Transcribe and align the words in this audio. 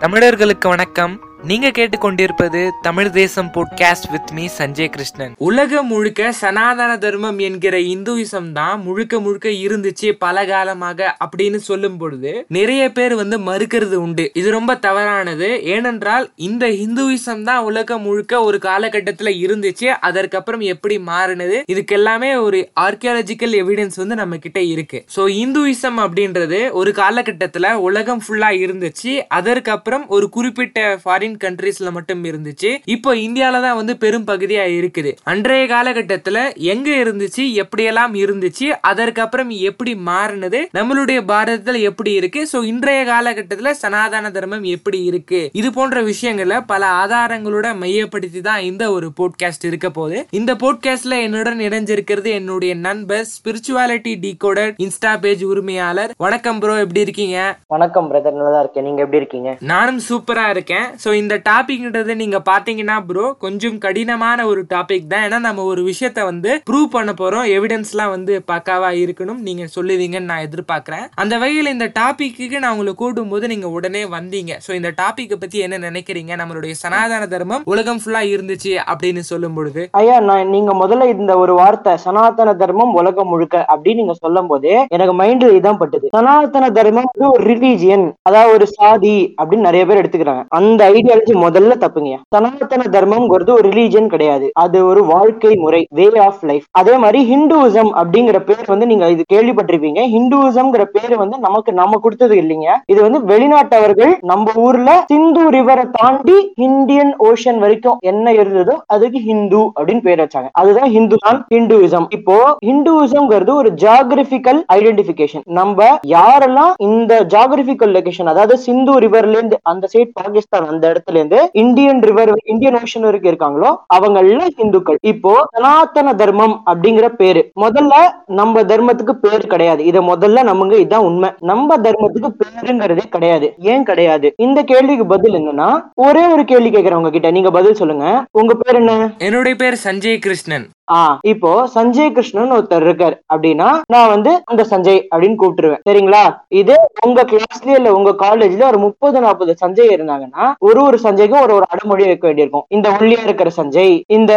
தமிழர்களுக்கு 0.00 0.68
வணக்கம். 0.68 1.29
நீங்க 1.44 1.68
கேட்டுக்கொண்டிருப்பது 1.68 2.70
Tamil 2.82 3.10
Desam 3.10 3.50
podcast 3.54 4.10
with 4.10 4.30
me 4.34 4.48
Sanjay 4.58 4.88
Krishnan. 4.88 5.34
உலகம் 5.38 5.86
முழுக்க 5.86 6.32
சனாதன 6.32 6.98
தர்மம் 6.98 7.38
என்கிற 7.38 7.78
இந்துயிசம் 7.78 8.52
தான் 8.52 8.82
முழுக்க 8.82 9.20
முழுக்க 9.20 9.48
இருந்துச்சு 9.48 10.12
பல 10.18 10.44
காலமாக 10.46 11.16
அப்படின்னு 11.24 11.56
சொல்லும் 11.56 11.96
பொழுது 11.96 12.44
நிறைய 12.48 12.92
பேர் 12.92 13.14
வந்து 13.14 13.38
மறுக்கிறது 13.38 13.94
உண்டு. 13.94 14.30
இது 14.34 14.50
ரொம்ப 14.50 14.76
தவறானது. 14.76 15.64
ஏனென்றால் 15.64 16.32
இந்த 16.36 16.66
இந்துயிசம் 16.66 17.42
தான் 17.42 17.62
உலகம் 17.62 18.02
முழுக்க 18.02 18.42
ஒரு 18.42 18.58
காலகட்டத்துல 18.62 19.32
இருந்துச்சு. 19.46 19.84
அதற்கப்புறம் 19.84 20.60
எப்படி 20.60 20.98
மாறினது? 20.98 21.62
இதுக்கு 21.66 21.94
எல்லாமே 21.94 22.36
ஒரு 22.36 22.70
ஆர்கியாலஜிக்கல் 22.80 23.56
எவிடன்ஸ் 23.62 23.96
வந்து 23.96 24.14
நம்ம 24.14 24.36
கிட்ட 24.36 24.60
இருக்கு. 24.60 25.04
சோ 25.16 25.18
இந்துயிசம் 25.18 25.98
அப்படின்றது 25.98 26.70
ஒரு 26.70 26.90
காலகட்டத்துல 26.90 27.72
உலகம் 27.72 28.22
ஃபுல்லா 28.28 28.50
இருந்துச்சு. 28.66 29.22
அதற்கப்புறம் 29.28 30.08
ஒரு 30.08 30.28
குறிப்பிட்ட 30.28 31.00
ஃபாரின் 31.04 31.29
கண்ட்ரீஸ்ல 31.44 31.90
மட்டும் 31.96 32.22
இருந்துச்சு. 32.30 32.70
இப்போ 32.94 33.10
இந்தியால 33.26 33.60
தான் 33.66 33.78
வந்து 33.80 33.96
பெரும் 34.04 34.26
பகுதியா 34.30 34.64
இருக்குது. 34.78 35.12
அன்றைய 35.32 35.64
காலகட்டத்துல 35.74 36.38
எங்க 36.72 36.90
இருந்துச்சு 37.02 37.44
எப்படியெல்லாம் 37.62 38.14
இருந்துச்சு 38.24 38.68
அதற்கப்புறம் 38.90 39.50
எப்படி 39.70 39.94
மாறினது 40.10 40.60
நம்மளுடைய 40.78 41.20
பாரதத்துல 41.32 41.80
எப்படி 41.90 42.12
இருக்கு 42.20 42.42
சோ 42.52 42.60
இன்றைய 42.72 43.00
காலகட்டத்துல 43.12 43.72
சனாதன 43.82 44.30
தர்மம் 44.36 44.66
எப்படி 44.76 44.98
இருக்கு 45.10 45.40
இது 45.60 45.68
போன்ற 45.78 46.02
விஷயங்களை 46.10 46.58
பல 46.72 46.82
ஆதாரங்களோட 47.02 47.66
மையப்படுத்தி 47.82 48.40
தான் 48.48 48.62
இந்த 48.70 48.84
ஒரு 48.96 49.08
போட்காஸ்ட் 49.18 49.66
இருக்க 49.70 49.88
போகுது. 49.98 50.18
இந்த 50.38 50.52
போட்காஸ்ட்ல 50.62 51.18
என்னுடன் 51.26 51.60
இணைஞ்சிருக்கிறது 51.66 52.30
என்னுடைய 52.40 52.72
நண்பர் 52.86 53.26
ஸ்பிரிச்சுவாலிட்டி 53.34 54.14
டீகோடர் 54.24 54.72
இன்ஸ்டா 54.84 55.12
பேஜ் 55.24 55.44
உரிமையாளர். 55.52 56.12
வணக்கம் 56.24 56.58
ப்ரோ 56.62 56.74
எப்படி 56.84 57.04
இருக்கீங்க? 57.06 57.38
வணக்கம் 57.74 58.08
பிரதர் 58.10 58.38
நல்லா 58.42 58.60
இருக்கேன். 58.62 58.86
நீங்க 58.88 59.00
எப்படி 59.04 59.20
இருக்கீங்க? 59.22 59.50
நானும் 59.72 60.00
சூப்பரா 60.08 60.46
இருக்கேன். 60.54 60.86
ஸோ 61.04 61.08
இந்த 61.20 61.34
டாபிக்ன்றது 61.48 62.14
நீங்க 62.22 62.40
பாத்தீங்கன்னா 62.50 62.96
ப்ரோ 63.08 63.26
கொஞ்சம் 63.44 63.78
கடினமான 63.84 64.46
ஒரு 64.52 64.62
டாபிக் 64.74 65.10
தான். 65.12 65.24
ஏன்னா 65.26 65.38
நம்ம 65.48 65.64
ஒரு 65.72 65.82
விஷயத்த 65.90 66.20
வந்து 66.30 66.50
ப்ரூவ் 66.70 66.88
பண்ண 66.96 67.12
போறோம். 67.20 67.46
எவிடன்ஸ்லாம் 67.56 68.14
வந்து 68.16 68.34
பக்காவா 68.52 68.90
இருக்கணும். 69.04 69.40
நீங்க 69.48 69.64
சொல்லுவீங்கன்னு 69.76 70.30
நான் 70.32 70.46
எதிர்பார்க்கறேன். 70.48 71.06
அந்த 71.22 71.34
வகையில் 71.42 71.74
இந்த 71.76 71.88
டாபிக்கு 72.00 72.62
நான் 72.62 72.74
உங்களை 72.74 72.94
கூட்டும் 73.02 73.32
போது 73.32 73.52
நீங்க 73.52 73.68
உடனே 73.76 74.02
வந்தீங்க. 74.16 74.52
ஸோ 74.66 74.70
இந்த 74.78 74.90
டாப்பிக்கை 75.00 75.36
பத்தி 75.42 75.58
என்ன 75.66 75.78
நினைக்கிறீங்க? 75.88 76.32
நம்மளுடைய 76.40 76.74
சனாதன 76.82 77.28
தர்மம் 77.34 77.64
உலகம் 77.72 78.00
ஃபுல்லா 78.02 78.22
இருந்துச்சு 78.34 78.72
அப்படின்னு 78.92 79.22
சொல்லும் 79.30 79.56
பொழுது. 79.58 79.82
ஐயா 80.00 80.16
நான் 80.28 80.52
நீங்க 80.54 80.72
முதல்ல 80.82 81.08
இந்த 81.16 81.32
ஒரு 81.42 81.52
வார்த்தை 81.60 81.92
சனாதன 82.06 82.54
தர்மம் 82.62 82.94
உலகம் 83.00 83.30
முழுக்க 83.32 83.64
அப்படின்னு 83.72 84.02
நீங்க 84.02 84.16
சொல்லும் 84.24 84.50
போதே 84.52 84.76
எனக்கு 84.96 85.14
மைண்ட்ல 85.20 85.50
இதான் 85.58 85.80
பட்டுது. 85.82 86.06
சனாதன 86.16 86.70
தர்மம் 86.78 87.10
ஒரு 87.34 87.44
ரிலீஜியன் 87.52 88.06
அதாவது 88.28 88.54
ஒரு 88.56 88.66
சாதி 88.76 89.16
அப்படின்னு 89.38 89.68
நிறைய 89.68 89.84
பேர் 89.86 90.00
எடுத்துக்கிறாங்க. 90.02 90.44
அந்த 90.58 90.80
ஐடியா 90.96 91.09
ஐடியாலஜி 91.10 91.34
முதல்ல 91.44 91.74
தப்புங்க 91.82 92.16
சனாதன 92.34 92.82
தர்மம்ங்கிறது 92.94 93.50
ஒரு 93.58 93.66
ரிலீஜன் 93.70 94.10
கிடையாது. 94.12 94.46
அது 94.62 94.78
ஒரு 94.90 95.00
வாழ்க்கை 95.12 95.52
முறை 95.62 95.80
வே 95.98 96.06
ஆஃப் 96.26 96.42
லைஃப் 96.50 96.66
அதே 96.80 96.94
மாதிரி 97.02 97.20
ஹிந்துவிசம் 97.30 97.90
அப்படிங்கிற 98.00 98.38
பேர் 98.48 98.70
வந்து 98.72 98.88
நீங்க 98.90 99.06
இது 99.14 99.22
கேள்விப்பட்டிருப்பீங்க. 99.34 100.00
ஹிந்துவிசம்ங்கிற 100.14 100.84
பேர் 100.96 101.14
வந்து 101.22 101.36
நமக்கு 101.46 101.70
நம்ம 101.80 101.98
கொடுத்தது 102.04 102.34
இல்லைங்க 102.42 102.68
இது 102.92 103.00
வந்து 103.06 103.20
வெளிநாட்டவர்கள் 103.32 104.12
நம்ம 104.30 104.54
ஊர்ல 104.66 104.90
சிந்து 105.12 105.44
ரிவரை 105.56 105.86
தாண்டி 105.98 106.36
இந்தியன் 106.68 107.12
ஓஷன் 107.28 107.60
வரைக்கும் 107.64 107.98
என்ன 108.10 108.34
இருந்ததோ 108.40 108.76
அதுக்கு 108.96 109.20
ஹிந்து 109.28 109.62
அப்படின்னு 109.76 110.04
பேர் 110.06 110.22
வச்சாங்க. 110.24 110.50
அதுதான் 110.60 110.90
ஹிந்து 110.96 111.18
தான் 111.26 111.40
ஹிந்துவிசம் 111.54 112.08
இப்போ 112.18 112.36
ஹிந்துவிசம்ங்கிறது 112.68 113.54
ஒரு 113.62 113.72
ஜாகிரபிக்கல் 113.84 114.62
ஐடென்டிபிகேஷன் 114.76 115.44
நம்ம 115.60 115.78
யாரெல்லாம் 116.14 116.72
இந்த 116.88 117.12
ஜாகிரபிக்கல் 117.34 117.94
லொகேஷன் 117.98 118.32
அதாவது 118.34 118.56
சிந்து 118.66 118.94
ரிவர்ல 119.06 119.38
இருந்து 119.38 119.56
அந்த 119.72 119.84
சைட் 119.92 120.16
பாகிஸ்தான் 120.20 120.68
அந்த 120.70 120.84
இடத்துல 120.90 120.98
இருந்து 121.06 121.50
இந்தியன் 121.52 122.00
ரிவர் 122.00 122.32
இந்தியன் 122.44 122.74
ஓஷன் 122.74 123.00
வரைக்கும் 123.00 123.32
இருக்காங்களோ 123.32 123.76
அவங்க 123.86 124.20
எல்லாம் 124.20 124.48
இந்துக்கள். 124.56 124.98
இப்போ 125.02 125.46
சனாதன 125.50 126.14
தர்மம் 126.14 126.62
அப்படிங்கிற 126.66 127.08
பேரு. 127.08 127.50
முதல்ல 127.60 127.92
நம்ம 128.26 128.62
தர்மத்துக்கு 128.62 129.10
பேர் 129.10 129.46
கிடையாது. 129.46 129.84
இத 129.84 130.00
முதல்ல 130.00 130.42
நமக்கு 130.42 130.86
இதான் 130.88 131.06
உண்மை. 131.08 131.30
நம்ம 131.40 131.76
தர்மத்துக்கு 131.76 132.30
பேருங்கிறதே 132.42 133.08
கிடையாது. 133.08 133.54
ஏன் 133.58 133.82
கிடையாது? 133.82 134.32
இந்த 134.36 134.62
கேள்விக்கு 134.62 135.06
பதில் 135.06 135.32
என்னன்னா 135.32 135.82
ஒரே 135.94 136.26
ஒரு 136.26 136.44
கேள்வி 136.44 136.70
கேட்கிறவங்க 136.70 136.98
உங்ககிட்ட 137.00 137.30
நீங்க 137.30 137.50
பதில் 137.50 137.74
சொல்லுங்க. 137.74 138.24
உங்க 138.30 138.54
பேர் 138.54 138.74
என்ன? 138.74 139.14
என்னுடைய 139.18 139.56
பேர் 139.56 139.80
சஞ்சய் 139.84 140.18
கிருஷ்ணன். 140.18 140.68
ஆ 140.90 141.18
இப்போ 141.32 141.50
சஞ்சய் 141.74 142.12
கிருஷ்ணன் 142.16 142.54
ஒருத்தர் 142.56 142.84
இருக்கார். 142.86 143.16
அப்படின்னா 143.34 143.68
நான் 143.94 144.12
வந்து 144.14 144.32
அந்த 144.44 144.62
சஞ்சய் 144.70 145.00
அப்படின்னு 145.12 145.38
கூப்பிட்டுருவேன். 145.42 145.82
சரிங்களா? 145.88 146.22
இதே 146.60 146.78
உங்க 147.06 147.24
கிளாஸ்லயே 147.32 147.76
இல்ல 147.80 147.92
உங்க 147.98 148.10
காலேஜ்ல 148.24 148.66
ஒரு 148.70 148.78
முப்பது 148.78 149.20
நாற்பது 149.20 149.54
சஞ்சய் 149.62 149.92
இருந்தாங்கன்னா 149.96 150.44
ஒரு 150.68 150.80
ஒரு 150.88 150.98
சஞ்சய்க்கும் 151.02 151.44
ஒரு 151.46 151.54
ஒரு 151.58 151.66
அடமொழி 151.68 152.04
வைக்க 152.10 152.26
வேண்டியிருக்கும். 152.26 152.66
இந்த 152.76 152.88
ஒல்லியா 152.98 153.22
இருக்கிற 153.28 153.50
சஞ்சய் 153.58 153.94
இந்த 154.16 154.32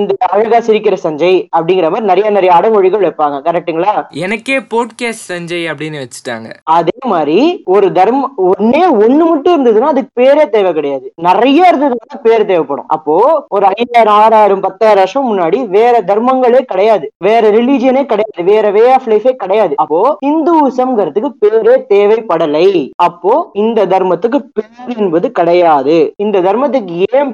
இந்த 0.00 0.12
அழகா 0.34 0.60
சிரிக்கிற 0.68 0.96
சஞ்சய் 1.06 1.38
அப்படிங்கிற 1.56 1.88
மாதிரி 1.92 2.10
நிறைய 2.12 2.30
நிறைய 2.36 2.52
அடமொழிகள் 2.58 3.06
வைப்பாங்க. 3.06 3.38
கரெக்ட்டுங்களா 3.48 3.94
எனக்கே 4.24 4.58
போட்காஸ்ட் 4.74 5.26
சஞ்சய் 5.32 5.66
அப்படின்னு 5.72 6.02
வச்சுட்டாங்க. 6.04 6.48
அதே 6.78 6.98
மாதிரி 7.14 7.38
ஒரு 7.76 7.86
தர்மம் 7.98 8.34
ஒன்னே 8.50 8.84
ஒண்ணு 9.04 9.24
மட்டும் 9.30 9.54
இருந்ததுன்னா 9.56 9.92
அதுக்கு 9.92 10.20
பேரே 10.20 10.44
தேவை 10.54 10.72
கிடையாது. 10.78 11.06
நிறைய 11.28 11.70
இருந்ததுன்னா 11.70 12.16
பேர் 12.26 12.48
தேவைப்படும். 12.52 12.88
அப்போ 12.96 13.16
ஒரு 13.56 13.66
ஐயாயிரம் 13.74 14.18
ஆறாயிரம் 14.22 14.64
பத்தாயிரம் 14.66 15.02
வருஷம் 15.02 15.28
முன்னாடி 15.30 15.58
வேற 15.76 15.85
வேற 15.86 15.96
தர்மங்களே 16.10 16.60
கிடையாது. 16.72 17.06
வேற 17.26 17.42
ரிலீஜியனே 17.56 18.02
கிடையாது. 18.12 18.42
வேற 18.52 18.66
வே 18.70 18.84
ஆஃப் 18.92 19.08
லைஃபே 19.08 19.32
கிடையாது. 19.42 19.74
அப்போ 19.76 20.00
இந்துசம்ங்கிறதுக்கு 20.26 21.30
பேரே 21.42 21.74
தேவைப்படலை. 21.92 22.66
அப்போ 23.06 23.32
இந்த 23.54 23.86
தர்மத்துக்கு 23.86 24.38
பேர் 24.56 24.98
என்பது 24.98 25.26
கிடையாது. 25.32 25.96
இந்த 26.24 26.40
தர்மத்துக்கு 26.40 26.94
ஏன் 27.18 27.32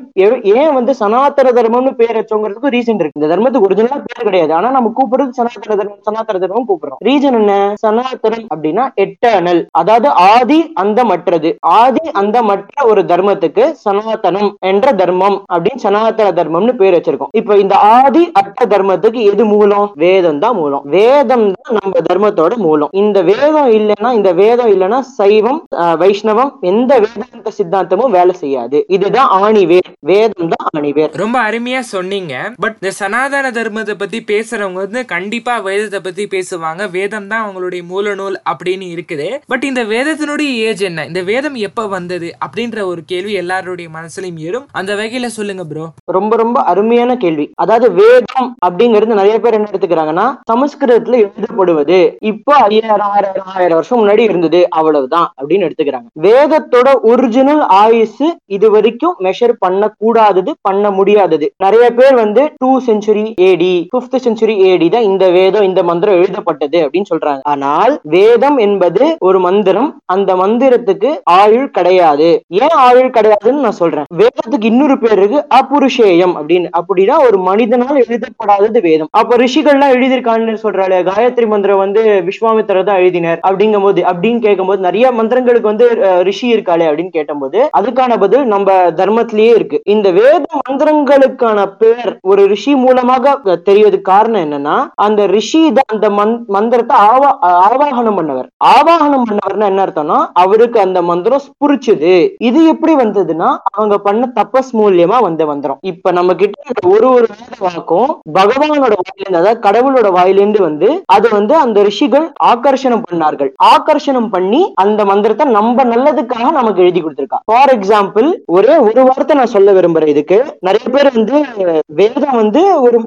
ஏன் 0.56 0.74
வந்து 0.74 0.92
சனாதன 0.94 1.52
தர்மம்னு 1.58 1.92
பேர் 2.00 2.18
வச்சோங்கிறதுக்கு 2.18 2.72
ரீசன் 2.76 3.00
இருக்கு. 3.00 3.20
இந்த 3.20 3.30
தர்மத்துக்கு 3.32 3.68
ஒரிஜினலா 3.68 3.98
பேர் 4.06 4.28
கிடையாது. 4.28 4.52
ஆனா 4.54 4.70
நம்ம 4.70 4.92
கூப்பிடுறது 4.98 5.38
சனாதன 5.40 5.76
தர்மம் 5.76 6.06
சனாதன 6.08 6.38
தர்மம் 6.38 6.68
கூப்பிடுறோம். 6.70 7.00
ரீசன் 7.04 7.38
என்ன? 7.40 7.52
சனாதனம் 7.86 8.46
அப்படின்னா 8.54 8.84
எட்டர்னல் 9.04 9.62
அதாவது 9.80 10.08
ஆதி 10.30 10.60
அந்த 10.74 11.00
மற்றது 11.04 11.50
ஆதி 11.78 12.04
அந்த 12.12 12.36
மற்ற 12.42 12.86
ஒரு 12.86 13.02
தர்மத்துக்கு 13.02 13.64
சனாதனம் 13.84 14.50
என்ற 14.66 14.92
தர்மம் 14.92 15.38
அப்படின்னு 15.54 15.84
சனாதன 15.86 16.30
தர்மம்னு 16.40 16.74
பேர் 16.80 16.96
வச்சிருக்கோம். 16.98 17.32
இப்ப 17.32 17.56
இந்த 17.56 17.74
ஆதி 17.96 18.22
அற்ற 18.42 18.66
தர்மத்துக்கு 18.74 19.20
எது 19.32 19.44
மூலம்? 19.52 19.86
வேதம் 20.04 20.40
தான் 20.44 20.56
மூலம். 20.60 20.84
வேதம் 20.96 21.46
தான் 21.56 21.76
நம்ம 21.78 22.00
தர்மத்தோட 22.08 22.56
மூலம். 22.66 22.92
இந்த 23.02 23.18
வேதம் 23.30 23.70
இல்லைன்னா 23.78 24.10
இந்த 24.18 24.32
வேதம் 24.42 24.70
இல்லைன்னா 24.74 25.00
சைவம் 25.18 25.60
வைஷ்ணவம் 26.02 26.52
எந்த 26.72 26.92
வேதாந்த 27.04 27.52
சித்தாந்தமும் 27.58 28.14
வேலை 28.18 28.34
செய்யாது. 28.42 28.78
இதுதான் 28.96 29.30
ஆணிவேர். 29.44 29.90
வேதம் 30.12 30.50
தான் 30.52 30.66
ஆணிவேர். 30.76 31.12
ரொம்ப 31.22 31.36
அருமையா 31.48 31.80
சொன்னீங்க. 31.94 32.34
பட் 32.64 32.76
இந்த 32.80 32.92
சனாதன 33.00 33.52
தர்மத்தை 33.58 33.96
பத்தி 34.02 34.20
பேசுறவங்க 34.32 34.80
வந்து 34.84 35.02
கண்டிப்பா 35.14 35.54
வேதத்தை 35.68 36.00
பத்தி 36.06 36.26
பேசுவாங்க. 36.34 36.82
வேதம் 36.98 37.28
தான் 37.32 37.42
அவங்களுடைய 37.44 37.82
மூல 37.92 38.14
நூல் 38.20 38.38
அப்படின்னு 38.52 38.88
இருக்குது. 38.94 39.28
பட் 39.52 39.66
இந்த 39.70 39.84
வேதத்தினுடைய 39.94 40.50
ஏஜ் 40.68 40.84
என்ன? 40.90 41.06
இந்த 41.10 41.22
வேதம் 41.32 41.58
எப்ப 41.68 41.86
வந்தது? 41.96 42.30
அப்படின்ற 42.46 42.80
ஒரு 42.92 43.02
கேள்வி 43.12 43.34
எல்லாருடைய 43.42 43.88
மனசுலயும் 43.98 44.40
ஏறும். 44.48 44.68
அந்த 44.80 44.92
வகையில 45.00 45.30
சொல்லுங்க 45.38 45.64
ப்ரோ 45.72 45.86
ரொம்ப 46.18 46.32
ரொம்ப 46.42 46.58
அருமையான 46.72 47.16
கேள்வி. 47.24 47.46
அதாவது 47.64 47.88
வேதம் 48.22 48.48
அப்படிங்கிறது 48.66 49.18
நிறைய 49.20 49.36
பேர் 49.40 49.56
என்ன 49.58 49.70
எடுத்துக்கிறாங்கன்னா 49.72 50.26
சமஸ்கிருதத்துல 50.50 51.18
எழுதப்படுவது 51.24 51.98
இப்போ 52.30 52.52
ஐயாயிரம் 52.66 53.12
ஆறாயிரம் 53.16 53.52
ஆயிரம் 53.56 53.78
வருஷம் 53.78 54.00
முன்னாடி 54.02 54.22
இருந்தது 54.28 54.60
அவ்வளவுதான் 54.78 55.28
அப்படின்னு 55.38 55.66
எடுத்துக்கிறாங்க. 55.68 56.08
வேதத்தோட 56.26 56.88
ஒரிஜினல் 57.12 57.62
ஆயுசு 57.82 58.26
இது 58.56 58.66
வரைக்கும் 58.70 59.14
மெஷர் 59.26 59.54
பண்ண 59.64 59.82
கூடாதது 60.02 60.50
பண்ண 60.68 60.84
முடியாதது. 60.98 61.46
நிறைய 61.64 61.86
பேர் 61.98 62.14
வந்து 62.14 62.42
two 62.62 62.70
century 62.88 63.26
AD 63.48 63.72
fifth 63.96 64.16
century 64.26 64.56
AD 64.70 64.88
தான் 64.88 65.08
இந்த 65.10 65.24
வேதம் 65.38 65.68
இந்த 65.70 65.82
மந்திரம் 65.90 66.18
எழுதப்பட்டது 66.20 66.78
அப்படின்னு 66.84 67.10
சொல்றாங்க. 67.12 67.42
ஆனால் 67.52 67.94
வேதம் 68.16 68.58
என்பது 68.66 69.04
ஒரு 69.28 69.40
மந்திரம் 69.40 69.90
அந்த 70.14 70.30
மந்திரத்துக்கு 70.42 71.12
ஆயுள் 71.40 71.68
கிடையாது. 71.70 72.30
ஏன் 72.62 72.76
ஆயுள் 72.88 73.14
கிடையாதுன்னு 73.16 73.64
நான் 73.66 73.80
சொல்றேன். 73.82 74.08
வேதத்துக்கு 74.20 74.70
இன்னொரு 74.72 74.96
பேர் 74.98 75.18
இருக்கு 75.18 75.40
அபுருஷேயம் 75.60 76.34
அப்படின்னு. 76.40 76.68
அப்படின்னா 76.78 77.16
ஒரு 77.26 77.38
மனிதனால் 77.48 78.00
எழுதப்படாதது 78.12 78.80
வேதம். 78.88 79.10
அப்ப 79.20 79.36
ரிஷிகள்லாம் 79.44 79.94
எழுதியிருக்காங்கன்னு 79.96 80.64
சொல்றாரு 80.64 80.98
காயத்ரி 81.10 81.46
மந்திரம் 81.52 81.82
வந்து 81.84 82.00
விஸ்வாமித்திரர் 82.28 82.88
தான் 82.88 83.00
எழுதினார் 83.02 83.40
அப்படிங்கும் 83.48 83.86
போது 83.86 84.00
அப்படின்னு 84.10 84.40
கேட்கும்போது 84.46 84.86
நிறைய 84.88 85.06
மந்திரங்களுக்கு 85.20 85.70
வந்து 85.72 85.86
ரிஷி 86.28 86.46
இருக்காளே 86.54 86.86
அப்படின்னு 86.88 87.16
கேட்டபோது 87.16 87.60
அதுக்கான 87.78 88.18
பதில் 88.24 88.44
நம்ம 88.54 88.76
தர்மத்திலேயே 89.00 89.52
இருக்கு. 89.58 89.78
இந்த 89.94 90.08
வேத 90.18 90.44
மந்திரங்களுக்கான 90.66 91.66
பேர் 91.80 92.10
ஒரு 92.30 92.42
ரிஷி 92.52 92.72
மூலமாக 92.84 93.34
தெரியறதுக்கு 93.68 94.10
காரணம் 94.12 94.44
என்னன்னா 94.46 94.76
அந்த 95.06 95.20
ரிஷி 95.36 95.62
தான் 95.78 95.92
அந்த 95.94 96.08
மந்திரத்தை 96.56 96.96
ஆவா 97.10 97.30
ஆவாகனம் 97.66 98.18
பண்ணவர். 98.18 98.48
ஆவாகனம் 98.74 99.26
பண்ணவர்னா 99.28 99.68
என்ன 99.72 99.84
அர்த்தம்னா 99.86 100.18
அவருக்கு 100.44 100.78
அந்த 100.86 100.98
மந்திரம் 101.10 101.48
புரிச்சுது 101.64 102.14
இது 102.48 102.60
எப்படி 102.72 102.94
வந்ததுன்னா 103.02 103.50
அவங்க 103.74 103.96
பண்ண 104.06 104.30
தபஸ் 104.38 104.72
மூலியமா 104.80 105.16
வந்த 105.26 105.42
மந்திரம். 105.50 105.80
இப்ப 105.92 106.12
நம்ம 106.18 106.34
கிட்ட 106.42 106.86
ஒரு 106.94 107.06
ஒரு 107.16 107.26
வேத 107.32 107.54
வாக்கும் 107.64 108.01
இருக்கும் 108.02 108.34
பகவானோட 108.34 108.92
வாயிலிருந்து 108.94 109.50
அதாவது 109.50 109.68
கடவுளோட 109.68 110.12
வாயிலிருந்து 110.12 110.62
வந்து 110.62 111.02
அது 111.06 111.28
வந்து 111.30 111.54
அந்த 111.54 111.82
ரிஷிகள் 111.82 112.32
ஆகர்ஷணம் 112.44 113.02
பண்ணார்கள். 113.12 113.50
ஆகர்ஷணம் 113.64 114.28
பண்ணி 114.30 114.72
அந்த 114.74 115.04
மந்திரத்தை 115.04 115.46
நம்ம 115.46 115.84
நல்லதுக்காக 115.84 116.50
நமக்கு 116.50 116.82
எழுதி 116.82 117.02
கொடுத்திருக்கா. 117.02 117.34
ஃபார் 117.44 117.78
எக்ஸாம்பிள் 117.78 118.32
ஒரே 118.46 118.76
ஒரு 118.76 119.02
வார்த்தை 119.02 119.36
நான் 119.36 119.46
சொல்ல 119.46 119.72
விரும்புறேன் 119.72 120.06
இதுக்கு. 120.06 120.56
நிறைய 120.60 120.88
பேர் 120.90 121.12
வந்து 121.14 121.44
வேதம் 121.86 122.36
வந்து 122.36 122.82
ஒரு 122.82 123.00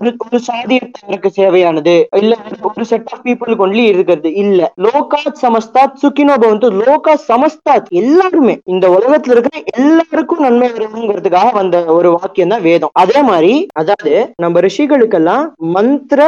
ஒரு- 0.00 0.14
சாதியத்தினருக்கு 0.30 1.26
சேவையானது 1.36 2.06
இல்ல 2.16 2.36
ஒரு- 2.62 2.82
செட் 2.82 3.08
ஆஃப் 3.12 3.20
பீப்புளுக்கு 3.24 3.66
ஒன்லி 3.66 3.84
இருக்கிறது 3.84 4.34
இல்ல. 4.34 4.72
லோகாத் 4.76 5.42
சமஸ்தாத் 5.42 5.94
சுக்கினோ 6.02 6.34
பவந்து 6.40 6.70
லோகா 6.70 7.14
சமஸ்தாத் 7.28 7.88
எல்லாருமே 7.88 8.58
இந்த 8.64 8.88
உலகத்துல 8.88 9.30
இருக்கிற 9.30 9.62
எல்லாருக்கும் 9.76 10.38
நன்மை 10.38 10.70
வருங்கிறதுக்காக 10.70 11.52
வந்த 11.52 11.84
ஒரு 11.84 12.10
வாக்கியம் 12.10 12.48
தான் 12.48 12.62
வேதம். 12.62 12.90
அதே 12.92 13.22
மாதிரி 13.22 13.66
அதாவது 13.74 14.25
நம்ம 14.36 14.60
ரிஷிகளுக்கெல்லாம் 14.60 15.44
மந்திர 15.76 16.20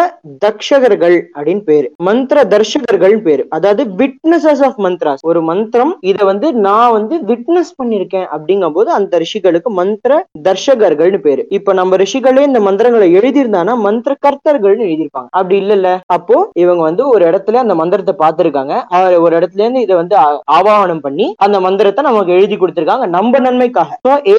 தக்ஷகர்கள் 0.44 1.16
அப்படின்னு 1.34 1.62
பேரு. 1.70 1.86
மந்திர 1.96 2.44
தர்ஷகர்கள் 2.54 3.16
பேரு. 3.22 3.46
அதாவது 3.56 3.84
விட்னஸஸ் 4.00 4.62
ஆஃப் 4.68 4.78
மந்த்ராஸ் 4.86 5.24
ஒரு 5.30 5.42
மந்திரம் 5.42 5.96
இதை 6.00 6.26
வந்து 6.26 6.52
நான் 6.66 6.92
வந்து 6.92 7.16
விட்னஸ் 7.30 7.72
பண்ணிருக்கேன் 7.82 8.26
அப்படிங்கும் 8.36 8.76
போது 8.78 8.90
அந்த 8.90 9.20
ரிஷிகளுக்கு 9.24 9.70
மந்திர 9.80 10.12
தர்ஷகர்கள்னு 10.48 11.20
பேரு. 11.26 11.46
இப்ப 11.58 11.72
நம்ம 11.72 11.96
ரிஷிகளே 11.96 12.42
இந்த 12.50 12.60
மந்திரங்களை 12.60 13.08
எழுதியிருந்தானா 13.16 13.76
மந்திர 13.86 14.16
கர்த்தர்கள்னு 14.26 14.84
எழுதியிருப்பாங்க. 14.88 15.28
அப்படி 15.30 15.56
இல்லல்ல. 15.60 15.88
அப்போ 16.06 16.36
இவங்க 16.64 16.82
வந்து 16.82 17.08
ஒரு 17.08 17.24
இடத்துல 17.30 17.60
அந்த 17.64 17.74
மந்திரத்தை 17.74 18.14
பார்த்திருக்காங்க. 18.22 18.74
ஒரு 19.20 19.34
இடத்துல 19.38 19.62
இருந்து 19.64 19.80
இதை 19.80 19.96
வந்து 19.96 20.16
ஆவாகனம் 20.52 21.04
பண்ணி 21.06 21.26
அந்த 21.38 21.60
மந்திரத்தை 21.60 22.04
நமக்கு 22.04 22.32
எழுதி 22.32 22.56
கொடுத்திருக்காங்க 22.56 23.06
நம்ம 23.16 23.38
நன்மைக்காக. 23.38 23.98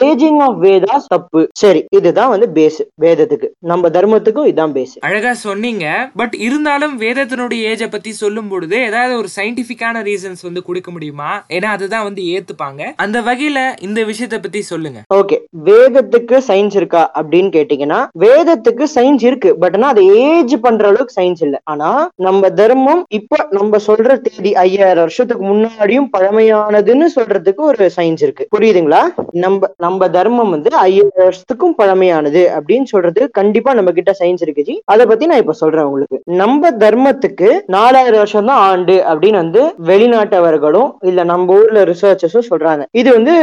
ஏஜிங் 0.09 0.41
ஆஃப் 0.47 0.59
வேதாஸ் 0.63 1.09
தப்பு. 1.15 1.41
சரி 1.53 1.85
இதுதான் 1.97 2.33
வந்து 2.33 2.49
பேஸ் 2.57 2.79
வேதத்துக்கு. 3.01 3.48
நம்ம 3.59 3.89
தர்மத்துக்கும் 3.89 4.49
இதான் 4.51 4.73
பேஸ் 4.77 4.95
அழகா 4.99 5.33
சொன்னீங்க. 5.33 6.09
பட் 6.15 6.33
இருந்தாலும் 6.33 7.01
வேதத்தினுடைய 7.01 7.61
ஏஜ 7.71 7.87
பத்தி 7.91 8.11
சொல்லும் 8.11 8.47
பொழுது 8.47 8.81
ஏதாவது 8.81 9.17
ஒரு 9.17 9.27
சயின்டிபிக்கான 9.35 10.03
ரீசன்ஸ் 10.03 10.41
வந்து 10.41 10.63
கொடுக்க 10.63 10.91
முடியுமா? 10.91 11.45
ஏன்னா 11.49 11.65
அதுதான் 11.65 12.03
வந்து 12.03 12.21
ஏத்துப்பாங்க. 12.21 12.93
அந்த 12.95 13.21
வகையில 13.21 13.59
இந்த 13.81 14.01
விஷயத்த 14.01 14.41
பத்தி 14.41 14.61
சொல்லுங்க. 14.61 15.01
ஓகே 15.13 15.37
வேதத்துக்கு 15.65 16.41
சயின்ஸ் 16.47 16.75
இருக்கா 16.75 17.11
அப்படின்னு 17.15 17.51
கேட்டீங்கன்னா 17.57 18.07
வேதத்துக்கு 18.19 18.85
சயின்ஸ் 18.95 19.25
இருக்கு. 19.25 19.57
பட் 19.57 19.75
ஆனா 19.75 19.87
அதை 19.87 20.07
ஏஜ் 20.07 20.55
பண்ற 20.61 20.87
அளவுக்கு 20.87 21.21
சயின்ஸ் 21.21 21.41
இல்ல. 21.41 21.59
ஆனா 21.63 22.09
நம்ம 22.15 22.49
தர்மம் 22.49 23.03
இப்ப 23.09 23.47
நம்ம 23.49 23.77
சொல்ற 23.87 24.17
தேதி 24.17 24.55
ஐயாயிரம் 24.55 24.97
வருஷத்துக்கு 24.97 25.45
முன்னாடியும் 25.45 26.07
பழமையானதுன்னு 26.17 27.07
சொல்றதுக்கு 27.15 27.61
ஒரு 27.71 27.91
சயின்ஸ் 27.97 28.23
இருக்கு. 28.27 28.47
புரியுதுங்களா? 28.57 29.03
நம்ம 29.31 29.67
நம்ம 29.77 30.09
தர்மம் 30.09 30.49
வந்து 30.49 30.69
ஐயாயிரம் 30.75 31.09
வருஷத்துக்கும் 31.17 31.77
பழமையானது 31.77 32.41
அப்படின்னு 32.59 32.83
சொல்றது 32.83 33.29
கண்டிப்பா 33.39 33.73
நம்ம 33.79 33.93
கிட்ட 33.97 34.13
சயின்ஸ் 34.21 34.45
இருக்கு 34.45 34.67
ஜி. 34.69 34.75
அதை 34.93 35.03
பத்தி 35.11 35.31
நான் 35.31 35.43
இப்ப 35.43 35.55
சொல்றேன் 35.61 35.87
உங்களுக்கு. 35.89 36.17
நம்ம 36.41 36.71
தர்மத்துக்கு 36.83 37.49
நாலாயிரம் 37.77 38.21
வருஷம் 38.23 38.49
தான் 38.51 38.63
ஆண்டு 38.71 38.95
அப்படின்னு 39.09 39.41
வந்து 39.43 39.61
வெளிநாட்டவர்களும் 39.89 40.89
இல்ல 41.09 41.23
நம்ம 41.31 41.57
ஊர்ல 41.59 41.83
ரிசர்ச்சர்ஸும் 41.91 42.49
சொல்றாங்க. 42.51 42.83
இது 43.01 43.09
வந்து 43.17 43.33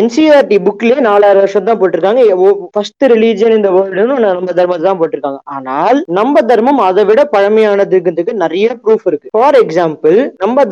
என்சிஆர்டி 0.00 0.56
புக்லயே 0.66 0.98
நாலாயிரம் 1.08 1.44
வருஷம் 1.44 1.68
தான் 1.68 1.80
போட்டிருக்காங்க. 1.80 2.22
ஃபர்ஸ்ட் 2.74 3.04
ரிலீஜன் 3.12 3.56
இந்த 3.58 3.68
வேர்ல்டுன்னு 3.76 4.16
நம்ம 4.26 4.54
தர்மத்தை 4.60 4.84
தான் 4.88 5.00
போட்டிருக்காங்க. 5.00 5.40
ஆனால் 5.56 5.98
நம்ம 6.18 6.42
தர்மம் 6.50 6.80
அதை 6.88 7.04
விட 7.10 7.20
பழமையானதுக்கு 7.34 8.34
நிறைய 8.44 8.68
ப்ரூஃப் 8.82 9.06
இருக்கு. 9.10 9.32
ஃபார் 9.36 9.58
எக்ஸாம்பிள் 9.62 10.18
நம்ம 10.44 10.66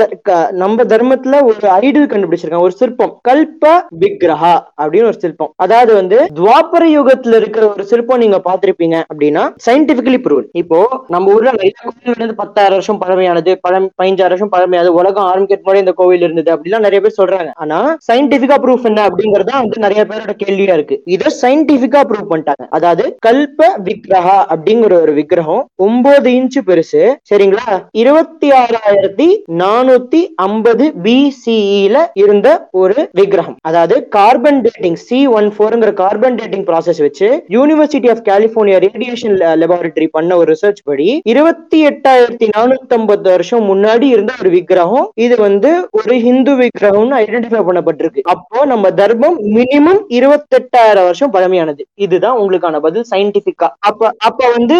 நம்ம 0.62 0.84
தர்மத்துல 0.92 1.36
ஒரு 1.50 1.66
ஐடல் 1.82 2.10
கண்டுபிடிச்சிருக்காங்க. 2.12 2.66
ஒரு 2.68 2.76
சிற்பம். 2.80 3.12
கல்ப 3.28 3.64
விக்ரஹா 4.02 4.54
அப்படின்னு 4.80 5.10
ஒரு 5.12 5.20
சிற்பம். 5.24 5.52
அதாவது 5.64 5.92
வந்து 6.00 6.18
துவாபர 6.38 6.84
யுகத்துல 6.96 7.38
இருக்கிற 7.40 7.64
ஒரு 7.74 7.84
சிற்பம் 7.90 8.22
நீங்க 8.24 8.38
பாத்திருப்பீங்க 8.48 8.96
அப்படின்னா 9.12 9.44
சயின்டிபிகலி 9.66 10.20
ப்ரூவ் 10.26 10.44
இப்போ 10.62 10.80
நம்ம 11.14 11.32
ஊர்ல 11.34 11.52
நிறைய 11.58 11.72
கோவில் 11.80 12.22
வந்து 12.24 12.40
பத்தாயிரம் 12.42 12.78
வருஷம் 12.78 13.00
பழமையானது 13.02 13.52
பழம் 13.66 13.88
பதினஞ்சாயிரம் 13.98 14.34
வருஷம் 14.34 14.52
பழமையானது 14.54 14.92
உலகம் 15.00 15.28
ஆரம்பிக்கிறதுக்கு 15.30 15.68
முன்னாடி 15.68 15.84
இந்த 15.84 15.94
கோவில் 16.00 16.24
இருந்தது 16.26 16.50
அப்படிலாம் 16.54 16.86
நிறைய 16.86 17.00
பேர் 17.04 17.18
சொல்றாங்க. 17.20 17.50
ஆனா 17.64 17.78
சயின்டிபிக்கா 18.08 18.56
ப்ரூஃப் 18.64 18.86
என்ன 18.90 19.00
அப்படிங்கறது 19.08 19.52
வந்து 19.58 19.84
நிறைய 19.86 20.02
பேரோட 20.10 20.34
கேள்வியா 20.42 20.74
இருக்கு. 20.78 20.96
இதை 21.14 21.32
சயின்டிபிக்கா 21.42 22.02
ப்ரூவ் 22.10 22.30
பண்ணிட்டாங்க. 22.32 22.66
அதாவது 22.78 23.04
கல்ப 23.26 23.70
விக்ரஹா 23.88 24.38
அப்படிங்கிற 24.52 24.94
ஒரு 25.04 25.12
விக்கிரகம் 25.18 25.62
ஒன்பது 25.86 26.30
இன்ச் 26.38 26.58
பெருசு 26.68 27.02
சரிங்களா? 27.30 27.66
இருபத்தி 28.02 28.48
ஆறாயிரத்தி 28.62 29.28
நானூத்தி 29.62 30.22
ஐம்பது 30.48 30.84
பிசிஇல 31.04 31.96
இருந்த 32.22 32.48
ஒரு 32.82 32.98
விக்கிரகம். 33.20 33.56
அதாவது 33.68 33.96
கார்பன் 34.16 34.60
டேட்டிங் 34.66 35.00
சி 35.06 35.20
ஒன் 35.38 35.50
ஃபோர்ங்கிற 35.56 35.92
கார்பன் 36.02 36.38
டேட்டிங் 36.40 36.66
ப்ராசஸ் 36.70 37.02
வச்சு 37.06 37.28
university 37.56 38.10
of 38.14 38.24
California 38.38 38.78
radiation 38.86 39.36
laboratory 39.60 40.06
பண்ண 40.16 40.30
ஒரு 40.40 40.48
ரிசர்ச் 40.52 40.80
படி 40.88 41.06
இருபத்தி 41.32 41.78
எட்டாயிரத்தி 41.90 42.46
நானூத்தி 42.54 42.94
ஐம்பது 42.96 43.28
வருஷம் 43.34 43.64
முன்னாடி 43.70 44.06
இருந்த 44.14 44.32
ஒரு 44.42 44.50
விக்கிரகம். 44.54 45.06
இது 45.24 45.34
வந்து 45.46 45.70
ஒரு 45.98 46.14
ஹிந்து 46.26 46.52
விக்கிரகம்னு 46.60 47.16
ஐடென்டிஃபை 47.22 47.62
பண்ணப்பட்டிருக்கு. 47.68 48.22
அப்போ 48.34 48.58
நம்ம 48.72 48.90
தர்மம் 49.00 49.38
மினிமம் 49.56 50.00
இருபத்தெட்டாயிரம் 50.18 51.06
வருஷம் 51.08 51.32
பழமையானது. 51.36 51.82
இதுதான் 52.06 52.38
உங்களுக்கான 52.42 52.80
பதில் 52.86 53.08
சயின்டிபிக்கா 53.12 53.68
அப்ப 53.90 54.10
அப்ப 54.28 54.50
வந்து 54.56 54.76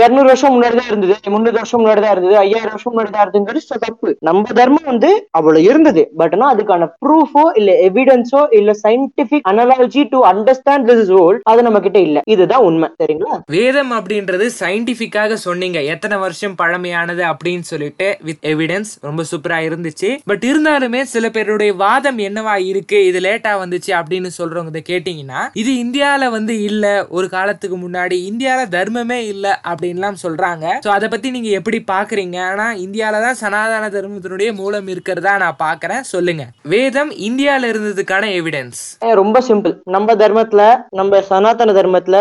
இருநூறு 0.00 0.28
வருஷம் 0.32 0.54
முன்னாடி 0.56 0.76
தான் 0.80 0.90
இருந்தது. 0.92 1.16
முந்நூறு 1.34 1.56
வருஷம் 1.60 1.80
முன்னாடி 1.82 2.02
தான் 2.04 2.14
இருந்தது. 2.16 2.36
ஐயாயிரம் 2.44 2.74
வருஷம் 2.74 2.92
முன்னாடி 2.94 3.12
தான் 3.16 3.24
இருந்ததுங்கிறது 3.24 3.80
தப்பு. 3.86 4.10
நம்ம 4.28 4.56
தர்மம் 4.60 4.90
வந்து 4.92 5.10
அவ்வளவு 5.40 5.66
இருந்தது. 5.70 6.04
பட் 6.22 6.36
ஆனா 6.38 6.48
அதுக்கான 6.54 6.88
ப்ரூஃபோ 7.04 7.44
இல்ல 7.60 7.70
எவிடன்ஸோ 7.88 8.42
இல்ல 8.60 8.70
scientific 8.84 9.46
analogy 9.52 10.04
to 10.14 10.20
understand 10.32 10.86
this 10.90 11.02
is 11.04 11.14
old 11.22 11.42
அது 11.52 11.66
நம்ம 11.68 11.80
கிட்ட 11.86 11.98
இல்ல. 12.08 12.18
இதுதான் 12.34 12.64
உண்மை. 12.68 12.88
சரிங்களா 13.00 13.36
வேதம் 13.46 13.92
அப்படின்றது 13.92 14.46
சயின்டிபிக்காக 14.60 15.34
சொன்னீங்க. 15.46 15.78
எத்தனை 15.94 16.16
வருஷம் 16.18 16.56
பழமையானது 16.60 17.22
அப்படின்னு 17.30 17.66
சொல்லிட்டு 17.70 18.06
வித் 18.28 18.44
எவிடன்ஸ் 18.52 18.92
ரொம்ப 19.00 19.24
சூப்பரா 19.30 19.58
இருந்துச்சு. 19.68 20.10
பட் 20.24 20.44
இருந்தாலுமே 20.50 21.02
சில 21.14 21.30
பேருடைய 21.30 21.72
வாதம் 21.74 22.18
என்னவா 22.18 22.56
இருக்கு? 22.70 22.98
இது 23.06 23.20
லேட்டா 23.20 23.52
வந்துச்சு 23.62 23.92
அப்படின்னு 24.00 24.30
சொல்றவங்க 24.38 24.82
கேட்டீங்கன்னா 24.90 25.40
இது 25.62 25.72
இந்தியால 25.84 26.30
வந்து 26.30 26.54
இல்ல. 26.62 26.84
ஒரு 27.08 27.28
காலத்துக்கு 27.28 27.76
முன்னாடி 27.76 28.16
இந்தியால 28.30 28.60
தர்மமே 28.76 29.18
இல்ல 29.32 29.46
அப்படின்லாம் 29.70 30.20
சொல்றாங்க. 30.24 30.66
சோ 30.86 30.88
அதை 30.88 31.08
பத்தி 31.08 31.30
நீங்க 31.30 31.50
எப்படி 31.58 31.80
பாக்குறீங்க 31.90 32.38
ஆனா 32.50 32.66
இந்தியால 32.84 33.20
தான் 33.26 33.40
சனாதன 33.42 33.90
தர்மத்தினுடைய 33.96 34.50
மூலம் 34.60 34.88
இருக்கிறதா 34.88 35.34
நான் 35.36 35.60
பாக்குறேன் 35.62 36.04
சொல்லுங்க. 36.12 36.44
வேதம் 36.74 37.10
இந்தியால 37.28 37.70
இருந்ததுக்கான 37.72 38.24
எவிடன்ஸ் 38.40 38.80
ரொம்ப 39.20 39.38
சிம்பிள் 39.48 39.74
நம்ம 39.96 40.14
தர்மத்துல 40.14 40.62
நம்ம 40.98 41.20
சனாதன 41.30 41.72
தர்மத்துல 41.72 42.16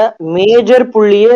மேஜர் 0.62 0.84
புள்ளியே 0.94 1.36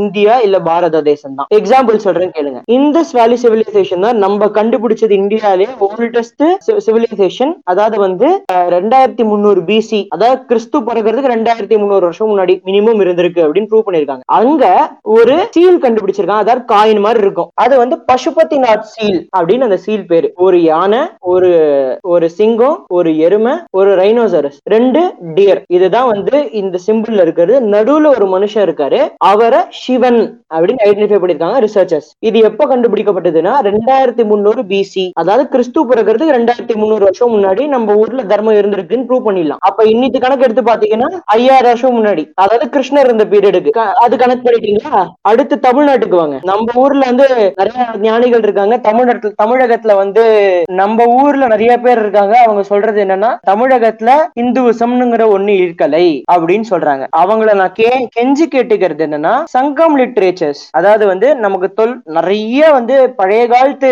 இந்தியா 0.00 0.34
இல்ல 0.46 0.56
பாரத 0.66 0.96
தேசம் 1.08 1.36
தான் 1.38 1.48
எக்ஸாம்பிள் 1.58 2.02
சொல்றேன் 2.04 2.32
கேளுங்க. 2.36 2.58
இந்தஸ் 2.76 3.12
வேலி 3.18 3.36
சிவிலைசேஷன் 3.42 4.04
தான் 4.06 4.18
நம்ம 4.24 4.48
கண்டுபிடிச்சது 4.56 5.14
இந்தியாலே 5.20 5.66
ஓல்டஸ்ட் 5.86 6.44
சிவிலைசேஷன் 6.86 7.52
அதாவது 7.72 7.96
வந்து 8.04 8.28
ரெண்டாயிரத்தி 8.76 9.24
முந்நூறு 9.30 9.60
பிசி 9.68 10.00
அதாவது 10.16 10.40
கிறிஸ்து 10.50 10.78
பிறகுறதுக்கு 10.88 11.32
ரெண்டாயிரத்தி 11.34 11.78
முந்நூறு 11.82 12.04
வருஷம் 12.08 12.30
முன்னாடி 12.32 12.56
மினிமம் 12.68 13.00
இருந்திருக்கு 13.04 13.44
அப்படின்னு 13.44 13.70
ப்ரூவ் 13.70 13.86
பண்ணிருக்காங்க 13.86 14.26
அங்க 14.40 14.64
ஒரு 15.16 15.36
சீல் 15.56 15.80
கண்டுபிடிச்சிருக்காங்க. 15.84 16.44
அதாவது 16.46 16.64
காயின் 16.74 17.02
மாதிரி 17.06 17.24
இருக்கும். 17.26 17.50
அது 17.64 17.74
வந்து 17.82 17.98
பசுபதிநாத் 18.10 18.86
சீல் 18.94 19.20
அப்படின்னு 19.36 19.68
அந்த 19.68 19.80
சீல் 19.86 20.06
பேரு. 20.12 20.30
ஒரு 20.46 20.60
யானை 20.70 21.02
ஒரு 21.34 21.50
ஒரு 22.14 22.28
சிங்கம் 22.38 22.78
ஒரு 22.98 23.12
எருமை 23.28 23.56
ஒரு 23.80 23.90
ரைனோசரஸ் 24.02 24.60
ரெண்டு 24.76 25.02
டியர் 25.38 25.62
இதுதான் 25.78 26.10
வந்து 26.14 26.36
இந்த 26.62 26.76
சிம்பிள்ல 26.88 27.24
இருக்கிறது. 27.26 27.56
நடுவுல 27.76 28.14
ஒரு 28.16 28.26
மனுஷன் 28.26 28.48
மனுஷன் 28.50 28.66
இருக்காரு. 28.66 29.00
அவரை 29.30 29.60
சிவன் 29.80 30.20
அப்படின்னு 30.54 30.84
ஐடென்டிஃபை 30.86 31.18
பண்ணிருக்காங்க 31.22 31.58
ரிசர்ச்சர்ஸ் 31.64 32.08
இது 32.28 32.38
எப்ப 32.48 32.66
கண்டுபிடிக்கப்பட்டதுன்னா 32.70 33.52
ரெண்டாயிரத்தி 33.68 34.24
முந்நூறு 34.30 34.62
பிசி 34.70 35.04
அதாவது 35.20 35.44
கிறிஸ்து 35.54 35.80
பிறகுறதுக்கு 35.90 36.36
ரெண்டாயிரத்தி 36.38 36.76
முந்நூறு 36.80 37.04
வருஷம் 37.08 37.32
முன்னாடி 37.34 37.62
நம்ம 37.74 37.96
ஊர்ல 38.02 38.22
தர்மம் 38.32 38.58
இருந்திருக்குன்னு 38.60 39.06
ப்ரூவ் 39.08 39.26
பண்ணிடலாம். 39.26 39.62
அப்ப 39.68 39.84
இன்னித்து 39.92 40.20
கணக்கு 40.24 40.46
எடுத்து 40.46 40.64
பாத்தீங்கன்னா 40.70 41.10
ஐயாயிரம் 41.36 41.70
வருஷம் 41.72 41.96
முன்னாடி. 41.98 42.24
அதாவது 42.42 42.66
கிருஷ்ணர் 42.74 43.08
இருந்த 43.08 43.26
பீரியடுக்கு 43.32 43.72
அது 44.04 44.14
கணக்கு 44.22 44.44
பண்ணிட்டீங்களா? 44.46 45.02
அடுத்து 45.30 45.54
தமிழ்நாட்டுக்கு 45.68 46.20
வாங்க. 46.22 46.38
நம்ம 46.50 46.76
ஊர்ல 46.84 47.04
வந்து 47.10 47.26
நிறைய 47.60 47.86
ஞானிகள் 48.06 48.44
இருக்காங்க. 48.46 48.76
தமிழ்நாட்டுல 48.88 49.34
தமிழகத்துல 49.42 49.94
வந்து 50.02 50.24
நம்ம 50.80 51.06
ஊர்ல 51.22 51.46
நிறைய 51.54 51.72
பேர் 51.86 52.02
இருக்காங்க. 52.04 52.34
அவங்க 52.46 52.62
சொல்றது 52.72 52.98
என்னன்னா 53.04 53.30
தமிழகத்துல 53.50 54.10
இந்துவிசம்ங்கிற 54.42 55.24
ஒண்ணு 55.36 55.54
இருக்கலை 55.64 56.06
அப்படின்னு 56.34 56.66
சொல்றாங்க. 56.72 57.04
அவங்கள 57.22 57.50
நான் 57.60 57.76
கே 57.78 57.90
கெஞ்சி 58.16 58.39
கேட்டுக்கிறது 58.54 59.04
என்னன்னா 59.06 59.34
சங்கம் 59.56 59.96
லிட்ரேச்சர்ஸ் 60.00 60.62
அதாவது 60.78 61.06
வந்து 61.06 61.28
நமக்கு 61.44 61.68
தொல் 61.80 61.94
நிறைய 62.16 62.70
வந்து 62.76 62.96
பழைய 63.20 63.42
காலத்து 63.52 63.90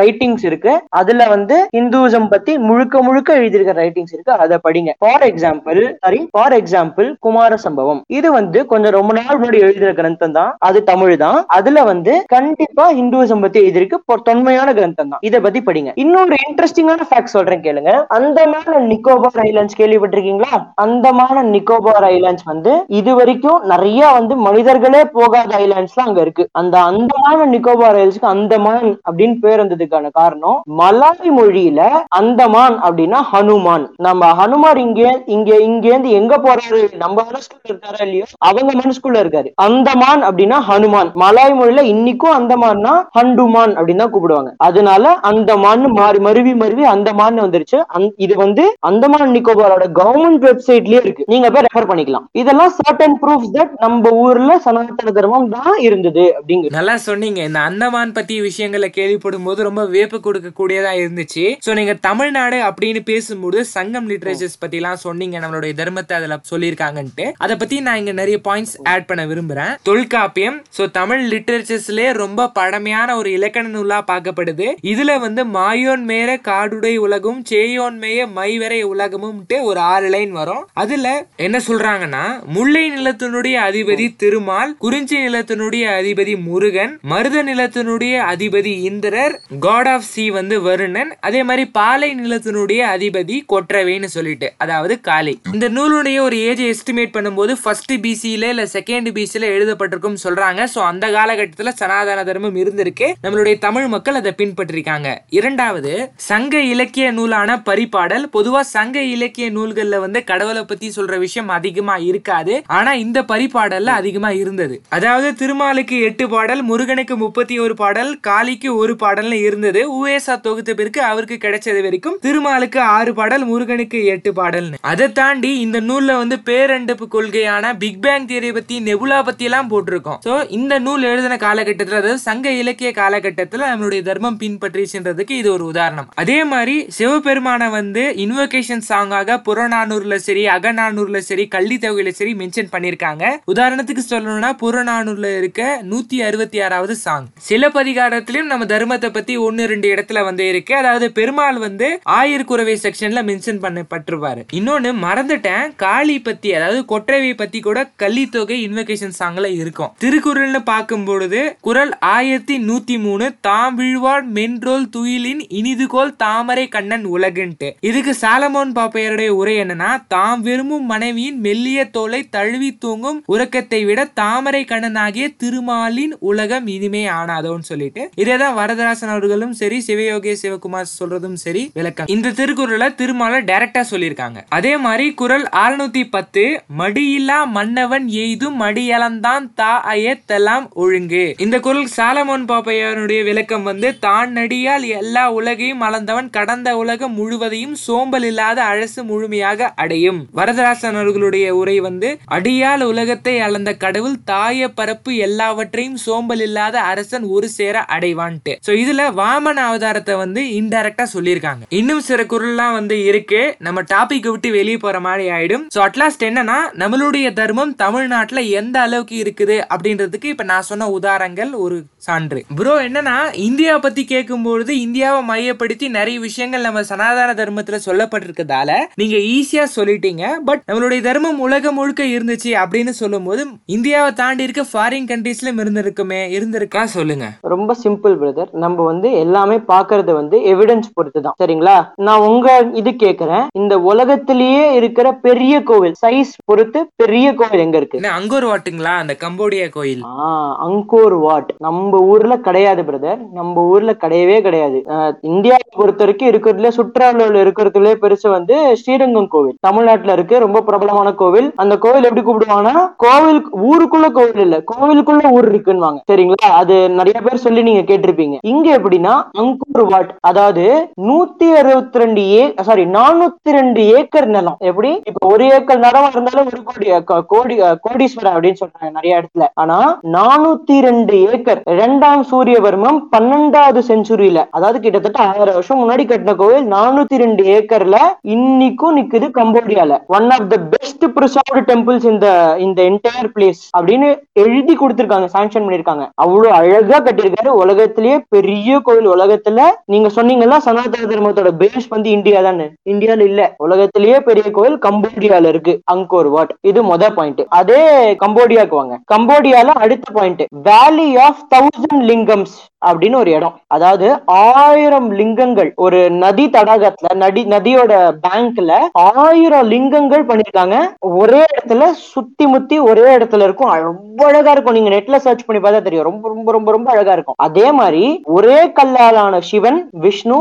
ரைட்டிங்ஸ் 0.00 0.44
இருக்கு. 0.50 0.72
அதுல 1.00 1.28
வந்து 1.34 1.56
இந்துவிசம் 1.80 2.28
பத்தி 2.34 2.52
முழுக்க 2.68 3.02
முழுக்க 3.02 3.38
எழுதியிருக்க 3.40 3.74
ரைட்டிங்ஸ் 3.82 4.14
இருக்கு. 4.16 4.32
அதை 4.44 4.58
படிங்க. 4.66 4.92
For 5.02 5.24
example 5.30 5.80
sorry 6.04 6.20
for 6.30 6.56
example 6.60 7.08
Kumarasambhavam 7.56 8.00
இது 8.18 8.32
வந்து 8.38 8.58
கொஞ்சம் 8.72 8.96
ரொம்ப 8.98 9.12
நாள் 9.18 9.38
முன்னாடி 9.40 9.60
எழுதின 9.66 9.92
கிரந்தம் 10.00 10.36
தான். 10.38 10.52
அது 10.68 10.78
தமிழ் 10.90 11.16
தான். 11.16 11.38
அதுல 11.58 11.82
வந்து 11.92 12.12
கண்டிப்பா 12.36 12.86
ஹிந்துவிசம் 13.00 13.44
பத்தி 13.46 13.60
எழுதியிருக்கு. 13.64 14.00
தொன்மையான 14.28 14.68
கிரந்தம் 14.72 15.10
தான். 15.12 15.22
இதை 15.28 15.38
பத்தி 15.40 15.60
படிங்க. 15.66 15.90
இன்னொரு 16.02 16.36
இன்ட்ரெஸ்டிங்கான 16.46 17.04
ஃபேக்ட் 17.10 17.32
சொல்றேன் 17.34 17.62
கேளுங்க. 17.66 17.92
அந்தமான 18.16 18.80
நிக்கோபார் 18.90 19.38
ஐலாண்ட்ஸ் 19.46 19.78
கேள்விப்பட்டிருக்கீங்களா? 19.80 20.52
அந்தமான 20.84 21.42
நிக்கோபார் 21.54 22.06
ஐலாண்ட்ஸ் 22.14 22.46
வந்து 22.50 22.72
இது 23.00 23.14
வரைக்கும் 23.20 23.58
நிறைய 23.72 24.00
வந்து 24.18 24.34
மனிதர்களே 24.46 25.02
போகாத 25.16 25.50
ஐலாண்ட்ஸ்லாம் 25.64 26.08
அங்க 26.08 26.20
இருக்கு. 26.26 26.44
அந்த 26.60 26.76
அந்தமான 26.90 27.46
நிக்கோபார் 27.54 27.98
ஐல்ஸ்க்கு 28.02 28.32
அந்தமான் 28.34 28.88
அப்படின்னு 29.08 29.36
பேர் 29.44 29.60
வந்ததுக்கான 29.62 30.10
காரணம் 30.20 30.58
மலாய் 30.80 31.30
மொழியில 31.38 31.80
அந்தமான் 32.20 32.76
அப்படின்னா 32.86 33.20
ஹனுமான். 33.32 33.84
நம்ம 34.06 34.32
ஹனுமார் 34.40 34.80
இங்கே 34.84 35.10
இங்க 35.36 35.50
இருந்து 35.90 36.10
எங்க 36.20 36.34
போறாரு? 36.44 36.80
நம்ம 37.02 37.16
மனசுக்குள்ள 37.28 37.70
இருக்காரா 37.70 38.00
இல்லையோ? 38.06 38.26
அவங்க 38.48 38.70
மனசுக்குள்ள 38.80 39.18
இருக்காரு. 39.22 39.48
அந்தமான் 39.66 40.22
அப்படின்னா 40.28 40.58
ஹனுமான். 40.70 41.10
மலாய் 41.22 41.54
மொழியில 41.60 41.84
இன்னைக்கும் 41.92 42.36
அந்தமான்னா 42.38 42.94
ஹண்டுமான் 43.18 43.74
அப்படின்னு 43.78 44.02
தான் 44.04 44.12
கூப்பிடுவாங்க. 44.14 44.50
அதனால 44.68 45.14
அந்தமான் 45.30 45.84
மாறி 45.98 46.20
மருவி 46.26 46.54
மருவி 46.62 46.84
அந்தமான் 46.94 47.42
வந்துருச்சு. 47.44 47.78
இது 48.24 48.34
வந்து 48.44 48.64
அந்தமான் 48.90 49.34
நிக்கோபாரோட 49.36 49.84
கவர்மெண்ட் 50.00 50.44
வெப்சைட்லயே 50.48 51.00
இருக்கு. 51.04 51.28
நீங்க 51.32 51.48
போய் 51.50 51.66
ரெஃபர் 51.68 51.88
பண்ணிக்கலாம். 51.90 52.26
இதெல்லாம் 52.42 52.72
சர்டன் 52.80 53.16
ப்ரூஃப் 53.22 53.46
நம்ம 53.84 54.10
ஊர்ல 54.24 54.52
சனாதன 54.66 55.12
தர்மம் 55.18 55.48
தான் 55.56 55.76
இருந்தது 55.86 56.24
அப்படிங்கிறது 56.38 56.76
நல்லா 56.76 56.96
சொன்னீங்க. 57.08 57.40
இந்த 57.48 57.60
அந்தமான் 57.68 58.14
பத்தி 58.18 58.34
விஷயங்களை 58.48 58.88
கேள்விப்படும் 58.98 59.46
போது 59.48 59.66
ரொம்ப 59.68 59.84
வேப்பு 59.96 60.18
கொடுக்கக்கூடியதா 60.26 60.92
இருந்துச்சு. 61.02 61.44
சோ 61.66 61.70
நீங்க 61.78 61.94
தமிழ்நாடு 62.08 62.58
அப்படின்னு 62.68 63.02
பேசும்போது 63.10 63.58
சங்கம் 63.74 64.08
லிட்ரேச்சர்ஸ் 64.12 64.60
பத்தி 64.62 64.80
எல்லாம் 64.82 65.02
சொன்னீங்க. 65.06 65.36
நம்மளுடைய 65.44 65.74
தர்மத்தை 65.80 66.16
அதுல 66.20 66.38
சொல்லியிருக்காங்கன்ட்டு. 66.52 67.26
அதை 67.44 67.56
பத்தி 67.62 67.78
நான் 67.88 68.00
இங்க 68.02 68.14
நிறைய 68.20 68.38
பாயிண்ட்ஸ் 68.48 68.76
ஆட் 68.92 69.08
பண்ண 69.10 69.24
விரும்புறேன். 69.32 69.72
தொல்காப்பியம். 69.90 70.58
சோ 70.78 70.82
தமிழ் 70.98 71.24
லிட்ரேச்சர்ஸ்லயே 71.34 72.10
ரொம்ப 72.22 72.48
பழமையான 72.58 73.16
ஒரு 73.20 73.30
இலக்கண 73.38 73.70
நூலா 73.76 74.00
பார்க்கப்படுது. 74.12 74.68
இதுல 74.92 75.10
வந்து 75.26 75.44
மாயோன் 75.58 76.04
மேற 76.12 76.30
காடுடை 76.50 76.94
உலகும் 77.06 77.40
சேயோன் 77.50 77.98
மேய 78.02 78.20
மைவரை 78.38 78.80
உலகமும்ட்டு 78.92 79.56
ஒரு 79.68 79.80
ஆறு 79.92 80.08
லைன் 80.14 80.32
வரும். 80.40 80.64
அதுல 80.82 81.08
என்ன 81.46 81.56
சொல்றாங்கன்னா 81.68 82.24
முல்லை 82.56 82.84
நிலத்தினுடைய 82.96 83.51
அதிபதி 83.56 84.16
திருமால் 84.16 84.76
குறிஞ்சி 84.78 85.16
நிலத்தினுடைய 85.26 85.84
அதிபதி 86.00 86.42
முருகன் 86.42 86.98
மருத 87.02 87.44
நிலத்தினுடைய 87.44 88.14
அதிபதி 88.32 88.74
இந்திரர் 88.82 89.40
காட் 89.60 89.88
ஆஃப் 89.88 90.08
சி 90.12 90.30
வந்து 90.30 90.60
வருணன் 90.62 91.12
அதே 91.20 91.42
மாதிரி 91.42 91.66
பாலை 91.66 92.10
நிலத்தினுடைய 92.14 92.82
அதிபதி 92.96 93.40
கொற்றவைன்னு 93.52 94.04
சொல்லிட்டு 94.04 94.52
அதாவது 94.56 95.00
காலை 95.00 95.40
இந்த 95.52 95.68
நூலுடைய 95.68 96.18
ஒரு 96.20 96.38
ஏஜ் 96.38 96.62
எஸ்டிமேட் 96.62 97.16
பண்ணும்போது 97.16 97.56
ஃபர்ஸ்ட் 97.62 97.92
பிசியில 97.92 98.20
இல்ல 98.24 98.62
செகண்ட் 98.72 99.08
பிசியில 99.16 99.48
எழுதப்பட்டிருக்கும் 99.54 100.16
சொல்றாங்க. 100.24 100.66
சோ 100.74 100.78
அந்த 100.78 101.08
காலகட்டத்துல 101.10 101.68
சனாதன 101.68 102.24
தர்மம் 102.24 102.56
இருந்திருக்கு. 102.56 103.12
நம்மளுடைய 103.22 103.58
தமிழ் 103.58 103.86
மக்கள் 103.86 104.14
அதை 104.14 104.32
பின்பற்றிருக்காங்க. 104.36 105.16
இரண்டாவது 105.28 106.10
சங்க 106.16 106.60
இலக்கிய 106.60 107.10
நூலான 107.10 107.56
பரிபாடல். 107.56 108.24
பொதுவா 108.32 108.60
சங்க 108.60 109.02
இலக்கிய 109.02 109.50
நூல்கள்ல 109.50 109.98
வந்து 109.98 110.24
கடவுளை 110.24 110.64
பத்தி 110.64 110.92
சொல்ற 110.96 111.18
விஷயம் 111.18 111.48
அதிகமா 111.48 111.96
இருக்காது. 111.96 112.62
ஆனா 112.66 112.92
இந்த 112.92 113.24
பரி 113.24 113.41
பரிபாடல்ல 113.42 113.92
அதிகமா 114.00 114.30
இருந்தது. 114.30 114.74
அதாவது 114.88 115.34
திருமாலுக்கு 115.34 115.96
எட்டு 116.08 116.28
பாடல் 116.28 116.62
முருகனுக்கு 116.62 117.16
முப்பத்தி 117.16 117.54
ஒரு 117.58 117.74
பாடல் 117.74 118.10
காளிக்கு 118.28 118.68
ஒரு 118.82 118.94
பாடல்னு 119.02 119.38
இருந்தது. 119.48 119.80
உவேசா 119.96 120.34
தொகுத்த 120.40 120.74
பிறகு 120.74 121.00
அவருக்கு 121.02 121.36
கிடைச்சது 121.44 121.80
வரைக்கும் 121.82 122.18
திருமாலுக்கு 122.26 122.80
ஆறு 122.96 123.14
பாடல் 123.14 123.44
முருகனுக்கு 123.44 124.04
எட்டு 124.04 124.32
பாடல்னு. 124.32 124.78
அதை 124.80 125.12
தாண்டி 125.12 125.50
இந்த 125.60 125.80
நூல்ல 125.80 126.16
வந்து 126.22 126.36
பேரண்டப்பு 126.50 127.08
கொள்கையான 127.08 127.74
பிக் 127.82 128.00
பேங் 128.04 128.28
தியரி 128.30 128.52
பத்தி 128.52 128.78
நெபுலா 128.88 129.18
பத்தி 129.24 129.44
எல்லாம் 129.44 129.70
போட்டிருக்கோம். 129.72 130.18
சோ 130.26 130.34
இந்த 130.58 130.78
நூல் 130.78 131.02
எழுதின 131.02 131.36
காலகட்டத்தில் 131.46 132.00
அதாவது 132.00 132.18
சங்க 132.28 132.50
இலக்கிய 132.62 132.92
காலகட்டத்தில் 133.00 133.68
நம்மளுடைய 133.70 134.02
தர்மம் 134.02 134.38
பின்பற்றிச்சுன்றதுக்கு 134.42 135.36
இது 135.42 135.52
ஒரு 135.52 135.64
உதாரணம். 135.72 136.08
அதே 136.14 136.44
மாதிரி 136.44 136.76
சிவபெருமானை 136.98 137.68
வந்து 137.78 138.04
இன்வொகேஷன் 138.26 138.86
சாங்காக 138.90 139.38
புறநானூறுல 139.48 140.14
சரி 140.28 140.46
அகநானூர்ல 140.46 141.18
சரி 141.30 141.46
கள்ளி 141.48 141.76
தொகையில 141.76 142.10
சரி 142.20 142.34
மென்ஷன் 142.34 142.72
பண்ணியிருக்காங்க. 142.72 143.24
உதாரணத்துக்கு 143.52 144.02
சொல்லணும்னா 144.08 144.50
புறநானூறுல 144.62 145.30
இருக்க 145.38 145.62
நூத்தி 145.90 146.18
அறுபத்தி 146.28 146.60
ஆறாவது 146.60 146.94
சாங் 146.94 147.26
சிலப்பதிகாரத்திலும் 147.48 148.50
நம்ம 148.52 148.64
தர்மத்தை 148.64 149.08
பத்தி 149.12 149.36
ஒன்னு 149.36 149.66
ரெண்டு 149.66 149.88
இடத்துல 149.94 150.24
வந்து 150.24 150.48
இருக்கு. 150.48 150.74
அதாவது 150.74 151.12
பெருமாள் 151.12 151.58
வந்து 151.58 151.88
ஆயிரக்குறவை 152.10 152.76
செக்ஷன்ல 152.84 153.20
மென்ஷன் 153.30 153.60
பண்ணப்பட்டிருப்பாரு. 153.64 154.42
இன்னொன்னு 154.52 154.90
மறந்துட்டேன். 155.06 155.66
காளி 155.76 156.16
பத்தி 156.20 156.48
அதாவது 156.54 156.80
கொற்றவை 156.84 157.34
பத்தி 157.34 157.60
கூட 157.60 157.78
கள்ளித்தொகை 158.02 158.56
இன்வெகேஷன் 158.66 159.16
சாங்ல 159.18 159.46
இருக்கும். 159.58 159.90
திருக்குறள்னு 160.04 160.60
பார்க்கும் 160.64 161.04
பொழுது 161.04 161.40
குரல் 161.60 161.98
ஆயிரத்தி 161.98 162.56
நூத்தி 162.68 162.98
மூணு 162.98 163.26
தாம் 163.40 163.78
விழ்வாள் 163.78 164.24
மென்றோல் 164.38 164.88
துயிலின் 164.88 165.42
இனிதுகோல் 165.58 166.16
தாமரை 166.16 166.66
கண்ணன் 166.68 167.06
உலகுன்ட்டு. 167.06 167.68
இதுக்கு 167.80 168.12
சாலமோன் 168.20 168.72
பாப்பையருடைய 168.78 169.28
உரை 169.40 169.54
என்னன்னா 169.56 169.90
தாம் 170.08 170.42
விரும்பும் 170.42 170.86
மனைவியின் 170.86 171.38
மெல்லிய 171.40 171.84
தோலை 171.90 172.20
தழுவி 172.28 172.70
தூங்கும் 172.76 173.11
உறக்கத்தை 173.26 173.84
விட 173.84 174.00
தாமரை 174.20 174.64
கண்ணனாகிய 174.64 175.26
திருமாலின் 175.36 176.14
உலகம் 176.30 176.66
இனிமே 176.66 177.04
ஆனாதோன்னு 177.18 177.68
சொல்லிட்டு 177.70 178.02
இதேதான் 178.16 178.58
வரதராசன் 178.60 179.12
அவர்களும் 179.14 179.52
சரி 179.52 179.78
சிவயோகி 179.86 180.34
சிவகுமார் 180.42 180.90
சொல்றதும் 180.98 181.38
சரி 181.44 181.70
விளக்கம். 181.74 182.06
இந்த 182.06 182.30
திருக்குறளை 182.30 182.88
திருமால 183.00 183.40
டைரக்டா 183.50 183.82
சொல்லியிருக்காங்க. 183.90 184.38
அதே 184.48 184.76
மாதிரி 184.76 185.06
குரல் 185.14 185.46
அறுநூத்தி 185.64 186.04
பத்து 186.10 186.44
மடியில்லா 186.78 187.38
மன்னவன் 187.56 188.06
எய்தும் 188.24 188.56
மடியலந்தான் 188.60 189.46
தா 189.54 189.70
அயத்தெல்லாம் 189.94 190.66
ஒழுங்கு. 190.82 191.24
இந்த 191.38 191.60
குரல் 191.60 191.88
சாலமோன் 191.96 192.44
பாப்பையனுடைய 192.50 193.20
விளக்கம் 193.28 193.62
வந்து 193.62 193.98
தான் 193.98 194.32
நடியால் 194.36 194.86
எல்லா 195.00 195.24
உலகையும் 195.38 195.80
அளந்தவன் 195.80 196.30
கடந்த 196.30 196.68
உலகம் 196.82 197.14
முழுவதையும் 197.14 197.76
சோம்பல் 197.84 198.26
இல்லாத 198.30 198.58
அழசு 198.62 199.02
முழுமையாக 199.10 199.72
அடையும். 199.76 200.20
வரதராசன் 200.36 200.98
அவர்களுடைய 201.00 201.46
உரை 201.60 201.80
வந்து 201.80 202.08
அடியால் 202.30 202.82
உலக 202.82 203.01
உலகத்தை 203.02 203.32
அளந்த 203.44 203.70
கடவுள் 203.82 204.16
தாய 204.30 204.66
பரப்பு 204.78 205.12
எல்லாவற்றையும் 205.26 205.96
சோம்பல் 206.02 206.42
இல்லாத 206.44 206.76
அரசன் 206.90 207.24
ஒரு 207.36 207.46
சேர 207.54 207.76
அடைவான்ட்டு. 207.94 208.52
ஸோ 208.66 208.72
இதுல 208.82 209.02
வாமன 209.20 209.62
அவதாரத்தை 209.68 210.14
வந்து 210.22 210.40
இன்டைரக்டா 210.58 211.04
சொல்லியிருக்காங்க. 211.14 211.62
இன்னும் 211.78 212.02
சில 212.08 212.24
குரல்லாம் 212.32 212.74
வந்து 212.76 212.96
இருக்கு. 213.08 213.40
நம்ம 213.66 213.82
டாபிக் 213.94 214.28
விட்டு 214.30 214.50
வெளியே 214.58 214.78
போற 214.84 214.98
மாதிரி 215.06 215.24
ஆயிடும். 215.36 215.64
சோ 215.76 215.80
அட்லாஸ்ட் 215.86 216.22
என்னன்னா 216.28 216.58
நம்மளுடைய 216.82 217.32
தர்மம் 217.40 217.72
தமிழ்நாட்டுல 217.82 218.44
எந்த 218.60 218.78
அளவுக்கு 218.86 219.16
இருக்குது 219.24 219.56
அப்படின்றதுக்கு 219.74 220.30
இப்ப 220.34 220.46
நான் 220.52 220.68
சொன்ன 220.70 220.88
உதாரணங்கள் 220.98 221.50
ஒரு 221.64 221.78
சான்று. 222.08 222.42
ப்ரோ 222.60 222.76
என்னன்னா 222.88 223.16
இந்தியா 223.48 223.74
பத்தி 223.86 224.04
கேட்கும்பொழுது 224.12 224.74
இந்தியாவை 224.86 225.20
மையப்படுத்தி 225.32 225.88
நிறைய 225.98 226.18
விஷயங்கள் 226.28 226.66
நம்ம 226.68 226.84
சனாதன 226.92 227.36
தர்மத்துல 227.42 227.80
சொல்லப்பட்டிருக்கதால 227.88 228.70
நீங்க 229.02 229.18
ஈஸியா 229.34 229.66
சொல்லிட்டீங்க. 229.78 230.24
பட் 230.50 230.64
நம்மளுடைய 230.70 231.02
தர்மம் 231.10 231.44
உலகம் 231.48 231.78
முழுக்க 231.80 232.02
இருந்துச்சு 232.14 232.50
அப்படின்னு 232.62 232.91
சொல்லும் 232.92 233.24
போது 233.24 233.46
இந்தியாவை 233.66 234.12
தாண்டி 234.12 234.42
இருக்க 234.42 234.62
ஃபாரின் 234.72 235.08
கண்ட்ரீஸ்லயும் 235.08 235.60
இருந்திருக்குமே 235.62 236.20
இருந்திருக்கா? 236.38 236.84
சொல்லுங்க. 236.84 237.32
ரொம்ப 237.40 237.74
சிம்பிள் 237.84 238.14
பிரதர் 238.16 238.46
நம்ம 238.52 238.84
வந்து 238.84 239.12
எல்லாமே 239.12 239.56
பாக்குறது 239.56 240.12
வந்து 240.12 240.38
எவிடன்ஸ் 240.38 240.90
பொறுத்து 240.94 241.22
தான் 241.22 241.34
சரிங்களா? 241.42 241.92
நான் 241.96 242.20
உங்க 242.20 242.70
இது 242.72 242.90
கேக்குறேன். 242.90 243.46
இந்த 243.52 243.78
உலகத்திலேயே 243.78 244.74
இருக்கிற 244.74 245.12
பெரிய 245.12 245.62
கோவில் 245.62 245.94
சைஸ் 246.06 246.32
பொறுத்து 246.44 246.90
பெரிய 246.96 247.34
கோவில் 247.34 247.60
எங்க 247.60 247.76
இருக்கு? 247.76 248.00
அங்கோர் 248.08 248.46
வாட்டுங்களா? 248.46 248.96
அந்த 248.96 249.16
கம்போடியா 249.20 249.68
கோயில். 249.68 250.02
ஆஹ் 250.04 250.54
அங்கோர் 250.56 251.18
வாட். 251.18 251.54
நம்ம 251.58 251.98
ஊர்ல 251.98 252.38
கிடையாது 252.38 252.82
பிரதர் 252.82 253.30
நம்ம 253.32 253.62
ஊர்ல 253.62 253.96
கிடையவே 254.00 254.40
கிடையாது. 254.40 254.84
ஆஹ் 254.88 255.12
இந்தியாவை 255.20 255.62
பொறுத்த 255.70 256.04
வரைக்கும் 256.04 256.28
இருக்கிறதுல 256.28 256.70
சுற்றுலாவில் 256.76 257.40
இருக்கிறதுல 257.42 257.94
பெருசு 258.02 258.30
வந்து 258.30 258.76
ஸ்ரீரங்கம் 258.76 259.28
கோவில். 259.28 259.56
தமிழ்நாட்டுல 259.60 260.12
இருக்கு 260.12 260.38
ரொம்ப 260.38 260.62
பிரபலமான 260.62 261.12
கோவில். 261.12 261.52
அந்த 261.56 261.78
கோவில் 261.78 262.04
எப்படி 262.04 262.22
கூப்பிடுவாங்கன்னா 262.22 262.81
கோவில் 262.96 263.40
ஊருக்குள்ள 263.70 264.06
கோவில் 264.18 264.42
இல்ல. 264.46 264.56
கோவிலுக்குள்ள 264.70 265.30
ஊர் 265.36 265.48
இருக்குன்னு 265.52 265.80
சரிங்களா? 266.10 266.48
அது 266.60 266.74
நிறைய 266.90 267.20
பேர் 267.20 267.44
சொல்லி 267.44 267.62
நீங்க 267.62 267.82
கேட்டிருப்பீங்க. 267.90 268.36
இங்க 268.52 268.78
எப்படின்னா 268.78 269.14
அங்கூர் 269.40 269.84
வாட் 269.92 270.10
அதாவது 270.20 270.64
நூத்தி 271.08 271.48
அறுபத்தி 271.60 271.98
ரெண்டு 272.02 272.22
ஏ 272.38 272.42
சாரி 272.68 272.84
நானூத்தி 272.96 273.50
ரெண்டு 273.58 273.82
ஏக்கர் 273.98 274.26
நிலம். 274.26 274.56
எப்படி? 274.70 274.90
இப்ப 275.10 275.26
ஒரு 275.32 275.44
ஏக்கர் 275.56 275.78
நிலம் 275.78 276.08
இருந்தாலும் 276.12 276.46
ஒரு 276.46 276.60
கோடி 276.68 276.86
கோடி 277.32 277.56
கோடீஸ்வரர் 277.86 278.34
அப்படின்னு 278.34 278.60
சொல்றாங்க 278.62 278.90
நிறைய 278.98 279.20
இடத்துல. 279.20 279.46
ஆனா 279.54 279.78
நானூத்தி 280.16 280.76
ரெண்டு 280.80 281.16
ஏக்கர் 281.32 281.62
இரண்டாம் 281.74 282.22
சூரியவர்மம் 282.30 283.00
பன்னெண்டாவது 283.16 283.82
செஞ்சுரியில 283.90 284.40
அதாவது 284.50 284.80
கிட்டத்தட்ட 284.80 285.20
ஆயிரம் 285.22 285.54
வருஷம் 285.54 285.80
முன்னாடி 285.82 286.04
கட்டின 286.12 286.36
கோவில் 286.36 286.68
நானூத்தி 286.76 287.16
ரெண்டு 287.24 287.44
ஏக்கர்ல 287.56 287.98
இன்னைக்கும் 288.34 288.96
நிக்குது 288.98 289.28
கம்போடியால. 289.38 289.98
One 290.16 290.30
of 290.30 290.48
the 290.48 290.58
best 290.74 291.04
preserved 291.16 291.62
temples 291.70 292.06
இந்த 292.12 292.28
இந்த 292.72 292.82
என்டையர் 292.82 293.30
பிளேஸ் 293.34 293.62
அப்படின்னு 293.78 294.08
எழுதி 294.32 294.76
கொடுத்திருக்காங்க 294.76 295.28
சாங்ஷன் 295.32 295.64
பண்ணிருக்காங்க 295.64 296.08
அவ்வளவு 296.14 296.54
அழகா 296.54 296.98
கட்டியிருக்காரு. 296.98 297.50
உலகத்திலேயே 297.62 298.16
பெரிய 298.28 298.78
கோவில் 298.78 299.08
உலகத்துல. 299.08 299.60
நீங்க 299.84 300.08
சொன்னீங்கல்ல 300.16 300.56
சனாதன 300.56 301.06
தர்மத்தோட 301.12 301.50
பேஸ் 301.62 301.88
வந்து 301.88 302.10
இந்தியா 302.10 302.40
தானே? 302.42 302.66
இந்தியால 302.90 303.20
இல்ல. 303.20 303.54
உலகத்திலேயே 303.56 304.20
பெரிய 304.20 304.50
கோவில் 304.50 304.78
கம்போடியால 304.78 305.48
இருக்கு. 305.48 305.80
Angkor 305.92 306.28
Wat. 306.28 306.52
இது 306.60 306.82
மொத 306.82 307.14
பாயிண்ட் 307.14 307.42
அதே 307.48 308.12
கம்போடியாக்கு 308.14 308.76
வாங்க. 308.80 308.98
கம்போடியால 309.14 309.74
அடுத்த 309.84 310.12
பாயிண்ட் 310.12 310.42
வேலி 310.70 311.16
ஆஃப் 311.16 311.42
தௌசண்ட் 311.54 312.04
லிங்கம்ஸ் 312.10 312.54
அப்படின்னு 312.86 313.16
ஒரு 313.16 313.30
இடம். 313.30 313.60
அதாவது 313.66 314.06
ஆயிரம் 314.24 315.10
லிங்கங்கள். 315.18 315.70
ஒரு 315.76 316.10
நதி 316.10 316.46
தடாகத்துல 316.46 317.14
நதி 317.14 317.42
நதியோட 317.44 317.92
பேங்க்ல 318.26 318.72
ஆயிரம் 318.92 319.68
லிங்கங்கள் 319.70 320.24
பண்ணிருக்காங்க 320.30 320.76
ஒரே 320.98 321.44
இடத்துல 321.52 321.90
சுத்தி 321.90 322.46
முத்தி 322.46 322.61
சுத்தி 322.62 322.78
ஒரே 322.78 323.04
இடத்துல 323.16 323.46
இருக்கும். 323.48 323.70
ரொம்ப 323.90 324.26
அழகா 324.26 324.50
இருக்கும். 324.50 324.74
நீங்க 324.74 324.90
நெட்ல 324.96 325.16
சர்ச் 325.26 325.44
பண்ணி 325.44 325.62
பார்த்தா 325.62 325.82
தெரியும். 325.82 326.08
ரொம்ப 326.10 326.28
ரொம்ப 326.28 326.52
ரொம்ப 326.52 326.70
ரொம்ப 326.70 326.90
அழகா 326.90 327.12
இருக்கும். 327.12 327.40
அதே 327.48 327.68
மாதிரி 327.72 328.04
ஒரே 328.38 328.58
கல்லாலான 328.80 329.40
சிவன் 329.50 329.80
விஷ்ணு 330.06 330.40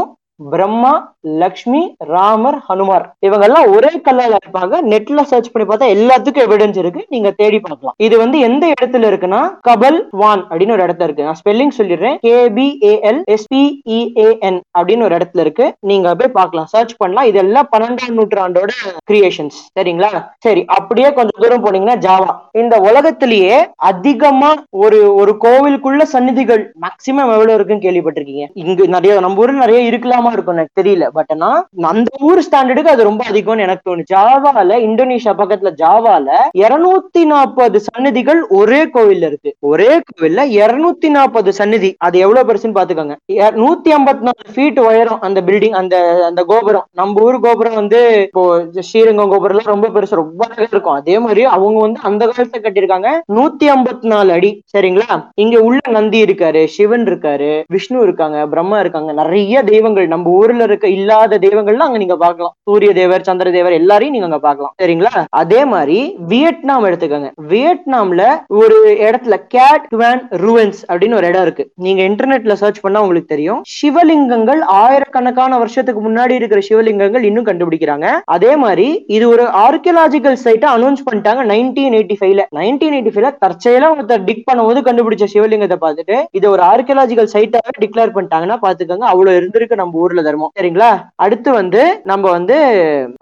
பிரம்மா 0.52 0.92
லக்ஷ்மி 1.24 1.96
ராமர் 1.98 2.58
ஹனுமார். 2.70 3.06
இவங்க 3.20 3.46
எல்லாம் 3.46 3.76
ஒரே 3.76 3.92
கல்லால 4.08 4.38
இருப்பாங்க. 4.42 4.76
நெட்ல 4.92 5.22
சர்ச் 5.22 5.52
பண்ணி 5.52 5.68
பார்த்தா 5.70 5.88
எல்லாத்துக்கும் 5.96 6.46
எவிடன்ஸ் 6.48 6.78
இருக்கு. 6.78 7.06
நீங்க 7.10 7.32
தேடி 7.32 7.60
பார்க்கலாம். 7.60 7.96
இது 7.98 8.18
வந்து 8.18 8.40
எந்த 8.40 8.74
இடத்துல 8.74 9.10
இருக்குன்னா 9.12 9.42
கபல் 9.70 10.00
வான் 10.12 10.48
அப்படின்னு 10.50 10.72
ஒரு 10.72 10.86
இடத்துல 10.86 11.04
இருக்கு. 11.04 11.24
நான் 11.24 11.40
ஸ்பெல்லிங் 11.42 11.76
சொல்லிடுறேன். 11.78 12.18
K 12.20 12.50
P 12.50 12.80
A 12.84 13.00
L 13.12 13.22
S 13.26 13.48
P 13.48 13.82
E A N 13.98 14.60
அப்படின்னு 14.80 15.04
ஒரு 15.04 15.16
இடத்துல 15.16 15.40
இருக்கு. 15.40 15.74
நீங்க 15.80 16.16
போய் 16.16 16.36
பார்க்கலாம். 16.40 16.66
சர்ச் 16.66 16.96
பண்ணலாம். 16.98 17.26
இதெல்லாம் 17.26 17.70
பன்னெண்டாம் 17.78 18.18
நூற்றாண்டோட 18.20 18.72
கிரியேஷன்ஸ் 19.12 19.60
சரிங்களா? 19.80 20.12
சரி 20.40 20.66
அப்படியே 20.66 21.14
கொஞ்சம் 21.14 21.42
தூரம் 21.42 21.66
போனீங்கன்னா 21.66 21.98
ஜாவா 22.08 22.30
இந்த 22.52 22.76
உலகத்திலேயே 22.80 23.58
அதிகமா 23.76 24.52
ஒரு 24.70 25.16
ஒரு 25.16 25.38
கோவிலுக்குள்ள 25.44 26.02
சன்னிதிகள் 26.02 26.64
மேக்சிமம் 26.82 27.32
எவ்வளவு 27.36 27.54
இருக்குன்னு 27.54 27.86
கேள்விப்பட்டிருக்கீங்க? 27.88 28.46
இங்க 28.54 28.86
நிறைய 28.86 29.20
நம்ம 29.20 29.42
ஊர்ல 29.42 29.66
நிறைய 29.66 29.92
இருக்கலாமா 29.92 30.32
இருக்கும் 30.32 30.56
எனக்கு 30.56 30.82
தெரியல. 30.82 31.08
பட் 31.14 31.32
ஆனா 31.36 31.50
அந்த 31.92 32.10
ஊர் 32.28 32.42
ஸ்டாண்டர்டுக்கு 32.48 32.94
அது 32.96 33.04
ரொம்ப 33.10 33.24
அதிகம்னு 33.32 33.66
எனக்கு 33.68 33.86
தோணுச்சு. 33.90 34.10
ஜாவால 34.14 34.78
இந்தோனேஷியா 34.88 35.34
பக்கத்துல 35.42 35.72
ஜாவால 35.82 36.30
இருநூத்தி 36.64 37.24
நாற்பது 37.32 37.80
சன்னதிகள் 37.88 38.42
ஒரே 38.60 38.82
கோவில்ல 38.96 39.30
இருக்கு. 39.32 39.52
ஒரே 39.72 39.92
கோவில்ல 40.10 40.44
இருநூத்தி 40.60 41.10
நாற்பது 41.18 41.54
சன்னதி 41.60 41.90
அது 42.08 42.20
எவ்வளவு 42.26 42.48
பெருசுன்னு 42.50 42.78
பாத்துக்கோங்க. 42.78 43.16
நூத்தி 43.62 43.92
ஐம்பத்தி 43.98 44.26
நாலு 44.28 44.48
ஃபீட் 44.56 44.80
உயரம் 44.88 45.22
அந்த 45.28 45.42
பில்டிங் 45.48 45.78
அந்த 45.82 45.96
அந்த 46.30 46.42
கோபுரம். 46.52 46.86
நம்ம 47.00 47.22
ஊர் 47.28 47.40
கோபுரம் 47.46 47.78
வந்து 47.82 48.00
இப்போ 48.28 48.44
ஸ்ரீரங்கம் 48.90 49.32
கோபுரம் 49.34 49.58
எல்லாம் 49.58 49.74
ரொம்ப 49.74 49.88
பெருசு 49.96 50.22
ரொம்ப 50.22 50.48
இருக்கும். 50.58 50.98
அதே 51.00 51.16
மாதிரி 51.20 51.44
அவங்க 51.56 51.80
வந்து 51.86 52.00
அந்த 52.10 52.22
காலத்துல 52.28 52.62
கட்டியிருக்காங்க. 52.64 53.10
நூத்தி 53.38 53.66
ஐம்பத்தி 53.76 54.08
நாலு 54.14 54.32
அடி. 54.38 54.52
சரிங்களா? 54.78 55.10
இங்க 55.36 55.58
உள்ள 55.68 55.80
நந்தி 55.98 56.20
இருக்காரு 56.26 56.62
சிவன் 56.76 57.06
இருக்காரு 57.12 57.52
விஷ்ணு 57.68 58.02
இருக்காங்க 58.02 58.38
பிரம்மா 58.54 58.80
இருக்காங்க. 58.80 59.12
நிறைய 59.22 59.64
தெய்வங்கள் 59.72 60.08
நம்ம 60.14 60.30
ஊர்ல 60.40 60.64
இருக்க 60.64 60.88
இல்லாத 61.02 61.40
தெய்வங்கள்லாம் 61.46 61.90
அங்க 61.90 62.02
நீங்க 62.04 62.18
பாக்கலாம் 62.26 62.54
சூரிய 62.70 62.92
தேவர் 63.00 63.28
சந்திர 63.30 63.52
தேவர் 63.58 63.78
எல்லாரையும் 63.82 64.16
நீங்க 64.16 64.28
அங்க 64.30 64.42
பாக்கலாம் 64.48 64.74
சரிங்களா? 64.82 65.14
அதே 65.42 65.62
மாதிரி 65.74 65.98
வியட்நாம் 66.32 66.86
எடுத்துக்கோங்க. 66.90 67.30
வியட்நாம்ல 67.52 68.24
ஒரு 68.62 68.78
இடத்துல 69.08 69.36
கேட் 69.56 69.86
குவான் 69.94 70.22
ரூவன்ஸ் 70.44 70.82
அப்படின்னு 70.90 71.18
ஒரு 71.20 71.28
இடம் 71.32 71.46
இருக்கு. 71.46 71.64
நீங்க 71.86 72.02
இன்டர்நெட்ல 72.10 72.56
சர்ச் 72.62 72.82
பண்ணா 72.86 73.02
உங்களுக்கு 73.06 73.34
தெரியும். 73.34 73.62
சிவலிங்கங்கள் 73.78 74.62
ஆயிரக்கணக்கான 74.82 75.58
வருஷத்துக்கு 75.64 76.02
முன்னாடி 76.08 76.34
இருக்கிற 76.40 76.62
சிவலிங்கங்கள் 76.70 77.28
இன்னும் 77.30 77.48
கண்டுபிடிக்கிறாங்க. 77.50 78.08
அதே 78.36 78.52
மாதிரி 78.64 78.88
இது 79.18 79.26
ஒரு 79.34 79.46
ஆர்கியலாஜிக்கல் 79.66 80.40
சைட்டை 80.46 80.70
அனௌன்ஸ் 80.76 81.06
பண்ணிட்டாங்க 81.08 81.44
நைன்டீன் 81.54 81.98
எயிட்டி 82.00 82.18
ஃபைவ்ல 82.22 82.46
நைன்டீன் 82.60 82.96
எயிட்டி 82.98 83.14
ஃபைவ்ல 83.16 83.32
தற்செயலா 83.46 83.90
ஒருத்தர் 83.96 84.26
டிக் 84.30 84.48
பண்ணும்போது 84.50 84.82
கண்டுபிடிச்ச 84.90 85.28
சிவலிங்கத்தை 85.36 85.80
பார்த்துட்டு 85.86 86.18
இது 86.40 86.48
ஒரு 86.56 86.64
ஆர்கியலாஜிக்கல் 86.72 87.32
சைட்டாவே 87.36 87.74
டிக்ளேர் 87.84 88.16
பண்ணிட்டாங்கன்னா 88.18 88.60
பாத்துக்கோங்க 88.66 89.08
அவ்வளவு 89.14 89.38
இருந்திருக்கு 89.42 89.82
நம்ம 89.82 90.00
ஊர்ல 90.04 90.24
தர்மம். 90.30 90.54
சரிங்களா? 90.60 90.91
அடுத்து 91.24 91.50
வந்து 91.60 91.82
நம்ம 92.12 92.24
வந்து 92.38 92.58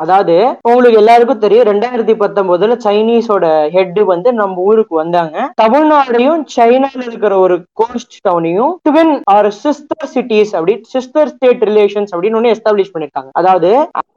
அதாவது 0.04 0.36
உங்களுக்கு 0.70 1.00
எல்லாருக்கும் 1.02 1.42
தெரியும் 1.44 1.68
ரெண்டாயிரத்தி 1.72 2.16
பத்தொன்பதுல 2.22 2.78
சைனீஸோட 2.86 3.46
ஹெட் 3.76 4.00
வந்து 4.12 4.30
நம்ம 4.42 4.66
ஊருக்கு 4.70 4.96
வந்தாங்க. 5.02 5.36
தமிழ்நாடையும் 5.62 6.42
சைனால 6.56 7.00
இருக்கிற 7.08 7.34
ஒரு 7.46 7.58
கோஸ்ட் 7.82 8.18
டவுனையும் 8.28 8.74
ட்வின் 8.90 9.14
ஆர் 9.36 9.50
சிஸ்டர் 9.64 10.10
சிட்டிஸ் 10.14 10.54
அப்படி 10.58 10.76
சிஸ்டர் 10.96 11.32
ஸ்டேட் 11.34 11.64
ரிலேஷன்ஸ் 11.70 12.14
அப்படின்னு 12.14 12.40
ஒண்ணு 12.40 12.54
எஸ்டாப்ளிஷ் 12.56 12.94
பண்ணிருக்காங்க. 12.94 13.32
அதாவது 13.42 13.72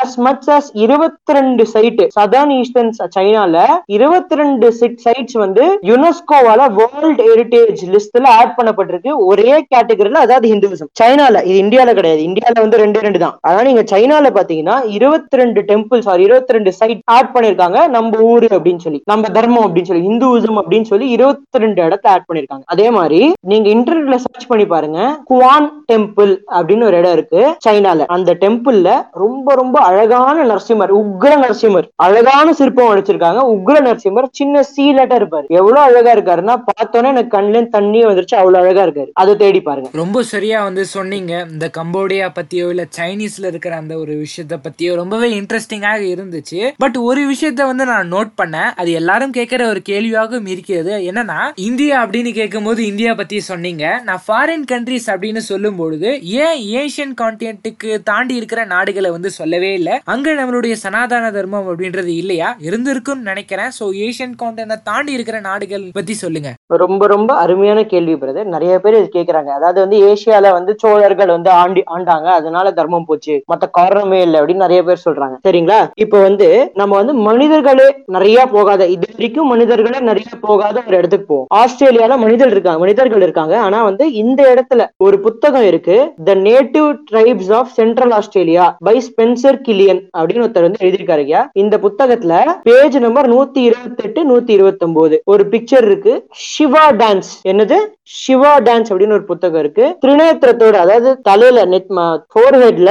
அஸ் 0.04 0.18
மச் 0.26 0.49
அஸ் 0.56 0.71
இருபத்தி 0.85 1.37
ரெண்டு 1.38 1.64
சைட் 1.75 2.02
சதர்ன் 2.18 2.54
ஈஸ்டர்ன் 2.61 2.92
சைனால 3.16 3.56
இருபத்தி 3.97 4.40
ரெண்டு 4.42 4.68
சைட்ஸ் 5.04 5.38
வந்து 5.44 5.64
யுனெஸ்கோவால 5.90 6.61
வேர்ல்ட் 6.80 7.23
ஹெரிட்டேஜ் 7.28 7.82
லிஸ்ட்ல 7.94 8.26
ஆட் 8.38 8.54
பண்ணப்பட்டிருக்கு. 8.59 9.12
ஒரே 9.30 9.52
கேட்டகரியில 9.73 10.23
அதாவது 10.26 10.47
ஹிந்துவிசம் 10.52 10.90
சைனால 11.00 11.44
இது 11.50 11.59
இந்தியால 11.64 11.90
கிடையாது. 11.99 12.23
இந்தியால 12.28 12.56
வந்து 12.64 12.80
ரெண்டு 12.85 13.00
ரெண்டு 13.06 13.18
தான். 13.25 13.37
அதான் 13.49 13.69
நீங்க 13.69 13.83
சைனால 13.93 14.27
பாத்தீங்கன்னா 14.35 14.75
இருபத்தி 14.97 15.37
ரெண்டு 15.41 15.61
டெம்பிள் 15.71 16.01
சாரி 16.07 16.23
இருபத்தி 16.29 16.53
ரெண்டு 16.57 16.73
சைட் 16.73 17.01
ஆட் 17.17 17.31
பண்ணிருக்காங்க. 17.35 17.79
நம்ம 17.97 18.19
ஊரு 18.33 18.49
அப்படின்னு 18.57 18.83
சொல்லி 18.85 19.01
நம்ம 19.13 19.29
தர்மம் 19.37 19.65
அப்படின்னு 19.67 19.91
சொல்லி 19.91 20.09
இந்துவிசம் 20.11 20.59
அப்படின்னு 20.61 20.89
சொல்லி 20.91 21.07
இருபத்தி 21.17 21.63
ரெண்டு 21.65 21.81
இடத்த 21.83 22.11
ஆட் 22.11 22.26
பண்ணிருக்காங்க. 22.28 22.65
அதே 22.75 22.87
மாதிரி 22.91 23.21
நீங்க 23.52 23.69
இன்டர்நெட்ல 23.75 24.19
சர்ச் 24.26 24.47
பண்ணி 24.47 24.67
பாருங்க. 24.67 25.00
குவான் 25.31 25.69
டெம்பிள் 25.93 26.33
அப்படின்னு 26.59 26.87
ஒரு 26.91 26.97
இடம் 26.97 27.13
இருக்கு 27.13 27.41
சைனால. 27.67 28.07
அந்த 28.17 28.37
டெம்பிள்ல 28.45 28.91
ரொம்ப 29.25 29.55
ரொம்ப 29.55 29.81
அழகான 29.89 30.45
நரசிம்மர் 30.52 30.95
உக்ர 31.00 31.33
நரசிம்மர் 31.45 31.89
அழகான 32.07 32.52
சிற்பம் 32.52 32.91
வடிச்சிருக்காங்க 32.93 33.43
உக்ர 33.57 33.76
நரசிம்மர் 33.89 34.31
சின்ன 34.41 34.63
சீ 34.63 34.87
லெட்டர் 34.93 35.21
இருப்பாரு. 35.21 35.47
எவ்வளவு 35.49 35.85
அழகா 35.89 36.13
இருக்காருன்னா 36.15 36.57
பார்த்தோன்னே 36.69 37.13
எனக்கு 37.15 37.39
கண்ணுல 37.39 37.65
தண்ணியே 37.76 38.07
வந்துருச்சு. 38.09 38.39
அவ்வளவு 38.43 38.63
அழகா 38.65 38.87
இருக்காரு. 38.87 39.11
அதை 39.15 39.37
தேடி 39.37 39.63
பாருங்க. 39.63 39.89
ரொம்ப 39.93 40.23
சரியா 40.23 40.63
வந்து 40.63 40.85
சொன்னீங்க. 40.97 41.47
இந்த 41.50 41.71
கம்போடியா 41.78 42.28
பத்தியோ 42.39 42.69
இல்ல 42.75 42.85
சைனீஸ்ல 43.32 43.47
இருக்கிற 43.47 43.76
அந்த 43.76 43.99
ஒரு 43.99 44.12
விஷயத்த 44.12 44.56
பத்தி 44.62 44.95
ரொம்பவே 44.95 45.40
இன்ட்ரெஸ்டிங்காக 45.40 46.00
இருந்துச்சு. 46.14 46.60
பட் 46.76 46.97
ஒரு 46.97 47.23
விஷயத்த 47.30 47.62
வந்து 47.66 47.84
நான் 47.84 48.12
நோட் 48.12 48.32
பண்ணேன். 48.42 48.71
அது 48.76 48.90
எல்லாரும் 48.92 49.30
கேட்கிற 49.30 49.68
ஒரு 49.68 49.82
கேள்வியாகவும் 49.88 50.49
இருக்கிறது 50.49 50.92
என்னன்னா 51.12 51.38
இந்தியா 51.54 52.06
அப்படின்னு 52.06 52.32
கேட்கும்போது 52.32 52.86
இந்தியா 52.86 53.14
பத்தி 53.14 53.40
சொன்னீங்க. 53.40 53.84
நான் 54.04 54.23
ஃபாரின் 54.28 54.64
கண்ட்ரிஸ் 54.73 55.08
அப்படின்னு 55.14 55.42
சொல்லும் 55.50 55.76
பொழுது 55.76 56.10
ஏன் 56.42 56.60
ஏசியன் 56.78 57.14
கான்டினென்ட்டுக்கு 57.21 57.90
தாண்டி 58.02 58.34
இருக்கிற 58.40 58.64
நாடுகளை 58.64 59.10
வந்து 59.10 59.30
சொல்லவே 59.30 59.73
இல்லை? 59.73 59.95
அங்க 60.04 60.30
நம்மளுடைய 60.32 60.73
சனாதன 60.73 61.30
தர்மம் 61.30 61.68
அப்படின்றது 61.68 62.12
இல்லையா? 62.23 62.56
இருந்திருக்குன்னு 62.60 63.28
நினைக்கிறேன். 63.30 63.71
சோ 63.78 63.84
ஏசியன் 64.04 64.36
கான்டினென்ட் 64.42 64.86
தாண்டி 64.90 65.12
இருக்கிற 65.12 65.40
நாடுகள் 65.40 65.86
பத்தி 65.92 66.14
சொல்லுங்க. 66.14 66.50
ரொம்ப 66.84 67.06
ரொம்ப 67.06 67.30
அருமையான 67.36 67.80
கேள்வி 67.84 68.14
பிரதர் 68.14 68.52
நிறைய 68.56 68.78
பேர் 68.78 68.99
இது 69.02 69.10
அதாவது 69.32 69.78
வந்து 69.80 69.99
ஏசியால 70.06 70.50
வந்து 70.56 70.73
சோழர்கள் 70.78 71.34
வந்து 71.36 71.50
ஆண்டி 71.50 71.82
ஆண்டாங்க. 71.95 72.28
அதனால 72.38 72.71
தர்மம் 72.71 73.04
போச்சு. 73.04 73.22
மத்த 73.30 73.71
காரணமே 73.71 74.21
இல்லை 74.23 74.41
அப்படின்னு 74.41 74.65
நிறைய 74.65 74.82
பேர் 74.82 75.02
சொல்றாங்க. 75.04 75.37
சரிங்களா? 75.49 75.89
இப்ப 75.95 76.21
வந்து 76.21 76.71
நம்ம 76.75 76.97
வந்து 76.97 77.15
மனிதர்களே 77.15 77.97
நிறைய 78.06 78.47
போகாத 78.47 78.87
இது 78.87 79.06
வரைக்கும் 79.13 79.49
மனிதர்களே 79.49 80.00
நிறைய 80.00 80.28
போகாத 80.41 80.82
ஒரு 80.87 80.97
இடத்துக்கு 80.97 81.26
போவோம். 81.26 81.47
ஆஸ்திரேலியால 81.54 82.17
மனிதர்கள் 82.17 82.50
இருக்காங்க 82.50 82.78
மனிதர்கள் 82.78 83.23
இருக்காங்க. 83.23 83.58
ஆனா 83.58 83.82
வந்து 83.82 84.13
இந்த 84.13 84.41
இடத்துல 84.54 84.87
ஒரு 84.97 85.21
புத்தகம் 85.21 85.67
இருக்கு 85.67 86.13
the 86.25 86.35
native 86.35 86.97
tribes 87.11 87.52
of 87.52 87.69
central 87.69 88.11
Australia 88.11 88.76
by 88.78 89.02
Spencer 89.08 89.58
Gillen 89.69 90.02
அப்படின்னு 90.19 90.47
ஒருத்தர் 90.47 90.67
வந்து 90.67 90.87
எழுதியிருக்காரு 90.87 91.25
ஐயா. 91.26 91.50
இந்த 91.52 91.78
புத்தகத்துல 91.78 92.45
பேஜ் 92.63 92.99
நம்பர் 92.99 93.30
நூத்தி 93.35 93.58
இருபத்தி 93.58 94.04
எட்டு 94.04 94.21
நூத்தி 94.30 94.50
இருபத்தி 94.50 94.87
ஒன்பது 94.87 95.23
ஒரு 95.25 95.45
பிக்சர் 95.50 95.85
இருக்கு. 95.85 96.26
சிவா 96.30 96.93
டான்ஸ் 96.93 97.30
என்னது? 97.49 97.76
சிவா 98.08 98.52
டான்ஸ் 98.67 98.91
அப்படின்னு 98.91 99.17
ஒரு 99.17 99.26
புத்தகம் 99.30 99.60
இருக்கு. 99.62 99.84
திரிநேத்திரத்தோட 100.02 100.76
அதாவது 100.84 101.10
தலையில 101.28 101.65
நெட் 101.73 101.91
ஃபோர்ஹெட்ல 102.32 102.91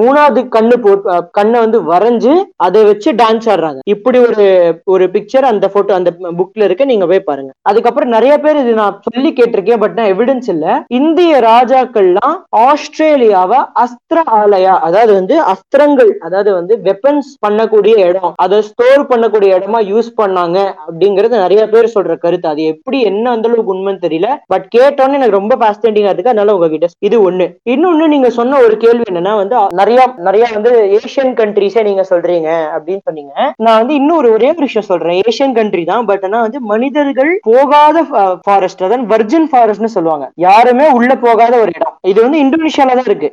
மூணாவது 0.00 0.40
கண்ணு 0.56 0.76
போ 0.84 0.92
கண்ணை 1.38 1.58
வந்து 1.64 1.78
வரைஞ்சு 1.90 2.32
அதை 2.66 2.80
வச்சு 2.88 3.10
டான்ஸ் 3.20 3.48
ஆடுறாங்க. 3.52 3.80
இப்படி 3.94 4.18
ஒரு 4.26 4.46
ஒரு 4.94 5.04
பிக்சர் 5.14 5.46
அந்த 5.52 5.68
போட்டோ 5.74 5.94
அந்த 5.98 6.10
புக்ல 6.40 6.66
இருக்கு. 6.68 6.88
நீங்க 6.90 7.06
போய் 7.12 7.28
பாருங்க. 7.30 7.50
அதுக்கப்புறம் 7.70 8.14
நிறைய 8.16 8.34
பேர் 8.44 8.60
இது 8.62 8.74
நான் 8.80 9.00
சொல்லி 9.08 9.32
கேட்டிருக்கேன் 9.38 9.82
பட் 9.84 9.96
நான் 9.98 10.12
எவிடன்ஸ் 10.14 10.50
இல்ல. 10.54 10.66
இந்திய 11.00 11.40
ராஜாக்கள்லாம் 11.48 12.36
ஆஸ்திரேலியாவை 12.68 13.60
அஸ்திர 13.84 14.18
ஆலயா 14.40 14.76
அதாவது 14.88 15.12
வந்து 15.20 15.36
அஸ்திரங்கள் 15.54 16.12
அதாவது 16.28 16.50
வந்து 16.58 16.76
வெப்பன்ஸ் 16.88 17.32
பண்ணக்கூடிய 17.46 17.96
இடம் 18.10 18.30
அதை 18.46 18.60
ஸ்டோர் 18.70 19.08
பண்ணக்கூடிய 19.14 19.58
இடமா 19.58 19.82
யூஸ் 19.92 20.12
பண்ணாங்க 20.22 20.58
அப்படிங்கறது 20.86 21.44
நிறைய 21.44 21.64
பேர் 21.74 21.94
சொல்ற 21.96 22.14
கருத்து. 22.26 22.48
அது 22.54 22.62
எப்படி 22.74 23.00
என்ன 23.12 23.26
அந்த 23.34 23.48
அளவுக்கு 23.48 23.74
உண்மைன்னு 23.76 24.06
தெரியல. 24.06 24.28
பட் 24.52 24.66
கேட்டோன்னே 24.76 25.18
எனக்கு 25.18 25.38
ரொம்ப 25.38 25.56
பாஸ்டேண்டிங்கா 25.62 26.12
இருக்கு. 26.12 26.32
அதனால 26.32 26.54
உங்ககிட்ட 26.56 26.88
இது 27.08 27.16
ஒண்ணு. 27.28 27.46
இன்னொன்னு 27.72 28.06
நீங்க 28.14 28.30
சொன்ன 28.38 28.60
ஒரு 28.66 28.76
கேள்வி 28.84 29.04
என்னன்னா 29.10 29.34
வந்து 29.40 29.56
நிறைய 29.80 30.00
நிறைய 30.28 30.44
வந்து 30.56 30.72
ஏசியன் 30.98 31.34
கண்ட்ரிஸே 31.40 31.82
நீங்க 31.88 32.04
சொல்றீங்க 32.12 32.48
அப்படின்னு 32.76 33.02
சொன்னீங்க. 33.08 33.34
நான் 33.64 33.80
வந்து 33.80 33.94
இன்னொரு 34.00 34.28
ஒரே 34.36 34.48
ஒரு 34.54 34.66
விஷயம் 34.68 34.88
சொல்றேன். 34.90 35.18
ஏசியன் 35.28 35.56
கண்ட்ரி 35.58 35.84
தான். 35.92 36.06
பட் 36.10 36.24
ஆனா 36.28 36.40
வந்து 36.46 36.60
மனிதர்கள் 36.72 37.32
போகாத 37.50 38.02
ஃபாரஸ்ட் 38.46 38.84
அதான் 38.86 39.06
வர்ஜின் 39.12 39.48
ஃபாரஸ்ட்னு 39.52 39.92
சொல்லுவாங்க. 39.96 40.26
யாருமே 40.46 40.86
உள்ள 40.98 41.10
போகாத 41.26 41.54
ஒரு 41.64 41.72
இடம். 41.78 41.94
இது 42.10 42.18
வந்து 42.24 42.38
இந்தோனேஷியால 42.44 42.96
தான் 42.98 43.08
இருக்கு. 43.10 43.28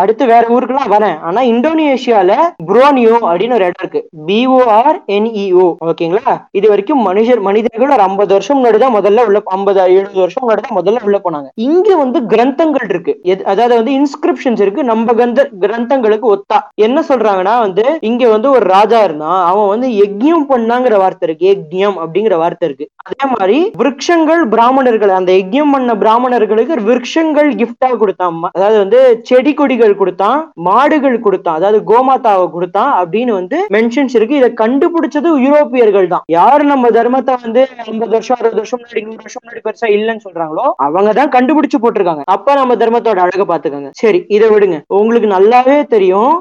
அடுத்து 0.00 0.24
வேற 0.32 0.44
ஊருக்குலாம் 0.56 0.92
வரேன். 0.94 1.16
ஆனா 1.28 1.40
இந்தோனேஷியால 1.52 2.32
புரோனியோ 2.70 3.16
அப்படின்னு 3.28 3.56
ஒரு 3.58 3.66
இடம் 3.68 3.82
இருக்கு. 3.84 4.02
பிஓஆர் 4.28 4.98
என்இஓ 5.16 5.66
ஓகேங்களா 5.90 6.34
இது 6.58 6.66
வரைக்கும் 6.72 7.04
மனுஷர் 7.08 7.42
மனிதர்கள் 7.48 7.94
ஒரு 7.96 8.06
ஐம்பது 8.08 8.32
வருஷம் 8.36 8.58
முன்னாடி 8.58 8.78
தான் 8.84 8.96
முதல்ல 8.98 9.26
உள்ள 9.28 9.40
ஐம்பது 9.56 9.80
எழுபது 9.98 10.22
வருஷம் 10.24 10.48
முன்னாடி 10.50 10.64
தான் 10.66 10.78
முதல்ல 10.78 11.04
உள்ள 11.08 11.18
போனாங்க. 11.24 11.48
இங்க 11.68 11.88
வந்து 12.02 12.18
கிரந்தங்கள் 12.32 12.88
இருக்கு. 12.92 13.12
அதாவது 13.52 13.74
வந்து 13.80 13.92
இன்ஸ்கிரிப்ஷன்ஸ் 14.00 14.62
இருக்கு. 14.64 14.82
நம்ம 14.90 15.14
கந்த 15.20 15.40
கிரந்தங்களுக்கு 15.64 16.26
ஒத்தா. 16.34 16.58
என்ன 16.86 17.04
சொல்றாங்கன்னா 17.10 17.54
வந்து 17.64 17.84
இங்க 18.10 18.24
வந்து 18.34 18.48
ஒரு 18.56 18.66
ராஜா 18.76 19.00
இருந்தான். 19.06 19.40
அவன் 19.50 19.70
வந்து 19.72 19.88
யஜ்யம் 20.02 20.46
பண்ணாங்கிற 20.52 20.96
வார்த்தை 21.02 21.26
இருக்கு. 21.28 21.46
யஜ்யம் 21.52 21.98
அப்படிங்கிற 22.04 22.36
வார்த்தை 22.42 22.66
இருக்கு. 22.68 22.86
அதே 23.08 23.24
மாதிரி 23.34 23.58
விருட்சங்கள் 23.80 24.42
பிராமணர்கள் 24.54 25.12
அந்த 25.18 25.30
யஜ்யம் 25.40 25.72
பண்ண 25.74 25.94
பிராமணர்களுக்கு 26.02 26.78
விருட்சங்கள் 26.88 27.50
கிஃப்டா 27.60 27.90
கொடுத்தான். 28.02 28.38
அதாவது 28.56 28.78
வந்து 28.82 29.00
செடி 29.28 29.52
கொடிகள் 29.60 29.98
கொடுத்தான் 30.00 30.40
மாடுகள் 30.68 31.18
கொடுத்தான் 31.26 31.58
அதாவது 31.60 31.78
கோமாதாவை 31.90 32.46
கொடுத்தான் 32.56 32.92
அப்படின்னு 33.02 33.32
வந்து 33.40 33.58
மென்ஷன்ஸ் 33.76 34.16
இருக்கு. 34.18 34.40
இதை 34.40 34.50
கண்டுபிடிச்சது 34.62 35.28
யூரோப்பியர்கள் 35.46 36.08
தான். 36.14 36.24
யாரு 36.38 36.64
நம்ம 36.72 36.90
தர்மத்தை 36.98 37.34
வந்து 37.44 37.62
ஐம்பது 37.86 38.12
வருஷம் 38.16 38.38
அறுபது 38.40 38.60
வருஷம் 38.62 38.80
முன்னாடி 38.82 39.04
நூறு 39.06 39.22
வருஷம் 39.24 39.42
முன்னாடி 39.44 39.62
பெருசா 39.66 39.88
இல்லைன்னு 39.96 40.24
சொல்றாங்களோ 40.40 40.66
அவங்க 40.86 41.10
தான் 41.18 41.32
கண்டுபிடிச்சு 41.36 41.78
போட்டிருக்காங்க. 41.82 42.24
அப்ப 42.34 42.54
நம்ம 42.60 42.74
தர்மத்தோட 42.82 43.20
அழக 43.24 43.44
பாத்துக்கோங்க 43.50 43.90
சரி 44.02 44.20
இதை 44.36 44.46
விடுங்க. 44.52 44.78
உங்களுக்கு 45.00 45.28
நல்லாவே 45.36 45.76
தெரியும் 45.94 46.34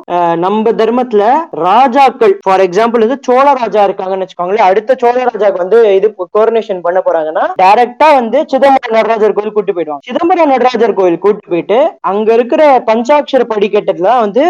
நம்ம 0.45 0.71
தர்மத்துல 0.81 1.23
ராஜாக்கள் 1.67 2.33
ஃபார் 2.45 2.63
எக்ஸாம்பிள் 2.67 3.05
வந்து 3.05 3.19
சோழ 3.27 3.45
ராஜா 3.61 3.81
இருக்காங்கன்னு 3.87 4.25
வச்சுக்கோங்களேன். 4.25 4.67
அடுத்த 4.69 4.97
சோழ 5.01 5.17
ராஜாக்கு 5.29 5.63
வந்து 5.63 5.79
இது 5.99 6.07
கோரனேஷன் 6.37 6.83
பண்ண 6.85 6.99
போறாங்கன்னா 7.07 7.45
டைரக்டா 7.63 8.09
வந்து 8.19 8.39
சிதம்பரம் 8.53 8.97
நடராஜர் 8.97 9.37
கோயில் 9.37 9.55
கூட்டு 9.57 9.75
போயிடுவாங்க. 9.77 10.05
சிதம்பரம் 10.09 10.51
நடராஜர் 10.53 10.97
கோயில் 10.99 11.23
கூட்டு 11.25 11.51
போயிட்டு 11.53 11.79
அங்க 12.11 12.29
இருக்கிற 12.37 12.63
பஞ்சாட்சர 12.91 13.43
படிக்கட்டுல 13.53 14.09
வந்து 14.25 14.43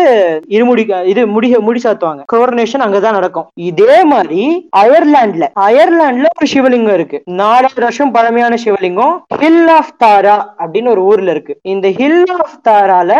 இருமுடி 0.55 0.85
இது 1.11 1.21
முடிய 1.35 1.59
முடி 1.67 1.79
சாத்துவாங்க. 1.83 2.23
கோரனேஷன் 2.33 2.85
அங்கதான் 2.85 3.17
நடக்கும். 3.19 3.47
இதே 3.69 3.97
மாதிரி 4.13 4.43
அயர்லாண்ட்ல 4.83 5.45
அயர்லாண்ட்ல 5.67 6.27
ஒரு 6.37 6.47
சிவலிங்கம் 6.53 6.97
இருக்கு. 6.99 7.17
நாலாயிரம் 7.41 7.85
வருஷம் 7.87 8.13
பழமையான 8.15 8.53
சிவலிங்கம். 8.63 9.15
ஹில் 9.41 9.69
ஆஃப் 9.77 9.91
தாரா 10.03 10.35
அப்படின்னு 10.61 10.91
ஒரு 10.93 11.01
ஊர்ல 11.09 11.33
இருக்கு. 11.35 11.53
இந்த 11.73 11.87
ஹில் 11.99 12.31
ஆஃப் 12.37 12.55
தாரால 12.67 13.11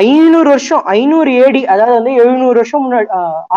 ஐநூறு 0.00 0.48
வருஷம் 0.52 0.82
ஐநூறு 0.94 1.30
ஏடி 1.44 1.60
அதாவது 1.72 1.94
வந்து 1.98 2.12
எழுநூறு 2.22 2.56
வருஷம் 2.60 2.82
முன்னாடி 2.84 3.06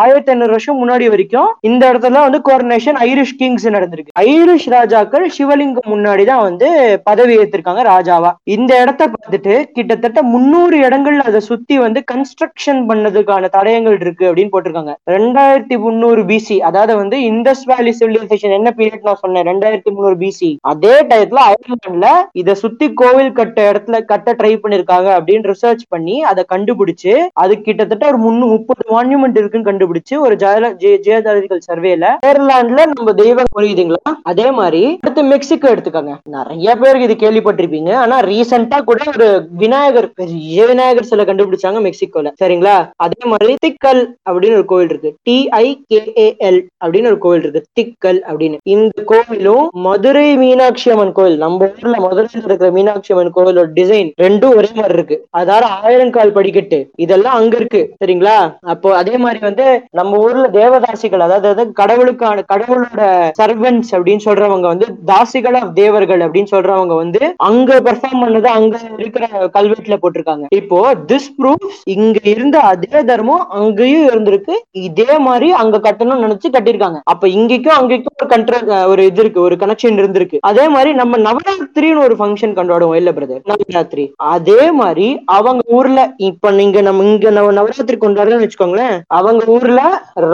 ஆயிரத்தி 0.02 0.30
ஐநூறு 0.34 0.52
வருஷம் 0.56 0.78
முன்னாடி 0.82 1.06
வரைக்கும் 1.14 1.50
இந்த 1.70 1.82
இடத்துல 1.92 2.22
வந்து 2.26 2.40
கோரனேஷன் 2.48 2.98
ஐரிஷ் 3.08 3.34
கிங்ஸ் 3.40 3.66
நடந்திருக்கு. 3.76 4.14
ஐரிஷ் 4.34 4.68
ராஜாக்கள் 4.76 5.26
சிவலிங்கம் 5.36 5.90
முன்னாடி 5.94 6.24
தான் 6.30 6.44
வந்து 6.48 6.68
பதவி 7.08 7.34
ஏத்திருக்காங்க 7.42 7.84
ராஜாவா. 7.92 8.30
இந்த 8.56 8.72
இடத்த 8.84 9.08
பார்த்துட்டு 9.14 9.54
கிட்டத்தட்ட 9.78 10.22
முன்னூறு 10.34 10.78
இடங்கள்ல 10.86 11.26
அதை 11.32 11.42
சுத்தி 11.50 11.76
வந்து 11.84 12.02
கன்ஸ்ட்ரக்ஷன் 12.12 12.82
பண்ணதுக்கான 12.90 13.50
தடயங்கள் 13.56 13.98
இருக்கு 14.04 14.24
அப்படின்னு 14.30 14.54
போட்டிருக்காங்க. 14.54 14.94
ரெண்டாயிரத்தி 15.16 15.78
முந்நூறு 15.84 16.24
பிசி 16.32 16.58
அதாவது 16.70 16.94
வந்து 17.02 17.16
இண்டஸ் 17.30 17.64
வேலி 17.72 17.94
சிவிலைசேஷன் 18.00 18.56
என்ன 18.58 18.74
பீரியட் 18.80 19.08
நான் 19.10 19.22
சொன்னேன் 19.24 19.48
ரெண்டாயிரத்தி 19.52 19.90
முந்நூறு 19.94 20.18
பிசி 20.24 20.50
அதே 20.72 20.94
டயத்துல 21.12 21.42
அயர்லாந்துல 21.74 22.08
இத 22.32 22.54
சுத்தி 22.54 22.86
கோவில் 22.92 23.32
கட்ட 23.32 23.58
இடத்துல 23.72 23.96
கட்ட 24.04 24.32
ட்ரை 24.32 24.52
பண்ணிருக்காங்க 24.62 25.08
அப்படின்னு 25.16 25.50
ரிசர்ச் 25.52 25.84
பண்ணி 25.88 26.16
அதை 26.30 26.42
கண்டுபிடிச்சு 26.52 27.14
அது 27.42 27.54
கிட்டத்தட்ட 27.66 28.04
ஒரு 28.10 28.18
முன்னு 28.24 28.48
முப்பது 28.54 28.84
மான்யூமெண்ட் 28.94 29.38
இருக்குன்னு 29.40 29.68
கண்டுபிடிச்சு 29.70 30.14
ஒரு 30.18 30.36
ஜியோதாலஜிக்கல் 30.42 31.64
சர்வேல 31.68 32.10
அயர்லாந்துல 32.26 32.84
நம்ம 32.94 33.14
தெய்வம் 33.22 33.52
புரியுதுங்களா? 33.58 34.12
அதே 34.30 34.46
மாதிரி 34.58 34.82
அடுத்து 35.02 35.22
மெக்சிகோ 35.32 35.68
எடுத்துக்கோங்க. 35.74 36.14
நிறைய 36.36 36.76
பேருக்கு 36.82 37.08
இது 37.08 37.16
கேள்விப்பட்டிருப்பீங்க 37.24 37.90
ஆனா 38.04 38.16
ரீசெண்டா 38.30 38.78
கூட 38.90 39.00
ஒரு 39.14 39.28
விநாயகர் 39.62 40.10
பெரிய 40.20 40.66
விநாயகர் 40.72 41.10
சிலை 41.10 41.24
கண்டுபிடிச்சாங்க 41.30 41.80
மெக்சிகோல. 41.86 42.32
சரிங்களா? 42.42 42.76
அதே 43.06 43.22
மாதிரி 43.32 43.54
திக்கல் 43.66 44.02
அப்படின்னு 44.30 44.58
ஒரு 44.60 44.66
கோவில் 44.72 44.90
இருக்கு. 44.92 45.12
டி 45.28 45.36
ஐ 45.64 45.66
கே 45.88 46.00
எல் 46.48 46.60
அப்படின்னு 46.84 47.10
ஒரு 47.12 47.18
கோவில் 47.24 47.44
இருக்கு. 47.46 47.62
திக்கல் 47.80 48.20
அப்படின்னு. 48.30 48.58
இந்த 48.74 49.02
கோவிலும் 49.12 49.64
மதுரை 49.86 50.26
மீனாட்சி 50.42 50.88
அம்மன் 50.94 51.14
கோவில் 51.18 51.38
நம்ம 51.44 51.63
ஊர்ல 51.64 51.96
மதுரையில் 52.04 52.48
இருக்கிற 52.48 52.70
மீனாட்சி 52.76 53.12
அம்மன் 53.14 53.34
கோவிலோட 53.36 53.68
டிசைன் 53.80 54.10
ரெண்டும் 54.24 54.56
ஒரே 54.58 54.70
மாதிரி 54.76 54.96
இருக்கு. 54.98 55.18
அதாவது 55.40 55.66
ஆயிரங்கால் 55.80 56.36
படிக்கட்டு. 56.38 56.80
இதெல்லாம் 57.04 57.38
அங்க 57.40 57.56
இருக்கு. 57.56 57.82
சரிங்களா? 58.02 58.36
அப்போ 58.72 58.88
அதே 58.96 59.14
மாதிரி 59.16 59.40
வந்து 59.48 59.66
நம்ம 59.90 60.18
ஊர்ல 60.18 60.46
தேவதாசிகள் 60.58 61.24
அதாவது 61.28 61.64
கடவுளுக்கான 61.80 62.44
கடவுளோட 62.52 63.02
சர்வன்ஸ் 63.40 63.90
அப்படின்னு 63.96 64.24
சொல்றவங்க 64.28 64.66
வந்து 64.72 64.86
தாசிகள் 65.12 65.56
ஆஃப் 65.60 65.74
தேவர்கள் 65.74 66.22
அப்படின்னு 66.26 66.52
சொல்றவங்க 66.54 66.94
வந்து 66.94 67.22
அங்க 67.48 67.80
பெர்ஃபார்ம் 67.86 68.22
பண்ணது 68.24 68.48
அங்க 68.58 68.80
இருக்கிற 68.98 69.26
கல்வெட்டுல 69.58 69.96
போட்டிருக்காங்க. 70.02 70.44
இப்போ 70.60 70.78
திஸ் 71.12 71.30
ப்ரூஃப் 71.38 71.66
இங்க 71.96 72.18
இருந்த 72.34 72.56
அதே 72.72 73.02
தர்மம் 73.10 73.48
அங்கேயும் 73.60 74.08
இருந்திருக்கு. 74.08 74.54
இதே 74.88 75.18
மாதிரி 75.18 75.50
அங்க 75.62 75.78
கட்டணும்னு 75.78 76.24
நினைச்சு 76.26 76.48
கட்டியிருக்காங்க. 76.56 76.98
அப்ப 77.04 77.28
இங்கேக்கும் 77.28 77.78
அங்கேக்கும் 77.80 78.16
ஒரு 78.20 78.28
கண்ட்ர 78.34 78.86
ஒரு 78.86 79.04
இது 79.10 79.20
இருக்கு. 79.20 79.40
ஒரு 79.40 79.54
கனெக்ஷன் 79.54 80.00
இருந்திருக்கு. 80.00 80.38
அதே 80.40 80.68
மாதிரி 80.68 80.92
நம்ம 80.92 81.16
நவராத்திரின்னு 81.54 82.04
ஒரு 82.06 82.14
ஃபங்க்ஷன் 82.18 82.54
கொண்டாடுவோம். 82.58 82.96
இல்ல 83.00 83.10
பிரதர் 83.16 83.42
நவராத்திரி. 83.50 84.04
அதே 84.34 84.62
மாதிரி 84.80 85.08
அவங்க 85.36 85.62
ஊர்ல 85.78 86.00
இப்ப 86.28 86.50
நீங்க 86.60 86.78
நம்ம 86.88 87.04
இங்க 87.10 87.30
நவராத்திரி 87.38 87.98
கொண்டாடுறோம்னு 88.04 88.44
வச்சுக்கோங்களேன். 88.44 88.96
அவங்க 89.18 89.44
ஊர்ல 89.56 89.80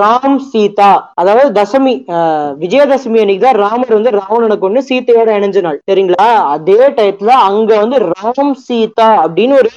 ராம் 0.00 0.38
சீதா 0.50 0.90
அதாவது 1.20 1.48
தசமி 1.60 1.94
விஜயதசமி 2.62 3.20
அன்னைக்கு 3.22 3.44
தான் 3.46 3.60
ராமர் 3.64 3.96
வந்து 3.98 4.14
ராவணனை 4.20 4.56
கொண்டு 4.64 4.82
சீத்தையோட 4.88 5.30
இணைஞ்ச 5.38 5.60
நாள். 5.66 5.78
சரிங்களா? 5.90 6.28
அதே 6.54 6.80
டயத்துல 6.98 7.34
அங்க 7.48 7.70
வந்து 7.82 7.98
ராம் 8.12 8.54
சீதா 8.66 9.08
அப்படின்னு 9.24 9.56
ஒரு 9.60 9.70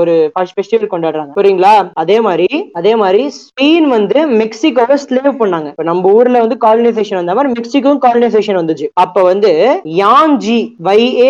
ஒரு 0.00 0.14
ஃபெஸ்டிவல் 0.56 0.92
கொண்டாடுறாங்க. 0.94 1.32
புரியுங்களா? 1.38 1.74
அதே 2.02 2.18
மாதிரி 2.28 2.48
அதே 2.80 2.92
மாதிரி 3.02 3.22
ஸ்பெயின் 3.40 3.88
வந்து 3.96 4.18
மெக்சிகோவை 4.42 4.96
ஸ்லேவ் 5.06 5.40
பண்ணாங்க. 5.42 5.68
இப்ப 5.74 5.86
நம்ம 5.90 6.12
ஊர்ல 6.18 6.42
வந்து 6.44 6.58
காலனைசேஷன் 6.66 7.20
வந்த 7.20 7.34
மாதிரி 7.38 7.54
மெக்சிகோவும் 7.58 8.02
காலனைசேஷன் 8.06 8.60
வந்துச்சு. 8.60 8.86
அப்ப 9.04 9.22
வந்து 9.30 9.50
யான் 10.02 10.34
வை 10.78 11.00
ஏ 11.18 11.28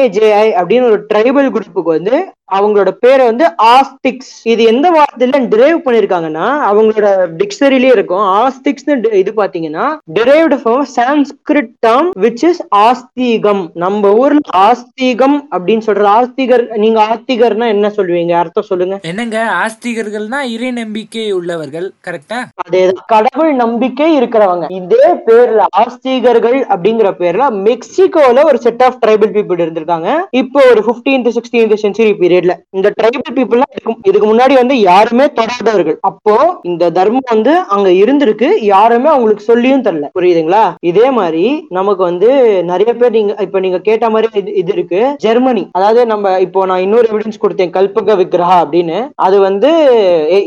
அப்படின்னு 0.57 0.83
ஒரு 0.83 1.07
ட்ரைபல் 1.15 1.51
குரூப்புக்கு 1.51 1.91
வந்து 1.91 2.17
அவங்களோட 2.51 2.91
பேரை 2.91 3.27
வந்து 3.27 3.47
ஆஸ்டிக்ஸ் 3.63 4.31
இது 4.43 4.65
எந்த 4.65 4.87
வார்த்தையில 4.91 5.49
டிரைவ் 5.49 5.79
பண்ணிருக்காங்கன்னா 5.85 6.47
அவங்களோட 6.71 7.29
டிக்ஷனரியிலே 7.39 7.93
இருக்கும். 7.97 8.27
ஆஸ்டிக்ஸ் 8.41 9.13
இது 9.13 9.33
பாத்தீங்கன்னா 9.37 9.99
derived 10.15 10.55
from 10.65 10.85
sanskrit 10.97 11.69
term 11.87 12.09
which 12.21 12.43
is 12.43 12.59
ஆஸ்திகம். 12.77 13.71
நம்ம 13.75 14.13
ஊர்ல 14.13 14.39
ஆஸ்திகம் 14.57 15.37
அப்படின்னு 15.51 15.79
சொல்றது 15.79 16.09
ஆஸ்திகர் 16.09 16.77
நீங்க 16.77 17.01
ஆஸ்திகர்னா 17.03 17.69
என்ன 17.69 17.89
சொல்லுவீங்க? 17.97 18.33
அர்த்தம் 18.33 18.65
சொல்லுங்க. 18.65 18.99
என்னங்க? 19.03 19.53
ஆஸ்திகர்கள்னா 19.63 20.41
இறை 20.41 20.71
நம்பிக்கை 20.71 21.33
உள்ளவர்கள் 21.33 21.93
கரெக்டா 22.05 22.45
அதேதான். 22.71 23.03
கடவுள் 23.07 23.55
நம்பிக்கை 23.55 24.21
இருக்கிறவங்க. 24.21 24.73
இதே 24.73 25.09
பேர்ல 25.27 25.65
ஆஸ்திகர்கள் 25.79 26.59
அப்படிங்கிற 26.75 27.09
பேர்ல 27.21 27.45
மெக்சிகோல 27.67 28.45
ஒரு 28.45 28.59
செட் 28.59 28.83
ஆஃப் 28.83 28.97
ட்ரைபல் 29.07 29.35
பீப்புள் 29.37 29.63
இருந்திருக்காங்க. 29.65 30.19
இப்போ 30.31 30.61
ஒரு 30.71 30.83
15th 30.87 31.31
சிக்ஸ்டீன்த் 31.37 31.75
சென்ச்சுரி 31.75 32.13
பீரியட்ல 32.41 32.55
இந்த 32.79 32.89
ட்ரைபல் 32.99 33.35
பீப்புள் 33.37 33.63
இதுக்கு 34.09 34.27
முன்னாடி 34.31 34.55
வந்து 34.61 34.75
யாருமே 34.91 35.27
தொடாதவர்கள். 35.39 35.97
அப்போ 36.11 36.35
இந்த 36.71 36.91
தர்மம் 36.99 37.31
வந்து 37.33 37.53
அங்க 37.75 37.89
இருந்திருக்கு. 38.03 38.49
யாருமே 38.75 39.09
அவங்களுக்கு 39.13 39.45
சொல்லியும் 39.51 39.85
தரல. 39.87 40.09
புரியுதுங்களா? 40.19 40.65
இதே 40.91 41.07
மாதிரி 41.19 41.45
நமக்கு 41.79 42.03
வந்து 42.11 42.29
நிறைய 42.71 42.91
பேர் 43.01 43.17
நீங்க 43.19 43.35
இப்ப 43.47 43.61
நீங்க 43.65 43.81
கேட்ட 43.89 44.09
மாதிரி 44.15 44.29
இது 44.43 44.55
இது 44.63 44.73
இருக்கு. 44.77 45.01
ஜெர்மனி. 45.27 45.65
அதாவது 45.79 46.01
நம்ம 46.13 46.35
இப்போ 46.47 46.61
நான் 46.71 46.85
இன்னொரு 46.87 47.09
எவிடன்ஸ் 47.13 47.43
கொடுத்தேன். 47.45 47.75
கல்பக 47.77 48.17
விக்கிரகா 48.21 48.59
அப்படின்னு. 48.65 48.99
அது 49.27 49.37
வந்து 49.49 49.71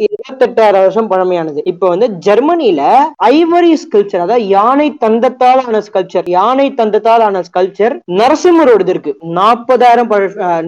இருபத்தெட்டாயிரம் 0.08 0.86
வருஷம் 0.86 1.12
பழமையானது. 1.14 1.62
இப்போ 1.74 1.86
வந்து 1.94 2.10
ஜெர்மனில 2.28 2.82
ஐவரி 3.34 3.72
ஸ்கல்ச்சர் 3.84 4.26
அதாவது 4.26 4.48
யானை 4.58 4.88
தந்தத்தால் 5.06 5.64
ஆன 5.68 5.82
ஸ்கல்ச்சர் 5.88 6.28
யானை 6.38 6.68
தந்தத்தால் 6.82 7.26
ஆன 7.28 7.44
ஸ்கல்ச்சர் 7.50 7.96
நரசிம்மரோடது 8.22 8.94
இருக்கு. 8.96 9.14
நாற்பதாயிரம் 9.40 10.12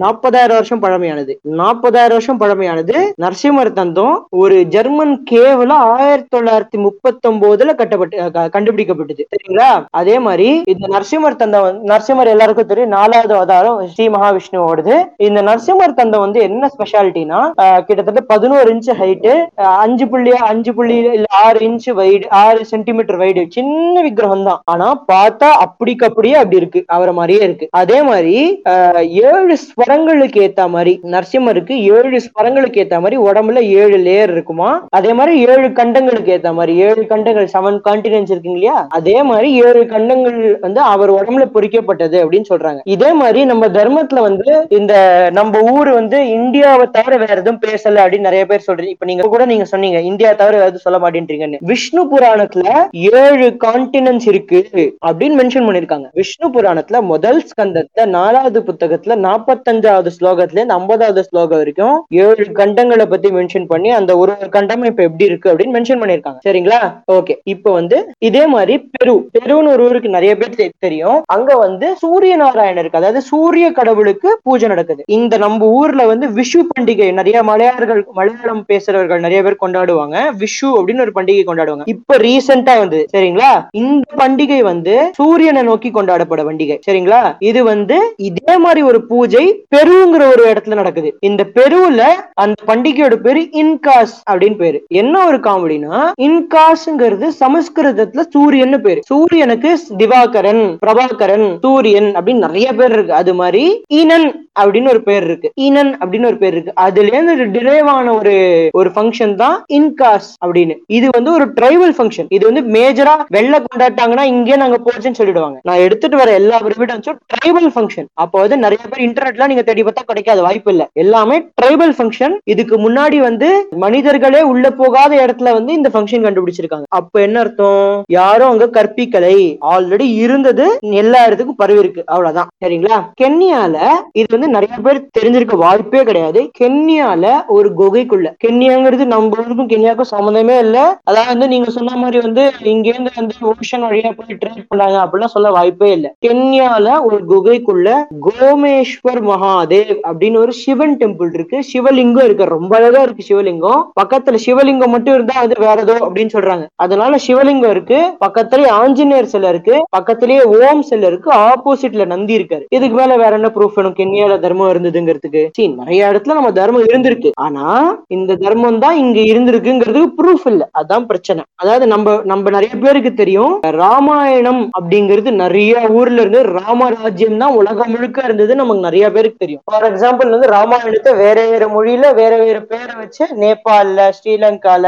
நாற்பதாயிரம் 0.04 0.58
வருஷம் 0.58 0.82
பழமையானது. 1.16 1.38
நாற்பதாயிரம் 1.42 2.18
வருஷம் 2.18 2.40
பழமையானது. 2.40 3.12
நரசிம்மர் 3.22 3.72
தந்தம் 3.72 4.18
ஒரு 4.30 4.64
ஜெர்மன் 4.64 5.22
கேவ்ல 5.30 5.68
ஆயிரத்தி 5.68 6.38
தொள்ளாயிரத்தி 6.38 6.82
முப்பத்தி 6.82 7.28
ஒன்பதுல 7.28 7.74
கட்டப்பட்டு 7.74 8.30
க- 8.30 8.48
கண்டுபிடிக்கப்பட்டது. 8.52 9.24
சரிங்களா? 9.30 9.84
அதே 9.90 10.18
மாதிரி 10.18 10.62
இந்த 10.64 10.86
நரசிம்மர் 10.88 11.36
தந்தம் 11.36 11.78
நரசிம்மர் 11.84 12.26
எல்லாருக்கும் 12.26 12.66
தெரியும். 12.66 12.88
நாலாவது 12.88 13.34
அவதாரம் 13.34 13.86
ஸ்ரீ 13.86 14.08
மகாவிஷ்ணுவோடது. 14.08 15.04
இந்த 15.16 15.42
நரசிம்மர் 15.42 15.94
தந்தம் 15.96 16.18
வந்து 16.18 16.40
என்ன 16.40 16.70
ஸ்பெஷாலிட்டினா 16.78 17.50
கிட்டத்தட்ட 17.80 18.20
பதினோரு 18.20 18.74
இன்ச் 18.74 18.90
ஹைட்டு 19.00 19.46
அஞ்சு 19.54 20.08
புள்ளி 20.08 20.32
அஞ்சு 20.32 20.74
புள்ளி 20.74 20.96
இல்ல 20.96 21.24
ஆறு 21.28 21.60
இன்ச் 21.68 21.86
வைடு 21.86 22.28
ஆறு 22.28 22.64
சென்டிமீட்டர் 22.64 23.18
வைடு 23.18 23.46
சின்ன 23.48 24.02
விக்கிரகம் 24.02 24.44
தான். 24.44 24.60
ஆனா 24.64 25.04
பார்த்தா 25.12 25.44
அப்படிக்கு 25.44 26.04
அப்படியே 26.04 26.34
அப்படி 26.34 26.56
இருக்கு. 26.56 26.84
அவரை 26.86 27.14
மாதிரியே 27.14 27.44
இருக்கு. 27.44 27.68
அதே 27.70 28.02
மாதிரி 28.02 28.62
ஆஹ், 28.68 29.08
ஏழு 29.08 29.56
ஸ்வரங்களுக்கு 29.66 30.38
ஏத்த 30.46 30.68
மாதிரி 30.68 31.00
நரசிம்மருக்கு 31.12 31.74
ஏழு 31.94 32.20
ஸ்வரங்களுக்கு 32.26 32.80
ஏத்த 32.82 32.96
மாதிரி 33.00 33.16
உடம்புல 33.18 33.60
ஏழு 33.80 33.98
லேயர் 33.98 34.32
இருக்குமா? 34.32 34.86
அதே 34.90 35.12
மாதிரி 35.12 35.34
ஏழு 35.46 35.68
கண்டங்களுக்கு 35.68 36.32
ஏத்த 36.36 36.52
மாதிரி 36.54 36.78
ஏழு 36.78 37.06
கண்டங்கள் 37.06 37.48
செவன் 37.52 37.78
கான்டினென்ட்ஸ் 37.88 38.32
இருக்குங்க 38.34 38.58
இல்லையா? 38.58 38.86
அதே 38.88 39.22
மாதிரி 39.22 39.48
ஏழு 39.64 39.86
கண்டங்கள் 39.86 40.58
வந்து 40.60 40.80
அவர் 40.80 41.12
உடம்புல 41.12 41.46
பொறிக்கப்பட்டது 41.54 42.16
அப்படின்னு 42.24 42.50
சொல்றாங்க. 42.54 42.80
இதே 42.84 43.12
மாதிரி 43.12 43.44
நம்ம 43.44 43.68
தர்மத்துல 43.68 44.20
வந்து 44.20 44.66
இந்த 44.68 44.94
நம்ம 45.32 45.60
ஊர் 45.60 45.90
வந்து 45.90 46.30
இந்தியாவை 46.30 46.86
தவிர 46.92 47.16
வேற 47.16 47.34
எதுவும் 47.34 47.60
பேசல 47.66 48.02
அப்படின்னு 48.04 48.28
நிறைய 48.28 48.46
பேர் 48.46 48.66
சொல்றீங்க. 48.66 48.94
இப்ப 48.96 49.04
நீங்க 49.04 49.28
கூட 49.28 49.44
நீங்க 49.44 49.64
சொன்னீங்க 49.64 50.00
இந்தியா 50.00 50.32
தவிர 50.32 50.54
வேற 50.56 50.70
எதுவும் 50.70 50.86
சொல்ல 50.86 51.00
மாட்டேன்றீங்கன்னு. 51.04 51.60
விஷ்ணு 51.60 52.04
புராணத்துல 52.16 52.68
ஏழு 52.92 53.56
கான்டினென்ட்ஸ் 53.64 54.28
இருக்கு 54.28 54.60
அப்படின்னு 55.06 55.38
மென்ஷன் 55.42 55.68
பண்ணிருக்காங்க. 55.68 56.08
விஷ்ணு 56.12 56.48
புராணத்துல 56.48 57.00
முதல் 57.02 57.24
முதல் 57.26 57.44
ஸ்கந்தத்துல 57.50 58.04
நாலாவது 58.06 58.60
புத்தகத்துல 58.60 59.14
நாற்பத்தஞ்சாவது 59.24 60.10
ஸ்லோகத்துல 60.16 60.52
இருந்து 60.52 60.74
ஐம்பதாவது 60.86 61.20
ஸ்லோகம் 61.28 61.60
வரைக்கும் 61.60 61.94
ஏழு 62.24 62.44
கண்டங்களை 62.58 63.04
பத்தி 63.12 63.28
மென்ஷன் 63.36 63.64
பண்ணி 63.70 63.90
அந்த 63.98 64.12
ஒரு 64.20 64.32
ஒரு 64.40 64.48
கண்டம் 64.56 64.84
இப்ப 64.88 65.02
எப்படி 65.08 65.24
இருக்கு 65.28 65.50
அப்படின்னு 65.50 65.74
மென்ஷன் 65.76 66.00
பண்ணிருக்காங்க 66.02 66.38
சரிங்களா? 66.46 66.78
ஓகே 67.14 67.34
இப்ப 67.52 67.72
வந்து 67.76 67.96
இதே 68.28 68.42
மாதிரி 68.52 68.74
பெரு 68.94 69.14
பெருன்னு 69.36 69.72
ஒரு 69.74 69.82
ஊருக்கு 69.86 70.16
நிறைய 70.16 70.32
பேர் 70.40 70.54
தெரியும். 70.84 71.18
அங்க 71.34 71.50
வந்து 71.64 71.86
சூரிய 72.02 72.34
நாராயணருக்கு 72.42 73.00
அதாவது 73.00 73.20
சூரிய 73.30 73.66
கடவுளுக்கு 73.78 74.28
பூஜை 74.48 74.68
நடக்குது. 74.72 75.02
இந்த 75.18 75.34
நம்ம 75.44 75.70
ஊர்ல 75.80 76.04
வந்து 76.12 76.28
விஷு 76.38 76.60
பண்டிகை 76.70 77.08
நிறைய 77.18 77.40
மலையாளர்கள் 77.50 78.02
மலையாளம் 78.18 78.62
பேசுறவர்கள் 78.70 79.24
நிறைய 79.26 79.40
பேர் 79.46 79.62
கொண்டாடுவாங்க. 79.64 80.16
விஷு 80.42 80.68
அப்படின்னு 80.78 81.04
ஒரு 81.06 81.14
பண்டிகை 81.18 81.44
கொண்டாடுவாங்க. 81.50 81.86
இப்ப 81.94 82.18
ரீசெண்டா 82.26 82.76
வந்து 82.82 83.00
சரிங்களா? 83.14 83.50
இந்த 83.82 84.06
பண்டிகை 84.22 84.60
வந்து 84.70 84.96
சூரியனை 85.20 85.64
நோக்கி 85.70 85.92
கொண்டாடப்பட 85.98 86.44
பண்டிகை. 86.50 86.78
சரிங்களா? 86.88 87.22
இது 87.50 87.62
வந்து 87.72 87.98
இதே 88.30 88.56
மாதிரி 88.66 88.82
ஒரு 88.92 89.00
பூஜை 89.12 89.44
பெருங்கிற 89.74 90.22
ஒரு 90.34 90.44
இடத்துல 90.52 90.75
நடக்குது? 90.80 91.10
இந்த 91.28 91.42
பெருவுல 91.58 92.02
அந்த 92.44 92.58
பண்டிகையோட 92.70 93.16
பேரு 93.26 93.42
இன்காஸ் 93.62 94.14
அப்படின்னு 94.30 94.58
பேரு. 94.62 94.80
என்ன 95.02 95.24
ஒரு 95.26 95.40
காமெடினா 95.48 95.98
இன்காஸ்ங்கிறது 96.28 97.28
சமஸ்கிருதத்துல 97.42 98.24
சூரியன் 98.36 98.74
பேரு. 98.86 99.00
சூரியனுக்கு 99.10 99.72
திவாகரன் 100.02 100.64
பிரபாகரன் 100.84 101.46
சூரியன் 101.64 102.10
அப்படின்னு 102.16 102.46
நிறைய 102.46 102.68
பேர் 102.80 102.94
இருக்கு. 102.96 103.14
அது 103.20 103.34
மாதிரி 103.40 103.64
ஈனன் 104.00 104.28
அப்படின்னு 104.60 104.90
ஒரு 104.92 105.00
பேர் 105.08 105.24
இருக்கு. 105.28 105.48
ஈனன் 105.64 105.90
அப்படின்னு 106.02 106.28
ஒரு 106.30 106.38
பேர் 106.42 106.54
இருக்கு. 106.54 106.72
அதுல 106.86 107.10
இருந்து 107.12 107.46
டிரைவ் 107.56 107.88
ஆன 107.94 108.12
ஒரு 108.18 108.34
ஒரு 108.78 108.90
ஃபங்க்ஷன் 108.94 109.34
தான் 109.42 109.56
இன்காஸ் 109.78 110.28
அப்படின்னு. 110.44 110.74
இது 110.98 111.06
வந்து 111.16 111.30
ஒரு 111.36 111.46
ட்ரைபல் 111.60 111.94
ஃபங்க்ஷன் 111.98 112.30
இது 112.36 112.44
வந்து 112.50 112.62
மேஜரா 112.76 113.14
வெள்ள 113.36 113.54
கொண்டாட்டாங்கன்னா 113.66 114.24
இங்கே 114.34 114.56
நாங்க 114.62 114.78
போச்சுன்னு 114.86 115.20
சொல்லிடுவாங்க. 115.20 115.58
நான் 115.68 115.84
எடுத்துட்டு 115.86 116.16
வர 116.22 116.32
எல்லா 116.40 116.58
எவிடன்ஸும் 116.70 117.20
ட்ரைபல் 117.34 117.70
ஃபங்க்ஷன் 117.74 118.08
அப்போ 118.24 118.36
வந்து 118.44 118.58
நிறைய 118.64 118.82
பேர் 118.90 119.04
இன்டர்நெட்லாம் 119.08 119.52
நீங்க 119.52 119.64
தேடி 119.68 119.84
பார்த்தா 119.86 120.08
கிடைக்காத. 120.10 120.42
வாய்ப்பு 120.46 120.65
இல்ல. 120.70 120.88
எல்லாமே 120.92 121.36
ட்ரைபல் 121.62 121.94
ஃபங்க்ஷன் 121.96 122.34
இதுக்கு 122.44 122.76
முன்னாடி 122.76 123.18
வந்து 123.18 123.48
மனிதர்களே 123.76 124.42
உள்ள 124.42 124.70
போகாத 124.70 125.26
இடத்துல 125.26 125.52
வந்து 125.52 125.72
இந்த 125.72 125.88
ஃபங்க்ஷன் 125.92 126.24
கண்டுபிடிச்சிருக்காங்க. 126.26 126.86
அப்ப 126.88 127.20
என்ன 127.20 127.38
அர்த்தம்? 127.38 128.02
யாரும் 128.08 128.48
அங்க 128.48 128.66
கற்பிக்கலை. 128.66 129.36
ஆல்ரெடி 129.72 130.08
இருந்தது. 130.16 130.66
எல்லா 130.94 131.26
இடத்துக்கும் 131.26 131.56
பரவி 131.56 131.78
இருக்கு. 131.78 132.02
அவ்வளவுதான். 132.06 132.48
சரிங்களா? 132.64 132.98
கென்யால 133.22 133.76
இது 134.12 134.26
வந்து 134.30 134.48
நிறைய 134.48 134.74
பேர் 134.82 135.06
தெரிஞ்சிருக்க 135.18 135.56
வாய்ப்பே 135.56 136.02
கிடையாது. 136.02 136.50
கென்யால 136.60 137.24
ஒரு 137.46 137.68
குகைக்குள்ள. 137.78 138.28
கென்யாங்கிறது 138.44 139.04
நம்ம 139.06 139.38
ஊருக்கும் 139.38 139.68
கென்யாவுக்கும் 139.68 140.12
சம்மந்தமே 140.16 140.58
இல்ல. 140.58 140.78
அதாவது 141.04 141.32
வந்து 141.32 141.48
நீங்க 141.48 141.70
சொன்ன 141.70 141.96
மாதிரி 141.96 142.20
வந்து 142.20 142.42
இங்க 142.64 142.88
இருந்து 142.88 143.10
வந்து 143.14 143.34
ஓஷன் 143.42 143.86
வழியா 143.86 144.10
போய் 144.16 144.38
ட்ரேட் 144.42 144.68
பண்ணாங்க 144.70 144.96
அப்படிலாம் 145.04 145.34
சொல்ல 145.36 145.50
வாய்ப்பே 145.50 145.92
இல்ல. 145.92 146.14
கென்யால 146.26 147.02
ஒரு 147.02 147.18
குகைக்குள்ள 147.28 147.88
கோமேஸ்வர் 148.28 149.22
மகாதேவ் 149.30 149.94
அப்படின்னு 150.08 150.38
ஒரு 150.38 150.52
சிவன் 150.62 150.96
டெம்பிள் 150.96 151.30
இருக்கு. 151.32 151.58
சிவலிங்கம் 151.72 152.24
இருக்கு. 152.24 152.44
ரொம்ப 152.44 152.76
அழகா 152.76 153.00
இருக்கு 153.02 153.24
சிவலிங்கம். 153.28 153.82
பக்கத்துல 154.00 154.38
சிவலிங்கம் 154.46 154.92
மட்டும் 154.94 155.14
இருந்தா 155.14 155.34
அது 155.34 155.54
வேற 155.58 155.80
ஏதோ 155.80 155.94
அப்படின்னு 156.00 156.34
சொல்றாங்க. 156.36 156.64
அதனால 156.76 157.16
சிவலிங்கம் 157.26 157.70
இருக்கு. 157.70 157.98
பக்கத்துலயே 158.24 158.68
ஆஞ்சநேயர் 158.80 159.24
சிலை 159.24 159.48
இருக்கு. 159.48 159.74
பக்கத்துலயே 159.96 160.42
ஓம் 160.42 160.82
சிலை 160.82 161.08
இருக்கு. 161.08 161.30
ஆப்போசிட்ல 161.44 162.06
நந்தி 162.06 162.34
இருக்காரு. 162.38 162.64
இதுக்கு 162.70 162.96
மேல 162.96 163.16
வேற 163.16 163.32
என்ன 163.34 163.50
ப்ரூஃப் 163.54 163.74
வேணும்? 163.74 163.94
கென்யால 163.94 164.40
தர்மம் 164.40 164.72
இருந்ததுங்கிறதுக்கு. 164.72 165.42
சரி 165.52 165.68
நிறைய 165.68 166.10
இடத்துல 166.12 166.36
நம்ம 166.38 166.52
தர்மம் 166.52 166.84
இருந்திருக்கு. 166.84 167.30
ஆனா 167.34 167.64
இந்த 168.08 168.34
தர்மம் 168.34 168.78
தான் 168.78 168.96
இங்க 168.96 169.20
இருந்திருக்குங்கிறதுக்கு 169.20 170.12
ப்ரூஃப் 170.22 170.46
இல்ல. 170.46 170.70
அதான் 170.78 171.04
பிரச்சனை. 171.04 171.42
அதாவது 171.54 171.86
நம்ம 171.86 172.20
நம்ம 172.24 172.50
நிறைய 172.50 172.74
பேருக்கு 172.76 173.14
தெரியும். 173.14 173.54
ராமாயணம் 173.82 174.70
அப்படிங்கிறது 174.80 175.30
நிறைய 175.32 175.86
ஊர்ல 175.90 176.20
இருந்து 176.20 176.42
ராமராஜ்யம் 176.42 177.38
தான் 177.38 177.54
உலகம் 177.54 177.90
முழுக்க 177.90 178.20
இருந்தது 178.24 178.54
நமக்கு 178.54 178.82
நிறைய 178.82 179.10
பேருக்கு 179.10 179.36
தெரியும். 179.38 179.62
ஃபார் 179.64 179.86
எக்ஸாம்பிள் 179.92 180.30
வந்து 180.30 180.45
ராமாயணத்தை 180.52 181.12
வேற 181.22 181.38
வேற 181.50 181.64
மொழியில 181.74 182.06
வேற 182.14 182.32
வேற 182.44 182.58
பேரை 182.72 182.94
வச்சு 183.00 183.24
நேபாளில 183.42 184.08
ஸ்ரீலங்கால 184.16 184.86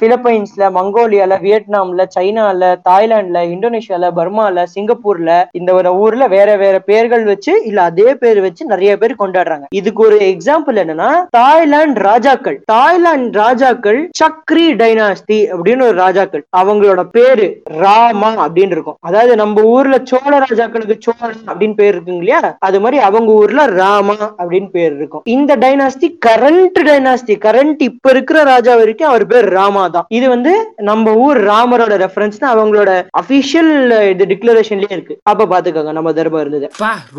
பிலிப்பைன்ஸ்ல 0.00 0.70
மங்கோலியால 0.76 1.38
வியட்நாம்ல 1.44 2.04
சைனால 2.16 2.70
தாய்லாந்துல 2.88 3.42
இந்தோனேஷியால 3.54 4.10
பர்மால 4.18 4.64
சிங்கப்பூர்ல 4.74 5.30
இந்த 5.52 5.70
ஒரு 5.78 5.92
ஊர்ல 6.04 6.26
வேற 6.36 6.56
வேற 6.62 6.76
பேர்கள் 6.90 7.24
வச்சு 7.32 7.52
இல்ல 7.68 7.82
அதே 7.90 8.08
பேர் 8.22 8.40
வச்சு 8.46 8.62
நிறைய 8.72 8.92
பேர் 8.98 9.20
கொண்டாடுறாங்க. 9.22 9.66
இதுக்கு 9.80 10.02
ஒரு 10.06 10.18
எக்ஸாம்பிள் 10.32 10.80
என்னன்னா 10.82 11.10
தாய்லாந்து 11.38 12.02
ராஜாக்கள். 12.08 12.58
தாய்லாந்து 12.72 13.38
ராஜாக்கள் 13.38 14.00
சக்ரி 14.22 14.66
டைனாஸ்டி 14.82 15.38
அப்படின்னு 15.54 15.86
ஒரு 15.88 15.96
ராஜாக்கள். 16.04 16.44
அவங்களோட 16.60 17.02
பேரு 17.16 17.46
ராமா 17.84 18.30
அப்படின்னு 18.46 18.74
இருக்கும். 18.76 18.98
அதாவது 19.00 19.32
நம்ம 19.42 19.62
ஊர்ல 19.74 19.96
சோழ 20.04 20.32
ராஜாக்களுக்கு 20.46 20.96
சோழன் 21.06 21.44
அப்படின்னு 21.50 21.78
பேர் 21.80 21.92
இருக்குங்க 21.94 22.22
இல்லையா? 22.24 22.40
அது 22.68 22.80
மாதிரி 22.80 22.98
அவங்க 23.08 23.30
ஊர்ல 23.42 23.66
ராமா 23.80 24.16
அப்படின்னு 24.42 24.70
பேர் 24.76 24.95
இருக்கும். 24.98 25.24
இந்த 25.36 25.52
டைனாஸ்டி 25.64 26.08
கரண்ட் 26.26 26.80
டைனாஸ்டி 26.88 27.36
கரண்ட் 27.46 27.82
இப்ப 27.88 28.10
இருக்கிற 28.14 28.38
ராஜா 28.52 28.74
வரைக்கும் 28.80 29.10
அவர் 29.10 29.26
பேர் 29.32 29.48
ராமா 29.58 29.84
தான். 29.96 30.06
இது 30.18 30.26
வந்து 30.34 30.52
நம்ம 30.90 31.14
ஊர் 31.26 31.40
ராமரோட 31.50 31.94
ரெஃபரன்ஸ் 32.04 32.40
தான். 32.42 32.54
அவங்களோட 32.56 32.90
அபிஷியல் 33.22 33.72
இது 34.12 34.26
டிக்ளரேஷன்லயே 34.32 34.92
இருக்கு. 34.96 35.16
அப்ப 35.32 35.46
பாத்துக்கோங்க 35.52 35.92
நம்ம 35.98 36.12
தர்மம் 36.20 36.42
இருந்தது. 36.44 36.68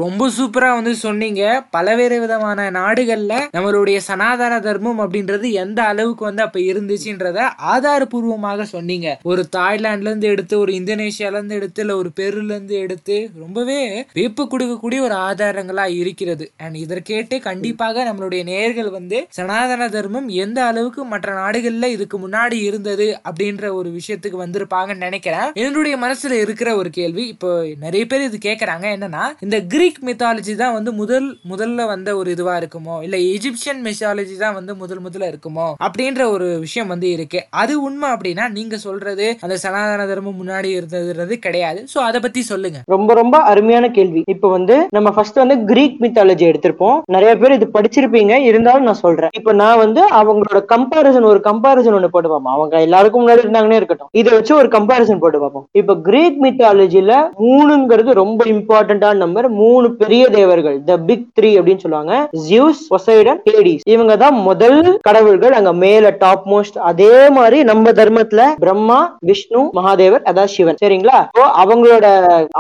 ரொம்ப 0.03 0.29
சூப்பரா 0.37 0.69
வந்து 0.79 0.93
சொன்னீங்க. 1.05 1.41
பலவேறு 1.75 2.17
விதமான 2.23 2.69
நாடுகள்ல 2.79 3.33
நம்மளுடைய 3.55 3.97
சனாதன 4.09 4.59
தர்மம் 4.67 5.01
அப்படின்றது 5.03 5.47
எந்த 5.63 5.79
அளவுக்கு 5.91 6.23
வந்து 6.29 6.43
அப்ப 6.45 6.59
இருந்துச்சுன்றத 6.71 7.39
ஆதாரபூர்வமாக 7.73 8.67
சொன்னீங்க. 8.75 9.07
ஒரு 9.31 9.43
தாய்லாந்துல 9.55 10.09
இருந்து 10.11 10.31
எடுத்து 10.33 10.55
ஒரு 10.63 10.71
இந்தோனேஷியால 10.79 11.37
இருந்து 11.39 11.57
எடுத்து 11.59 11.81
இல்ல 11.83 11.95
ஒரு 12.01 12.09
பெருல 12.19 12.51
இருந்து 12.55 12.75
எடுத்து 12.85 13.17
ரொம்பவே 13.43 13.79
வியப்பு 14.17 14.43
கொடுக்கக்கூடிய 14.51 14.99
ஒரு 15.07 15.15
ஆதாரங்களா 15.27 15.85
இருக்கிறது. 16.01 16.45
அண்ட் 16.63 16.77
இதை 16.83 17.01
கேட்டு 17.11 17.35
கண்டிப்பாக 17.67 18.03
நம்மளுடைய 18.07 18.41
நேயர்கள் 18.49 18.89
வந்து 18.89 19.17
சனாதன 19.37 19.87
தர்மம் 19.95 20.27
எந்த 20.43 20.59
அளவுக்கு 20.65 21.01
மற்ற 21.13 21.33
நாடுகள்ல 21.39 21.85
இதுக்கு 21.95 22.17
முன்னாடி 22.25 22.57
இருந்தது 22.67 23.07
அப்படின்ற 23.29 23.65
ஒரு 23.79 23.89
விஷயத்துக்கு 23.97 24.37
வந்திருப்பாங்கன்னு 24.43 25.05
நினைக்கிறேன். 25.07 25.49
என்னுடைய 25.63 25.95
மனசுல 26.03 26.37
இருக்கிற 26.43 26.69
ஒரு 26.75 26.89
கேள்வி 26.89 27.23
இப்போ 27.33 27.49
நிறைய 27.83 28.03
பேர் 28.11 28.25
இது 28.27 28.37
கேட்கறாங்க 28.45 28.85
என்னன்னா 28.95 29.23
இந்த 29.45 29.57
கிரீக் 29.73 29.99
மித்தாலஜி 30.09 30.53
தான் 30.61 30.75
வந்து 30.77 30.93
முதல் 31.01 31.27
முதல்ல 31.51 31.87
வந்த 31.91 32.15
ஒரு 32.19 32.31
இதுவா 32.35 32.53
இருக்குமோ? 32.61 32.95
இல்ல 33.07 33.19
எஜிப்சியன் 33.33 33.81
மித்தாலஜி 33.87 34.37
தான் 34.43 34.55
வந்து 34.59 34.75
முதல் 34.83 35.01
முதல்ல 35.07 35.29
இருக்குமோ? 35.33 35.67
அப்படின்ற 35.87 36.23
ஒரு 36.35 36.47
விஷயம் 36.65 36.91
வந்து 36.93 37.09
இருக்கு. 37.17 37.41
அது 37.63 37.75
உண்மை 37.87 38.09
அப்படின்னா 38.15 38.47
நீங்க 38.57 38.77
சொல்றது 38.77 39.27
அந்த 39.45 39.57
சனாதன 39.65 40.07
தர்மம் 40.13 40.39
முன்னாடி 40.41 40.71
இருந்ததுன்றது 40.77 41.37
கிடையாது. 41.47 41.81
சோ 41.95 41.99
அதை 42.07 42.21
பத்தி 42.27 42.43
சொல்லுங்க. 42.51 42.81
ரொம்ப 42.95 43.13
ரொம்ப 43.21 43.35
அருமையான 43.51 43.91
கேள்வி. 43.99 44.23
இப்போ 44.35 44.47
வந்து 44.57 44.77
நம்ம 44.97 45.15
ஃபர்ஸ்ட் 45.17 45.43
வந்து 45.43 45.59
கிரீக் 45.73 45.99
மித்தாலஜி 46.05 46.45
எடுத்திருப்போம். 46.51 46.97
நிறைய 47.15 47.33
பேர் 47.37 47.55
இது 47.57 47.67
படிச்சிருப்பீங்க 47.75 48.33
இருந்தாலும் 48.49 48.87
நான் 48.89 49.01
சொல்றேன். 49.05 49.33
இப்ப 49.39 49.53
நான் 49.61 49.81
வந்து 49.83 50.01
அவங்களோட 50.19 50.59
கம்பாரிசன் 50.73 51.29
ஒரு 51.31 51.41
கம்பாரிசன் 51.49 51.97
ஒண்ணு 51.97 52.11
போட்டு 52.13 52.31
பார்ப்போம். 52.31 52.55
அவங்க 52.55 52.75
எல்லாருக்கும் 52.87 53.23
முன்னாடி 53.23 53.43
இருந்தாங்கன்னே 53.43 53.79
இருக்கட்டும். 53.79 54.11
இதை 54.21 54.31
வச்சு 54.37 54.53
ஒரு 54.61 54.69
கம்பாரிசன் 54.75 55.21
போட்டு 55.23 55.39
பார்ப்போம். 55.43 55.65
இப்ப 55.81 55.95
கிரீக் 56.07 56.39
மித்தாலஜில 56.45 57.13
மூணுங்கிறது 57.45 58.19
ரொம்ப 58.21 58.45
இம்பார்ட்டன்டான 58.55 59.21
நம்பர் 59.23 59.47
மூணு 59.61 59.87
பெரிய 60.01 60.23
தேவர்கள் 60.37 60.77
த 60.89 60.97
பிக் 61.09 61.27
த்ரீ 61.39 61.51
அப்படின்னு 61.59 61.83
சொல்லுவாங்க. 61.85 62.13
ஜியூஸ் 62.47 62.83
பொசைடன் 62.93 63.41
ஹேடிஸ் 63.49 63.85
இவங்க 63.95 64.13
தான் 64.23 64.37
முதல் 64.49 64.79
கடவுள்கள் 65.07 65.57
அங்க 65.59 65.73
மேல 65.83 66.13
டாப் 66.23 66.45
மோஸ்ட் 66.53 66.77
அதே 66.91 67.13
மாதிரி 67.37 67.57
நம்ம 67.71 67.91
தர்மத்துல 68.01 68.43
பிரம்மா 68.63 68.99
விஷ்ணு 69.29 69.61
மகாதேவர் 69.77 70.25
அதாவது 70.29 70.53
சிவன். 70.55 70.79
சரிங்களா? 70.83 71.17
அவங்களோட 71.63 72.05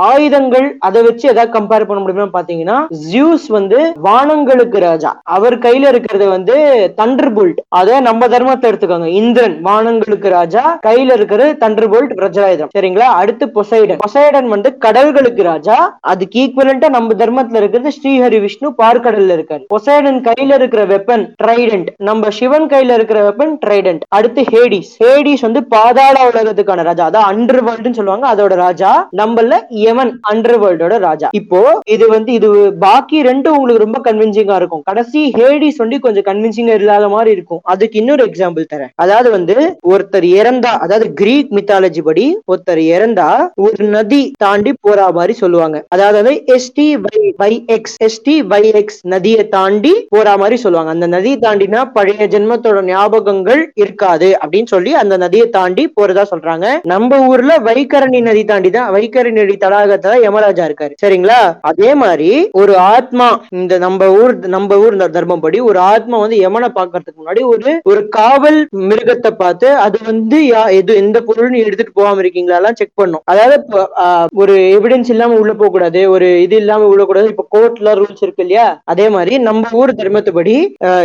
ஆயுதங்கள் 0.09 0.67
அதை 0.87 0.99
வச்சு 1.07 1.25
ஏதாவது 1.33 1.55
கம்பேர் 1.57 1.87
பண்ண 1.87 1.99
முடியுமா 2.01 2.29
பாத்தீங்கன்னா 2.37 2.77
ஜியூஸ் 3.11 3.47
வந்து 3.57 3.79
வானங்களுக்கு 4.07 4.76
ராஜா. 4.79 5.21
அவர் 5.23 5.57
கையில 5.57 5.87
இருக்கிறது 5.93 6.25
வந்து 6.29 6.55
தண்டர் 6.99 7.31
போல்ட் 7.37 7.59
அத 7.79 7.99
நம்ம 7.99 8.27
தர்மத்தை 8.27 8.65
எடுத்துக்கோங்க. 8.71 9.05
இந்திரன் 9.21 9.61
வானங்களுக்கு 9.61 10.29
ராஜா. 10.29 10.79
கையில 10.87 11.13
இருக்கிறது 11.19 11.57
தண்டர் 11.63 11.89
போல்ட் 11.93 12.13
வஜ்ராயுதம் 12.23 12.71
சரிங்களா? 12.77 13.07
அடுத்து 13.21 13.45
பொசைடன் 13.57 14.01
பொசைடன் 14.05 14.47
வந்து 14.55 14.77
கடல்களுக்கு 14.85 15.43
ராஜா. 15.43 15.97
அதுக்கு 16.01 16.39
ஈக்குவலண்டா 16.43 16.89
நம்ம 16.97 17.13
தர்மத்துல 17.23 17.61
இருக்கிறது 17.61 17.91
ஸ்ரீஹரி 17.97 18.39
விஷ்ணு 18.39 18.69
பார்க்கடல்ல 18.83 19.35
இருக்காரு. 19.37 19.63
பொசைடன் 19.75 20.19
கையில 20.29 20.53
இருக்கிற 20.53 20.85
வெப்பன் 20.85 21.25
ட்ரைடன்ட் 21.43 21.89
நம்ம 21.97 22.29
சிவன் 22.29 22.67
கையில 22.73 22.93
இருக்கிற 22.93 23.19
வெப்பன் 23.29 23.55
ட்ரைடன்ட் 23.65 24.01
அடுத்து 24.09 24.41
ஹேடிஸ் 24.51 24.91
ஹேடிஸ் 25.03 25.41
வந்து 25.41 25.63
பாதாள 25.63 26.15
உலகத்துக்கான 26.31 26.83
ராஜா. 26.83 27.05
அதான் 27.09 27.29
அண்டர் 27.31 27.61
வேர்ல்டுன்னு 27.67 27.99
சொல்லுவாங்க. 27.99 28.25
அதோட 28.33 28.53
ராஜா. 28.65 29.09
நம்மள 29.17 29.59
யமன் 29.69 30.19
அண்டர் 30.31 30.57
வேர்ல்டோட 30.63 30.97
ராஜா. 30.97 31.27
இப்போ 31.31 31.79
இது 31.85 32.09
வந்து 32.09 32.33
இது 32.33 32.49
பாக்கி 32.79 33.21
ரெண்டும் 33.21 33.57
உங்களுக்கு 33.59 33.83
ரொம்ப 33.85 33.99
கன்வின்சிங்கா 34.07 34.55
இருக்கும். 34.55 34.66
இருக்கும். 34.67 34.85
கடைசி 34.89 35.21
ஹேடிஸ் 35.39 35.81
வந்து 35.83 35.99
கொஞ்சம் 36.05 36.27
கன்வின்சிங்கா 36.29 36.77
இல்லாத 36.81 37.07
மாதிரி 37.15 37.31
இருக்கும். 37.37 37.61
அதுக்கு 37.73 37.99
இன்னொரு 38.01 38.23
எக்ஸாம்பிள் 38.29 38.71
தரேன். 38.73 38.91
அதாவது 39.03 39.29
வந்து 39.37 39.57
ஒருத்தர் 39.93 40.27
இறந்தா 40.39 40.73
அதாவது 40.85 41.07
கிரீக் 41.21 41.51
மித்தாலஜி 41.57 42.01
படி 42.07 42.25
ஒருத்தர் 42.51 42.81
இறந்தா 42.95 43.29
ஒரு 43.65 43.85
நதி 43.95 44.21
தாண்டி 44.45 44.73
போறா 44.85 45.07
மாதிரி 45.17 45.33
சொல்லுவாங்க. 45.43 45.77
அதாவது 45.95 46.33
S T 46.57 46.87
Y 47.05 47.19
Y 47.41 47.51
X 47.75 47.97
S T 48.07 48.35
Y 48.51 48.63
X 48.81 48.99
நதியை 49.13 49.43
தாண்டி 49.55 49.93
போறா 50.15 50.33
மாதிரி 50.43 50.57
சொல்லுவாங்க. 50.63 50.91
அந்த 50.95 51.07
நதியை 51.15 51.37
தாண்டினா 51.45 51.81
பழைய 51.97 52.27
ஜென்மத்தோட 52.33 52.81
ஞாபகங்கள் 52.91 53.61
இருக்காது 53.83 54.29
அப்படின்னு 54.41 54.71
சொல்லி 54.75 54.93
அந்த 55.01 55.17
நதியை 55.25 55.47
தாண்டி 55.57 55.85
போறதா 55.99 56.25
சொல்றாங்க. 56.33 56.67
நம்ம 56.93 57.19
ஊர்ல 57.31 57.53
வைகரணி 57.69 58.21
நதி 58.29 58.43
தாண்டி 58.51 58.71
தான் 58.77 58.91
வைகரணி 58.97 59.39
நதி 59.41 59.57
தடாகத்தை 59.63 60.07
தான் 60.11 60.23
யமராஜா 60.27 60.63
இருக்காரு. 60.69 60.93
சரிங்களா? 61.03 61.39
அதே 61.71 61.91
மாதிரி 62.03 62.29
ஒரு 62.61 62.73
ஆத்மா 62.95 63.27
இந்த 63.59 63.73
நம்ம 63.85 64.09
ஊர் 64.21 64.33
நம்ம 64.57 64.77
ஊர் 64.79 64.95
இந்த 64.95 65.09
தர்மம் 65.13 65.41
படி 65.41 65.59
ஒரு 65.67 65.79
ஆத்மா 65.87 66.17
வந்து 66.19 66.37
யமனை 66.41 66.69
பாக்குறதுக்கு 66.73 67.19
முன்னாடி 67.19 67.41
ஒரு 67.47 67.63
ஒரு 67.87 68.01
காவல் 68.15 68.59
மிருகத்தை 68.87 69.31
பார்த்து 69.37 69.53
அது 69.81 69.97
வந்து 70.05 70.37
யா- 70.47 70.69
எது 70.77 70.91
எந்த 70.97 71.17
பொருள்னு 71.27 71.63
எடுத்துட்டு 71.63 71.95
போகாம 71.95 72.21
இருக்கீங்களா 72.21 72.57
எல்லாம் 72.57 72.77
செக் 72.77 72.93
பண்ணும். 72.95 73.23
அதாவது 73.25 73.55
ஆஹ், 74.03 74.27
ஒரு 74.37 74.53
எவிடன்ஸ் 74.75 75.09
இல்லாம 75.09 75.37
உள்ள 75.39 75.53
போக 75.55 75.69
கூடாது 75.69 75.85
ஒரு 76.11 76.27
இது 76.41 76.55
இல்லாம 76.57 76.87
உள்ள 76.87 77.03
கூடாது 77.05 77.27
இப்ப 77.29 77.45
கோர்ட்ல 77.51 77.93
ரூல்ஸ் 77.97 78.23
இருக்கு 78.23 78.43
இல்லையா? 78.43 78.65
அதே 78.85 79.07
மாதிரி 79.09 79.33
நம்ம 79.47 79.55
ஊர் 79.75 79.97
தர்மத்துப்படி 79.99 80.55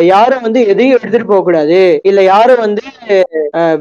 யாரும் 0.09 0.43
வந்து 0.43 0.61
எதையும் 0.67 0.97
எடுத்துட்டு 0.97 1.27
போக 1.27 1.43
கூடாது 1.43 1.81
இல்ல 2.05 2.21
யாரும் 2.27 2.63
வந்து 2.63 2.83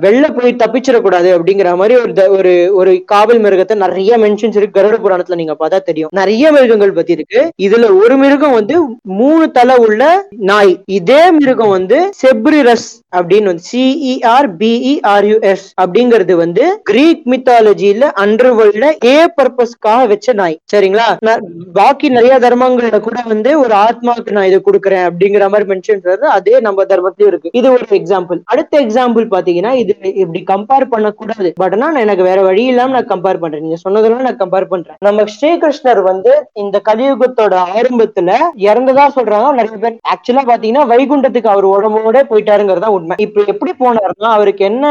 வெளில 0.03 0.25
போய் 0.33 0.59
தப்பிச்சிடக்கூடாது 0.61 1.29
அப்படிங்கிற 1.35 1.49
மாதிரி 1.77 1.95
ஒரு 1.99 2.13
ஒரு 2.37 2.51
ஒரு 2.79 2.91
காவல் 3.07 3.39
மிருகத்தை 3.43 3.75
நிறைய 3.83 3.99
மென்ஷன்ஸ் 4.21 4.57
இருக்கு. 4.57 4.77
கருட 4.77 4.95
புராணத்துல 5.01 5.39
நீங்க 5.39 5.55
பார்த்தா 5.55 5.79
தெரியும். 5.83 6.11
நிறைய 6.13 6.45
மிருகங்கள் 6.51 6.93
பத்தி 6.93 7.15
இருக்கு. 7.17 7.39
இதுல 7.65 7.85
ஒரு 8.01 8.15
மிருகம் 8.17 8.57
வந்து 8.57 8.75
மூணு 9.19 9.45
தலை 9.61 9.75
உள்ள 9.85 10.03
நாய். 10.49 10.71
இதே 10.97 11.23
மிருகம் 11.31 11.73
வந்து 11.75 11.97
செப்ரிரஸ் 12.19 12.85
அப்படின்னு 13.17 13.49
வந்து 13.51 13.65
சிஇஆர் 13.71 14.47
பிஇஆர்யூஎஸ் 14.59 15.65
அப்படிங்கிறது 15.81 16.33
வந்து 16.41 16.63
கிரீக் 16.89 17.25
மித்தாலஜில 17.31 18.07
அண்டர்வேர்ல்ட்ல 18.23 18.87
ஏ 19.09 19.15
பர்பஸ்க்காக 19.37 20.07
வச்ச 20.11 20.33
நாய். 20.39 20.55
சரிங்களா? 20.73 21.07
நான் 21.27 21.43
பாக்கி 21.73 22.09
நிறைய 22.09 22.35
தர்மங்கள்ல 22.45 22.99
கூட 23.07 23.19
வந்து 23.33 23.51
ஒரு 23.59 23.75
ஆத்மாவுக்கு 23.85 24.35
நான் 24.37 24.47
இதை 24.51 24.59
கொடுக்குறேன் 24.67 25.05
அப்படிங்கிற 25.09 25.49
மாதிரி 25.55 25.69
மென்ஷன் 25.71 26.01
பண்றது 26.05 26.25
அதே 26.37 26.55
நம்ம 26.67 26.85
தர்மத்திலயும் 26.93 27.31
இருக்கு. 27.33 27.51
இது 27.59 27.67
ஒரு 27.71 27.85
எக்ஸாம்பிள் 27.99 28.41
அடுத்த 28.55 28.81
எக்ஸாம்பிள் 28.85 29.27
பாத்தீங்கன்னா 29.35 29.73
இது 29.83 29.95
இப்படி 30.23 30.43
கம்பேர் 30.53 30.87
பண்ணக்கூடாது. 30.95 31.51
பட் 31.61 31.73
ஆனா 31.73 31.91
நான் 31.91 32.05
எனக்கு 32.07 32.23
வேற 32.23 32.41
வழி 32.49 32.65
இல்லாம 32.73 32.97
நான் 32.97 33.11
கம்பேர் 33.13 33.41
பண்றேன். 33.43 33.65
நீங்க 33.67 33.79
சொன்னதெல்லாம் 33.85 34.27
நான் 34.29 34.41
கம்பேர் 34.43 34.71
பண்றேன். 34.73 34.99
நம்ம 35.09 35.27
ஸ்ரீகிருஷ்ணர் 35.35 36.03
வந்து 36.11 36.33
இந்த 36.63 36.81
கலியுகத்தோட 36.89 37.53
ஆரம்பத்துல 37.77 38.31
இறந்ததா 38.69 39.07
சொல்றாங்க. 39.19 39.49
நிறைய 39.59 39.77
பேர். 39.83 39.97
ஆக்சுவலா 40.13 40.43
பாத்தீங்கன்னா 40.49 40.85
வைகுண்டத்துக்கு 40.91 41.51
அவர் 41.53 41.67
உடம்போட 41.73 42.23
போயிட்டாருங்கிறது 42.31 42.83
தான் 42.85 42.95
உண்மை. 42.97 43.17
இப்ப 43.25 43.43
எப்படி 43.53 43.71
போனாருன்னா 43.83 44.29
அவருக்கு 44.37 44.63
என்ன 44.71 44.85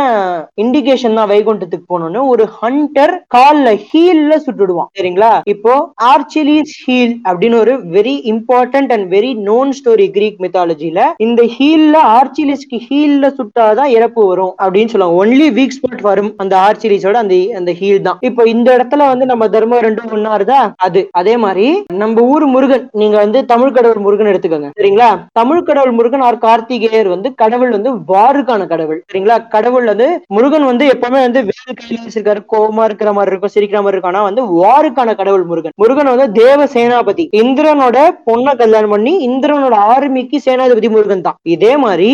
இண்டிகேஷன் 0.65 1.19
தான் 1.21 1.31
வைகுண்டத்துக்கு 1.33 1.87
போனோம்னு 1.93 2.23
ஒரு 2.33 2.47
ஹண்டர் 2.61 3.15
கால்ல 3.37 3.75
ஹீல்ல 3.89 4.33
சுட்டுடுவான். 4.47 4.91
சரிங்களா? 4.99 5.33
இப்போ 5.55 5.75
ஆர்ச்சிலிஸ் 6.13 6.75
ஹீல் 6.85 7.15
அப்படின்னு 7.29 7.61
ஒரு 7.65 7.75
very 7.97 8.15
important 8.35 8.93
and 8.97 9.09
very 9.17 9.33
known 9.51 9.73
story 9.79 10.09
Greek 10.17 10.41
மித்தாலஜில 10.45 11.01
இந்த 11.27 11.43
ஹீல்ல 11.57 11.97
ஆர்ச்சிலிஸ்க்கு 12.19 12.81
ஹீல்ல 12.89 13.33
சுட்டாதான் 13.39 13.93
இறப்பு 13.97 14.23
வரும் 14.31 14.55
அப்படின்னு 14.63 14.93
சொல்லுவாங்க. 14.93 15.21
ஒன்லி 15.25 15.49
வீக் 15.59 15.77
ஸ்பாட் 15.77 16.05
வரும் 16.11 16.33
அந்த 16.45 16.55
ஆர்ச்சிலிஸோட 16.67 17.17
அந்த 17.25 17.37
அந்த 17.61 17.73
ஹீல் 17.81 18.03
தான். 18.07 18.19
இப்போ 18.29 18.43
இந்த 18.55 18.69
இடத்துல 18.77 19.07
வந்து 19.13 19.27
நம்ம 19.31 19.49
தர்மம் 19.55 19.85
ரெண்டும் 19.87 20.15
ஒன்னாருதா 20.17 20.61
அது. 20.87 21.01
அதே 21.21 21.35
மாதிரி 21.45 21.67
நம்ம 22.03 22.23
ஊர் 22.33 22.47
முருகன் 22.55 22.85
நீங்க 23.01 23.17
வந்து 23.25 23.39
தமிழ் 23.53 23.75
கடவுள் 23.77 24.05
முருகன் 24.07 24.31
எடுத்துக்கோங்க 24.51 24.79
சரிங்களா? 24.79 25.09
தமிழ் 25.39 25.67
கடவுள் 25.69 25.97
முருகன் 25.99 26.25
ஆர் 26.29 26.43
கார்த்திகேயர் 26.47 27.09
வந்து 27.15 27.29
கடவுள் 27.43 27.73
வந்து 27.77 27.91
வாருக்கான 28.13 28.67
கடவுள். 28.73 29.01
சரிங்களா? 29.11 29.37
கடவுள் 29.55 29.87
வந்து 29.93 30.09
முருகன் 30.37 30.67
வந்து 30.71 30.85
எப்பவுமே 30.95 31.21
வந்து 31.27 31.41
வேறு 31.51 31.75
கையில 31.81 32.01
வச்சிருக்காரு. 32.05 32.41
கோபமா 32.53 32.85
இருக்கிற 32.89 33.11
மாதிரி 33.17 33.33
இருக்கும் 33.33 33.55
சிரிக்கிற 33.57 33.81
மாதிரி 33.85 33.97
இருக்கும். 33.97 34.15
ஆனா 34.15 34.23
வந்து 34.29 34.43
வாருக்கான 34.63 35.15
கடவுள் 35.21 35.45
முருகன். 35.51 35.77
முருகன் 35.83 36.13
வந்து 36.13 36.29
தேவ 36.43 36.61
சேனாபதி. 36.77 37.27
இந்திரனோட 37.43 37.99
பொண்ணை 38.29 38.55
கல்யாணம் 38.63 38.95
பண்ணி 38.95 39.13
இந்திரனோட 39.29 39.77
ஆர்மிக்கு 39.95 40.39
சேனாதிபதி 40.47 40.91
முருகன் 40.97 41.27
தான். 41.29 41.39
இதே 41.57 41.73
மாதிரி 41.85 42.11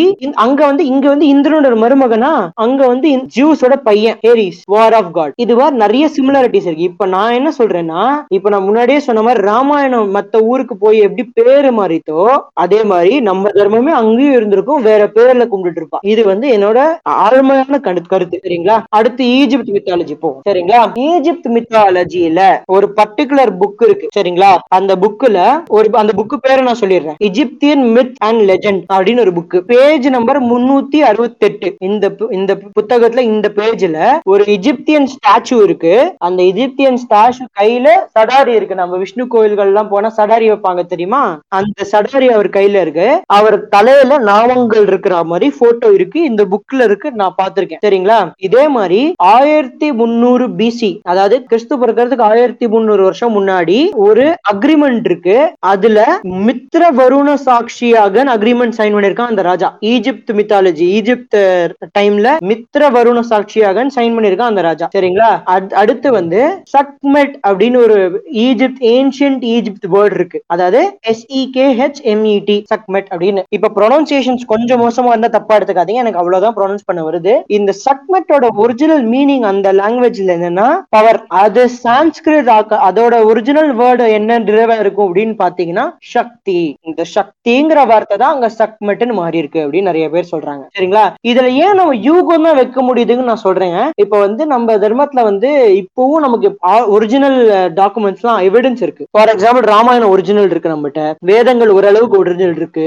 அங்க 0.47 0.61
வந்து 0.71 0.83
இங்க 0.93 1.07
வந்து 1.15 1.27
இந்திரனோட 1.35 1.77
மருமகனா 1.85 2.33
அங்க 2.65 2.81
வந்து 2.93 3.07
இந்த 3.17 3.29
ஜூஸோட 3.37 3.75
பையன் 3.89 4.19
ஹேரிஸ் 4.27 4.61
வார் 4.75 4.97
ஆஃப் 5.01 5.13
காட் 5.17 5.35
இதுவா 5.45 5.67
நிறைய 5.83 6.05
சிமிலாரிட்டிஸ் 6.17 6.67
இருக்கு. 6.69 6.91
இப்ப 6.91 7.07
நான் 7.15 7.37
என்ன 7.39 7.51
சொல்றேன்னா 7.59 8.03
இப்ப 8.37 8.51
நான் 8.53 8.67
முன்னாடியே 8.69 9.01
சொன்ன 9.07 9.23
மாதிரி 9.23 9.43
ராமாயணம் 9.51 10.15
மத்த 10.17 10.43
ஊருக்கு 10.51 10.75
போய் 10.85 10.99
எப்படி 11.07 11.25
பேரு 11.39 11.71
மாறித்தோ 11.79 12.21
அதே 12.53 12.85
மாதிரி 12.85 13.21
நம்ம 13.21 13.49
தர்மமே 13.49 13.91
அங்கேயும் 13.91 14.33
இருந்திருக்கும் 14.33 14.83
வேற 14.83 15.07
பேர்ல 15.07 15.49
கும்பிட்டு 15.49 15.81
இருப்போம் 15.81 16.01
இது 16.03 16.25
வந்து 16.25 16.59
என்னோட 16.59 16.79
ஆழ்மையான 17.09 17.79
கரு- 17.79 18.09
கருத்து 18.09 18.41
சரிங்களா? 18.45 18.83
அடுத்து 18.89 19.25
ஈஜிப்ட் 19.25 19.73
மித்தாலஜி 19.77 20.15
போ 20.21 20.41
சரிங்களா? 20.49 20.81
ஈஜிப்ட் 20.95 21.49
மித்தாலஜியில 21.49 22.41
ஒரு 22.67 22.93
பர்டிகுலர் 22.97 23.53
புக் 23.61 23.85
இருக்கு 23.85 24.09
சரிங்களா? 24.19 24.59
அந்த 24.69 24.97
புக்ல 24.97 25.63
ஒரு 25.69 25.89
அந்த 25.93 26.13
புக் 26.17 26.37
பேரை 26.37 26.65
நான் 26.65 26.79
சொல்லிடுறேன். 26.81 27.15
இஜிப்தியன் 27.25 27.85
மித் 27.93 28.15
அண்ட் 28.19 28.51
லெஜண்ட் 28.51 28.83
அப்படின்னு 28.93 29.21
ஒரு 29.21 29.31
புக் 29.31 29.61
பேஜ் 29.61 30.09
நம்பர் 30.09 30.43
முன்னூத்தி 30.43 30.97
அறுபத்தி 30.97 31.47
எட்டு 31.47 31.75
இந்த 31.79 32.11
பு- 32.11 32.33
இந்த 32.33 32.59
புத்தகத்துல 32.81 33.19
இந்த 33.19 33.53
பேஜ்ல 33.57 34.19
ஒரு 34.25 34.45
இஜிப்தியன் 34.45 35.07
ஸ்டாச்சு 35.15 35.63
இருக்கு. 35.63 36.15
அந்த 36.19 36.43
இஜிப்தியன் 36.43 36.97
ஸ்டாச்சு 37.05 37.45
கையில 37.61 37.89
சடாரி 38.19 38.47
இருக்கு. 38.47 38.75
நம்ம 38.75 38.97
விஷ்ணு 38.97 39.27
கோயில்கள் 39.27 39.67
எல்லாம் 39.67 39.89
போனா 39.89 40.13
சடாரி 40.17 40.47
வைப்பாங்க 40.53 40.87
தெரியுமா? 40.87 41.41
அந்த 41.49 41.85
சடாரி 41.93 42.16
அவர் 42.37 42.49
கையில 42.49 42.81
இருக்கு. 42.81 43.23
அவர் 43.27 43.69
தலையில 43.69 44.19
நாமங்கள் 44.19 44.87
இருக்கிற 44.87 45.25
மாதிரி 45.25 45.55
போட்டோ 45.59 45.89
இருக்கு. 45.89 46.23
இந்த 46.23 46.47
புக்ல 46.53 46.85
இருக்கு. 46.85 47.13
நான் 47.13 47.35
பார்த்திருக்கேன். 47.43 47.83
சரிங்களா? 47.87 48.33
இதே 48.39 48.69
மாதிரி 48.69 49.13
ஆயிரத்தி 49.17 49.93
முன்னூறு 49.93 50.49
பிசி 50.49 50.99
அதாவது 51.03 51.43
கிறிஸ்து 51.43 51.79
பிறக்கிறதுக்கு 51.79 52.21
ஆயிரத்தி 52.21 52.69
முன்னூறு 52.69 53.03
வருஷம் 53.03 53.35
முன்னாடி 53.37 53.79
ஒரு 53.95 54.35
அக்ரிமெண்ட் 54.53 55.01
இருக்கு. 55.05 55.53
அதுல 55.59 56.19
மித்ர 56.23 56.85
வருண 56.97 57.35
சாட்சியாக 57.35 58.25
அக்ரிமெண்ட் 58.25 58.77
சைன் 58.79 58.95
பண்ணிருக்கான் 58.97 59.31
அந்த 59.33 59.43
ராஜா. 59.43 59.79
ஈஜிப்த் 59.81 60.33
மித்தாலஜி 60.39 60.85
ஈஜிப்த் 60.99 61.71
டைம்ல 61.99 62.29
மித்ர 62.51 62.91
வருண 62.97 63.21
சாட்சியாக 63.21 63.85
சைன் 63.85 64.15
பண்ணிருக்கான் 64.17 64.51
அந்த 64.53 64.61
ராஜா. 64.61 64.89
சரிங்களா? 64.99 65.31
அடுத்து 65.75 66.11
வந்து 66.13 66.63
சக்மெட் 66.77 67.35
அப்படின்னு 67.49 67.77
ஒரு 67.77 68.23
ஈஜிப்த் 68.33 68.81
ஏன்ஷியன்ட் 68.81 69.45
ஈஜிப்த் 69.55 69.89
வேர்ட் 69.93 70.15
இருக்கு. 70.15 70.43
அதாவது 70.47 70.99
எஸ்இகே 71.09 71.67
ஹெச் 71.81 71.96
எம்இடி 72.13 72.57
சக்மெட் 72.75 73.09
அப்படின்னு. 73.15 73.43
இப்ப 73.57 73.71
ப்ரொனன்சியேஷன்ஸ் 73.79 74.45
கொஞ்சம் 74.47 74.83
மோசமா 74.85 75.13
இருந்தா 75.15 75.31
தப்பா 75.39 75.57
எடுத்துக்காதீங்க. 75.59 76.03
எனக்கு 76.05 76.21
அவ்வளவுதான் 76.23 76.57
ப்ரொனவுன்ஸ் 76.59 76.87
பண்ண 76.87 77.03
வருது. 77.09 77.35
இந்த 77.59 77.73
சக்மெட்டோட 77.87 78.49
ஒரிஜினல் 78.65 79.05
மீனிங் 79.15 79.47
அந்த 79.53 79.73
லாங்குவேஜ்ல 79.73 80.35
என்னன்னா 80.39 80.69
பவர் 80.89 81.21
அது 81.43 81.65
சான்ஸ்கிரிட் 81.85 82.51
ஆக்க 82.57 82.81
அதோட 82.89 83.15
ஒரிஜினல் 83.25 83.71
வேர்டு 83.81 84.05
என்ன 84.19 84.39
டிரைவா 84.49 84.79
இருக்கும் 84.79 85.07
அப்படின்னு 85.09 85.35
பாத்தீங்கன்னா 85.45 85.85
சக்தி. 86.15 86.59
இந்த 86.83 87.03
சக்திங்கிற 87.15 87.87
வார்த்தை 87.87 88.17
தான் 88.23 88.35
அங்க 88.35 88.51
சக்மெட்னு 88.61 89.15
மாறி 89.21 89.39
இருக்கு 89.39 89.61
அப்படின்னு 89.65 89.91
நிறைய 89.91 90.07
பேர் 90.11 90.31
சொல்றாங்க. 90.33 90.65
சரிங்களா? 90.77 91.05
இதுல 91.31 91.49
ஏன் 91.65 91.79
நம்ம 91.81 91.95
யூகம் 92.09 92.47
தான் 92.49 92.59
வைக்க 92.61 92.83
முடியுதுன்னு 92.83 93.29
நான் 93.31 93.45
சொல்றேங்க. 93.45 93.79
இப்ப 94.05 94.19
வந்து 94.19 94.47
நம்ம 94.47 94.77
தர்மத்துல 94.85 95.23
வந்து 95.31 95.51
இப்பவும் 95.83 96.25
நமக்கு 96.27 96.49
ஒரிஜினல் 96.97 97.39
டாக்குமெண்ட்ஸ் 97.81 98.23
எல்லாம் 98.25 98.41
எவிடன்ஸ் 98.49 98.83
இருக்கு. 98.87 99.07
ஃபார் 99.11 99.33
எக்ஸாம்பிள் 99.35 99.67
ராமாயணம் 99.75 100.13
ஒரிஜினல் 100.15 100.51
இருக்கு 100.51 100.73
நம்மகிட்ட. 100.75 101.03
வேதங்கள் 101.33 101.71
ஓரளவுக்கு 101.87 102.21
ஒரிஜினல் 102.23 102.57
இருக்கு. 102.61 102.87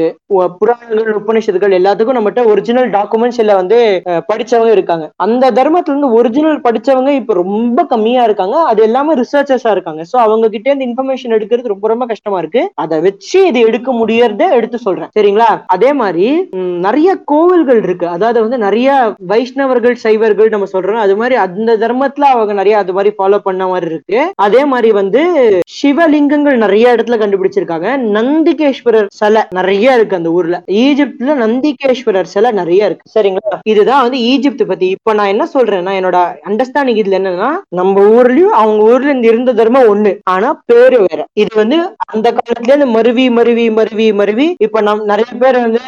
புராணங்கள் 0.62 1.18
உபநிஷத்துகள் 1.20 1.76
எல்லாத்துக்கும் 1.78 2.18
நம்மகிட்ட 2.18 2.42
ஒரிஜினல் 2.52 2.90
டாக்குமெண்ட்ஸ் 2.96 3.40
இல்ல 3.44 3.54
வந்து 3.60 3.78
படிச்சவங்க 4.30 4.72
இருக்காங்க. 4.76 5.06
அந்த 5.26 5.52
தர்மத்துல 5.60 5.94
இருந்து 5.94 6.10
ஒரிஜினல் 6.20 6.60
படிச்சவங்க 6.66 7.12
இப்ப 7.20 7.34
ரொம்ப 7.42 7.86
கம்மியா 7.94 8.24
இருக்காங்க. 8.28 8.56
அது 8.72 8.80
எல்லாமே 8.88 9.14
ரிசர்ச்சர்ஸா 9.22 9.72
இருக்காங்க. 9.76 10.02
சோ 10.12 10.18
அவங்க 10.26 10.50
கிட்ட 10.56 10.68
இருந்து 10.70 10.88
இன்ஃபர்மேஷன் 10.90 11.36
எடுக்கிறது 11.38 11.74
ரொம்ப 11.74 11.88
ரொம்ப 11.94 12.08
கஷ்டமா 12.12 12.40
இருக்கு. 12.44 12.64
அதை 12.84 13.00
வச்சு 13.08 13.40
இது 13.52 13.62
எடுக்க 13.70 13.90
முடியறத 14.02 14.50
எடுத்து 14.58 14.80
சொல்றேன். 14.88 15.12
சரிங்களா? 15.18 15.50
அதே 15.76 15.92
மாதிரி 16.02 16.28
நிறைய 16.88 17.10
கோவில்கள் 17.34 17.82
இருக்கு. 17.86 18.08
அதாவது 18.16 18.40
வந்து 18.46 18.60
நிறைய 18.66 18.90
வைஷ்ணவர்கள் 19.34 19.98
சைவர்கள் 20.06 20.54
நம்ம 20.56 20.70
சொல்றோம். 20.76 21.04
அது 21.06 21.16
மாதிரி 21.22 21.38
அந்த 21.46 21.78
தர்மத்துல 21.86 22.30
அவங்க 22.36 22.54
நிறைய 22.62 22.76
அது 22.84 22.98
மாதிரி 22.98 23.14
ஃபாலோ 23.18 23.40
பண்ண 23.48 23.64
மாதிரி 23.74 23.90
இருக்கு. 23.94 24.20
அதே 24.48 24.64
மாதிரி 24.74 24.92
வந்து 25.02 25.24
சிவலிங்கங்கள் 25.78 26.62
நிறைய 26.66 26.86
இடத்துல 26.96 27.18
கண்டுபிடிச்சிருக்காங்க. 27.22 27.88
நந்திகேஸ்வரர் 28.90 29.08
சிலை 29.10 29.42
நிறைய 29.50 29.94
இருக்கு 29.94 30.16
அந்த 30.16 30.30
ஊர்ல. 30.30 30.56
ஈஜிப்ட்ல 30.84 31.34
நந்திகேஸ்வரர் 31.44 32.30
சிலை 32.34 32.52
நிறைய 32.52 32.86
இருக்கு. 32.86 33.12
சரிங்களா? 33.16 33.56
இதுதான் 33.64 34.02
வந்து 34.02 34.20
ஈஜிப்ட் 34.32 34.64
பத்தி. 34.68 34.88
இப்ப 34.90 35.14
நான் 35.14 35.28
என்ன 35.28 35.46
சொல்றேன்னா 35.54 35.94
என்னோட 36.00 36.18
அண்டர்ஸ்டாண்டிங் 36.50 37.00
இதுல 37.02 37.18
என்னன்னா 37.20 37.50
நம்ம 37.70 38.02
ஊர்லயும் 38.10 38.56
அவங்க 38.62 38.84
ஊர்ல 38.84 39.10
இருந்து 39.10 39.28
இருந்த 39.28 39.54
தர்மம் 39.54 39.90
ஒண்ணு. 39.92 40.12
ஆனா 40.24 40.62
பேரு 40.66 41.00
வேற. 41.00 41.20
இது 41.34 41.52
வந்து 41.56 41.78
அந்த 42.14 42.28
காலத்துல 42.32 42.72
இருந்து 42.72 42.88
மருவி 42.88 43.30
மருவி 43.30 43.72
மருவி 43.72 44.14
மருவி. 44.14 44.48
இப்ப 44.60 44.82
நம் 44.82 45.04
நிறைய 45.04 45.32
பேர் 45.40 45.60
வந்து 45.60 45.82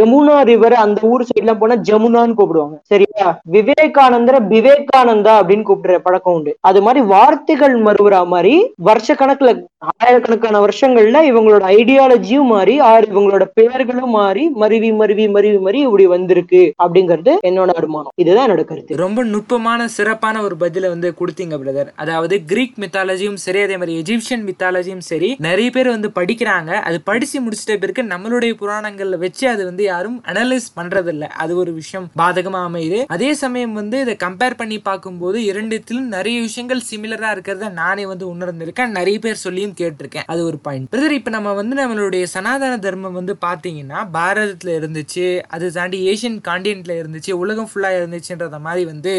யமுனா 0.00 0.36
ரிவர் 0.50 0.76
அந்த 0.84 1.00
ஊர் 1.02 1.22
சைடு 1.22 1.42
எல்லாம் 1.44 1.58
போனா 1.58 1.76
ஜமுனான்னு 1.88 2.38
கூப்பிடுவாங்க. 2.38 2.76
சரியா? 2.82 3.26
விவேகானந்தர 3.52 4.36
விவேகானந்தா 4.54 5.34
அப்படின்னு 5.40 5.68
கூப்பிடுற 5.70 5.98
பழக்கம் 5.98 6.34
உண்டு. 6.34 6.52
அது 6.60 6.82
மாதிரி 6.82 7.00
வார்த்தைகள் 7.06 7.82
மறுவுற 7.82 8.26
மாதிரி 8.26 8.54
வருஷ 8.88 9.14
கணக்குல 9.14 9.50
ஆயிரக்கணக்கான 9.96 10.60
வருஷங்கள்ல 10.64 11.18
இவங்களோட 11.30 11.64
ஐடியாலஜி 11.76 12.25
ஐடியாலஜியும் 12.26 12.52
மாறி 12.54 12.74
ஆர் 12.90 13.04
இவங்களோட 13.10 13.44
பெயர்களும் 13.58 14.14
மாறி 14.18 14.44
மருவி 14.62 14.88
மருவி 15.00 15.24
மருவி 15.34 15.58
மறி 15.66 15.78
இப்படி 15.86 16.04
வந்திருக்கு 16.14 16.60
அப்படிங்கிறது 16.84 17.32
என்னோட 17.48 17.70
அனுமானம். 17.80 18.12
இதுதான் 18.22 18.46
என்னோட 18.46 18.62
கருத்து. 18.70 18.98
ரொம்ப 19.02 19.24
நுட்பமான 19.32 19.86
சிறப்பான 19.96 20.42
ஒரு 20.46 20.56
பதில 20.62 20.88
வந்து 20.94 21.08
கொடுத்தீங்க 21.20 21.56
பிரதர். 21.62 21.90
அதாவது 22.04 22.36
கிரீக் 22.50 22.76
மித்தாலஜியும் 22.84 23.38
சரி 23.44 23.60
அதே 23.66 23.76
மாதிரி 23.80 23.94
எஜிப்சியன் 24.02 24.44
மித்தாலஜியும் 24.48 25.04
சரி 25.10 25.30
நிறைய 25.46 25.68
பேர் 25.76 25.90
வந்து 25.94 26.10
படிக்கிறாங்க. 26.18 26.72
அது 26.88 26.98
படிச்சு 27.10 27.36
முடிச்சிட்ட 27.44 27.76
பிறகு 27.84 28.04
நம்மளுடைய 28.12 28.52
புராணங்கள்ல 28.62 29.18
வச்சு 29.24 29.44
அது 29.54 29.62
வந்து 29.70 29.84
யாரும் 29.92 30.18
அனலைஸ் 30.32 30.68
பண்றது 30.78 31.12
இல்ல 31.14 31.26
அது 31.44 31.52
ஒரு 31.62 31.74
விஷயம் 31.80 32.08
பாதகமா 32.22 32.62
அமையுது. 32.68 33.00
அதே 33.16 33.30
சமயம் 33.44 33.76
வந்து 33.80 33.96
இதை 34.06 34.16
கம்பேர் 34.26 34.58
பண்ணி 34.62 34.80
பார்க்கும்போது 34.90 35.38
இரண்டுத்திலும் 35.50 36.10
நிறைய 36.16 36.36
விஷயங்கள் 36.48 36.84
சிமிலரா 36.90 37.30
இருக்கிறத 37.36 37.72
நானே 37.82 38.06
வந்து 38.12 38.26
உணர்ந்திருக்கேன். 38.34 38.94
நிறைய 38.98 39.16
பேர் 39.26 39.42
சொல்லியும் 39.46 39.76
கேட்டிருக்கேன். 39.80 40.28
அது 40.32 40.42
ஒரு 40.50 40.60
பாயிண்ட் 40.66 40.90
பிரதர் 40.94 41.18
இப்ப 41.20 41.30
நம்ம 41.36 41.54
வந்து 41.60 41.74
நம்மளுடைய 41.82 42.15
சனாதன 42.34 42.78
தர்மம் 42.84 43.16
வந்து 43.18 43.34
பார்த்தீங்கன்னா 43.44 44.00
பாரதத்தில் 44.16 44.72
இருந்துச்சு 44.78 45.26
அது 45.54 45.66
தாண்டி 45.76 45.98
ஏஷியன் 46.12 46.38
காண்டினென்ட்ல 46.48 46.94
இருந்துச்சு 47.00 47.32
உலகம் 47.42 47.68
ஃபுல்லாக 47.70 47.98
இருந்துச்சுன்றத 48.00 48.60
மாதிரி 48.66 48.84
வந்து 48.92 49.14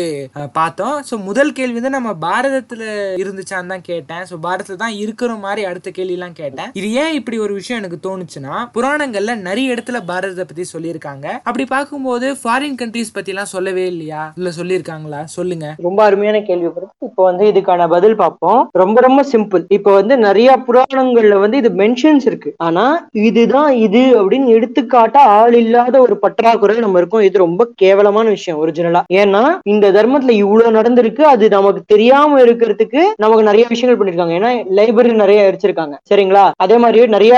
பார்த்தோம். 0.58 0.96
ஸோ 1.10 1.18
முதல் 1.28 1.54
கேள்வி 1.60 1.78
வந்து 1.80 1.94
நம்ம 1.98 2.14
பாரதத்தில் 2.26 2.86
இருந்துச்சான்னு 3.24 3.74
தான் 3.74 3.86
கேட்டேன். 3.90 4.24
ஸோ 4.30 4.38
பாரதத்தில் 4.46 4.82
தான் 4.84 4.98
இருக்கிற 5.04 5.36
மாதிரி 5.46 5.64
அடுத்த 5.72 5.92
கேள்விலாம் 5.98 6.38
கேட்டேன். 6.42 6.72
இது 6.82 6.90
ஏன் 7.04 7.16
இப்படி 7.20 7.40
ஒரு 7.46 7.56
விஷயம் 7.60 7.82
எனக்கு 7.82 8.00
தோணுச்சுன்னா 8.08 8.56
புராணங்கள்ல 8.78 9.36
நிறைய 9.48 9.76
இடத்துல 9.76 10.02
பாரதத்தை 10.12 10.48
பத்தி 10.52 10.66
சொல்லியிருக்காங்க. 10.74 11.28
அப்படி 11.48 11.66
பார்க்கும்போது 11.76 12.30
ஃபாரின் 12.42 12.80
கண்ட்ரீஸ் 12.82 13.16
பத்தி 13.18 13.34
எல்லாம் 13.36 13.54
சொல்லவே 13.56 13.86
இல்லையா? 13.94 14.24
இல்ல 14.40 14.52
சொல்லியிருக்காங்களா? 14.60 15.22
சொல்லுங்க. 15.38 15.68
ரொம்ப 15.88 16.00
அருமையான 16.08 16.44
கேள்வி. 16.50 16.66
இப்போ 17.08 17.22
வந்து 17.30 17.44
இதுக்கான 17.52 17.88
பதில் 17.96 18.20
பார்ப்போம். 18.24 18.62
ரொம்ப 18.84 18.98
ரொம்ப 19.08 19.22
சிம்பிள் 19.34 19.64
இப்போ 19.78 19.92
வந்து 20.00 20.14
நிறைய 20.28 20.50
புராணங்கள்ல 20.68 21.36
வந்து 21.44 21.58
இது 21.62 21.70
மென்ஷன்ஸ் 21.82 22.26
இருக்கு. 22.30 22.50
ஆனா 22.68 22.84
இதுதான் 23.28 23.72
இது 23.86 24.02
அப்படின்னு 24.20 24.54
எடுத்துக்காட்ட 24.58 25.18
ஆள் 25.38 25.56
இல்லாத 25.62 25.96
ஒரு 26.06 26.16
பற்றாக்குறை 26.24 26.76
நம்ம 26.86 27.00
இருக்கும். 27.02 27.26
இது 27.28 27.44
ரொம்ப 27.46 27.68
கேவலமான 27.82 28.26
விஷயம் 28.36 28.60
ஒரிஜினலா 28.64 29.02
ஏன்னா 29.22 29.44
இந்த 29.74 29.92
தர்மத்துல 29.98 30.36
இவ்வளவு 30.44 30.76
நடந்திருக்கு 30.78 31.24
அது 31.34 31.46
நமக்கு 31.56 31.82
தெரியாம 31.94 32.40
இருக்கிறதுக்கு 32.46 33.02
நமக்கு 33.24 33.50
நிறைய 33.50 33.66
விஷயங்கள் 33.74 34.00
பண்ணிருக்காங்க. 34.00 34.36
ஏன்னா 34.40 34.52
லைப்ரரி 34.80 35.14
நிறைய 35.24 35.42
வச்சிருக்காங்க 35.50 35.96
சரிங்களா? 36.12 36.46
அதே 36.66 36.78
மாதிரி 36.84 37.08
நிறைய 37.16 37.34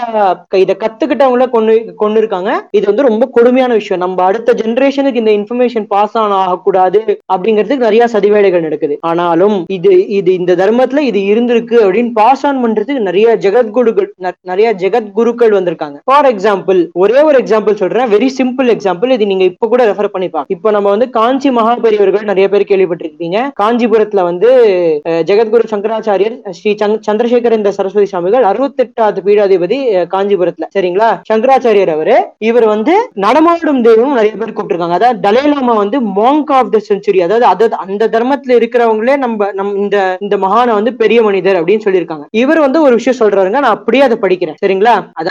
இதை 0.63 0.75
கத்துக்கிட்டவங்கள 0.83 1.47
கொண்டு 1.55 1.75
கொண்டு 2.03 2.19
இருக்காங்க 2.21 2.51
இது 2.77 2.85
வந்து 2.91 3.07
ரொம்ப 3.09 3.27
கொடுமையான 3.37 3.73
விஷயம். 3.79 4.03
நம்ம 4.05 4.23
அடுத்த 4.29 4.55
ஜெனரேஷனுக்கு 4.61 5.21
இந்த 5.23 5.33
இன்ஃபர்மேஷன் 5.39 5.87
பாஸ் 5.93 6.17
ஆன் 6.23 6.35
ஆகக்கூடாது 6.41 7.01
அப்படிங்கிறதுக்கு 7.33 7.87
நிறைய 7.89 8.05
சதிவேலைகள் 8.15 8.65
நடக்குது. 8.67 8.97
ஆனாலும் 9.09 9.57
இது 9.77 9.93
இது 10.19 10.31
இந்த 10.39 10.51
தர்மத்துல 10.61 11.03
இது 11.09 11.19
இருந்திருக்கு 11.31 11.77
அப்படின்னு 11.85 12.11
பாஸ் 12.21 12.45
ஆன் 12.49 12.61
பண்றதுக்கு 12.63 13.07
நிறைய 13.09 13.27
ஜெகத்குருகள் 13.45 14.09
நிறைய 14.51 14.67
ஜெகத்குரு 14.83 15.31
குழுக்கள் 15.39 15.63
வந்திருக்காங்க. 15.63 15.99
ஃபார் 16.03 16.35
எக்ஸாம்பிள் 16.35 16.87
ஒரே 16.93 17.21
ஒரு 17.21 17.37
எக்ஸாம்பிள் 17.37 17.73
சொல்றேன். 17.73 18.07
வெரி 18.07 18.27
சிம்பிள் 18.37 18.77
எக்ஸாம்பிள் 18.77 19.09
இது 19.09 19.25
நீங்க 19.25 19.43
இப்ப 19.43 19.67
கூட 19.67 19.85
ரெஃபர் 19.85 20.07
பண்ணி 20.07 20.29
பாக்க 20.29 20.53
இப்ப 20.55 20.71
நம்ம 20.71 20.89
வந்து 20.89 21.09
காஞ்சி 21.09 21.49
மகாபெரியவர்கள் 21.49 22.23
நிறைய 22.23 22.49
பேர் 22.49 22.63
கேள்விப்பட்டிருக்கீங்க. 22.63 23.49
காஞ்சிபுரத்துல 23.61 24.23
வந்து 24.23 24.63
ஜெகத்குரு 25.09 25.63
சங்கராச்சாரியர் 25.71 26.49
ஸ்ரீ 26.49 26.75
சந்த்- 26.83 26.99
சந்திரசேகர 27.11 27.51
இந்த 27.51 27.71
சரஸ்வதி 27.71 28.05
சுவாமிகள் 28.05 28.43
அறுபத்தெட்டாவது 28.43 29.17
பீடாதிபதி 29.25 30.07
காஞ்சிபுரத்துல. 30.07 30.67
சரிங்களா? 30.79 31.21
சங்கராச்சாரியர் 31.33 31.87
அவரு. 31.87 32.25
இவர் 32.37 32.65
வந்து 32.65 33.09
நடமாடும் 33.13 33.81
தெய்வம் 33.81 34.13
நிறைய 34.13 34.35
பேர் 34.35 34.53
கூப்பிட்டிருக்காங்க. 34.53 34.91
அதாவது 34.91 35.29
டலேலாமா 35.29 35.75
வந்து 35.75 36.01
மாங்க் 36.01 36.51
ஆஃப் 36.51 36.71
த 36.71 36.79
செஞ்சுரி 36.89 37.19
அதாவது 37.19 37.45
அதாவது 37.45 37.75
அந்த 37.75 38.07
தர்மத்துல 38.07 38.47
இருக்கிறவங்களே 38.47 39.17
நம்ம 39.17 39.51
நம் 39.51 39.75
இந்த 39.75 40.17
இந்த 40.19 40.37
மகான 40.37 40.73
வந்து 40.73 40.93
பெரிய 40.93 41.21
மனிதர் 41.21 41.63
அப்படின்னு 41.63 41.79
சொல்லியிருக்காங்க. 41.85 42.23
இவர் 42.31 42.59
வந்து 42.59 42.81
ஒரு 42.81 42.95
விஷயம் 42.95 43.19
சொல்றாருங்க. 43.19 43.49
நான் 43.49 43.63
அப்படியே 43.63 44.03
அதை 44.03 44.17
படிக்கிறேன். 44.21 44.53
சரிங்களா? 44.65 45.07
அதாவது 45.13 45.28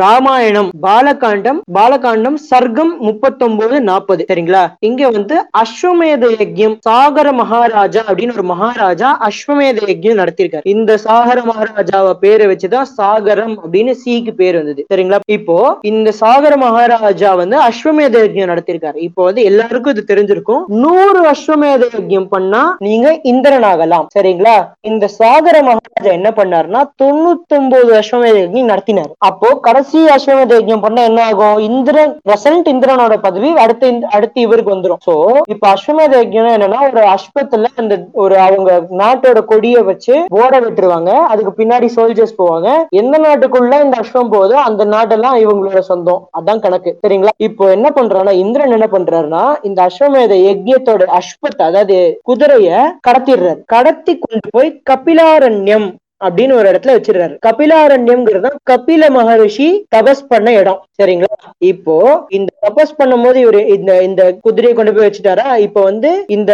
ராமாயணம் 0.00 0.70
பாலகாண்டம் 0.84 1.58
பாலகாண்டம் 1.76 2.38
சர்க்கம் 2.50 2.92
முப்பத்தொன்பது 3.06 3.76
நாற்பது 3.88 4.22
சரிங்களா? 4.30 4.62
இங்க 4.88 5.02
வந்து 5.16 5.36
அஸ்வமேத 5.62 6.30
யஜ்யம் 6.40 6.76
சாகர 6.86 7.28
மகாராஜா 7.40 8.02
அப்படின்னு 8.08 8.36
ஒரு 8.38 8.46
மகாராஜா 8.52 9.08
அஸ்வமேத 9.28 9.78
யஜ்யம் 9.90 10.20
நடத்தியிருக்காரு. 10.22 10.66
இந்த 10.74 10.96
சாகர 11.06 11.38
மகாராஜாவை 11.50 12.12
பேரை 12.24 12.46
வச்சுதான் 12.50 12.88
சாகரம் 12.98 13.54
அப்படின்னு 13.62 13.94
சீக்கு 14.02 14.34
பேர் 14.40 14.58
வந்தது. 14.60 14.84
சரிங்களா? 14.92 15.20
இப்போ 15.36 15.58
இந்த 15.92 16.08
சாகர 16.22 16.56
மகாராஜா 16.64 17.32
வந்து 17.42 17.56
அஸ்வமேத 17.68 18.14
யஜ்யம் 18.24 18.50
நடத்திருக்காரு 18.52 18.98
இப்போ 19.08 19.24
வந்து 19.28 19.42
எல்லாருக்கும் 19.50 19.94
இது 19.96 20.04
தெரிஞ்சிருக்கும். 20.12 20.64
நூறு 20.84 21.22
அஸ்வமேத 21.34 21.90
யஜ்யம் 21.98 22.28
பண்ணா 22.34 22.62
நீங்க 22.88 23.08
இந்திரன் 23.32 23.68
ஆகலாம் 23.72 24.08
சரிங்களா? 24.16 24.56
இந்த 24.90 25.04
சாகர 25.18 25.56
மகாராஜா 25.70 26.12
என்ன 26.18 26.32
பண்ணாருன்னா 26.40 26.82
தொண்ணூத்தி 27.02 27.56
ஒன்பது 27.60 27.90
அஸ்வமேத 28.02 28.36
யஜ்யம் 28.44 28.70
நடத்தினார். 28.72 29.12
அப்போ 29.28 29.48
கடைசி 29.66 30.00
அஸ்வமேத 30.14 30.52
யஜ்யம் 30.58 30.84
பண்ணா 30.84 31.02
என்ன 31.10 31.20
ஆகும்? 31.30 31.58
இந்திரன் 31.68 32.12
பிரசன்ட் 32.28 32.68
இந்திரனோட 32.72 33.14
பதவி 33.26 33.50
அடுத்து 33.64 33.88
அடுத்து 34.16 34.38
இவருக்கு 34.46 34.74
வந்துரும். 34.74 35.00
சோ 35.06 35.14
இப்ப 35.54 35.64
அஸ்வமேத 35.74 36.12
யஜ்யம் 36.22 36.50
என்னன்னா 36.56 36.80
ஒரு 36.90 37.02
அஸ்வத்துல 37.14 37.70
அந்த 37.82 37.94
ஒரு 38.24 38.36
அவங்க 38.46 38.70
நாட்டோட 39.02 39.40
கொடியை 39.52 39.82
வச்சு 39.90 40.14
ஓட 40.40 40.54
விட்டுருவாங்க. 40.64 41.10
அதுக்கு 41.32 41.52
பின்னாடி 41.60 41.88
சோல்ஜர்ஸ் 41.96 42.38
போவாங்க. 42.40 42.68
எந்த 43.02 43.16
நாட்டுக்குள்ள 43.26 43.82
இந்த 43.86 43.98
அஸ்வம் 44.04 44.32
போதோ 44.36 44.56
அந்த 44.68 44.84
நாட்டெல்லாம் 44.94 45.38
இவங்களோட 45.44 45.82
சொந்தம். 45.90 46.22
அதான் 46.38 46.64
கணக்கு. 46.66 46.92
சரிங்களா? 47.04 47.34
இப்போ 47.48 47.64
என்ன 47.76 47.88
பண்றான்னா 47.98 48.34
இந்திரன் 48.44 48.76
என்ன 48.78 48.88
பண்றாருன்னா 48.96 49.44
இந்த 49.68 49.78
அஸ்வமேத 49.88 50.34
யஜ்யத்தோட 50.48 51.04
அஸ்வத்தை 51.20 51.64
அதாவது 51.70 51.98
குதிரைய 52.30 52.70
கடத்திடுறாரு. 53.08 53.62
கடத்தி 53.74 54.14
கொண்டு 54.24 54.48
போய் 54.56 54.70
கபிலாரண்யம் 54.90 55.88
அப்படின்னு 56.26 56.58
ஒரு 56.58 56.66
இடத்துல 56.70 56.94
வச்சிருக்காரு 56.96 57.34
கபிலாரண்யம்ங்கிறது 57.46 58.46
தான் 58.46 58.58
கபில 58.70 59.10
மகரிஷி 59.16 59.68
தபஸ் 59.94 60.22
பண்ண 60.32 60.48
இடம். 60.60 60.80
சரிங்களா? 61.00 61.34
இப்போ 61.72 61.96
இந்த 62.36 62.50
தபஸ் 62.64 62.94
பண்ணும்போது 63.00 63.38
இவரு 63.44 63.60
இந்த 63.76 63.92
இந்த 64.08 64.22
குதிரையை 64.46 64.74
கொண்டு 64.76 64.94
போய் 64.94 65.06
வச்சுட்டாரா? 65.06 65.46
இப்போ 65.66 65.80
வந்து 65.90 66.10
இந்த 66.36 66.52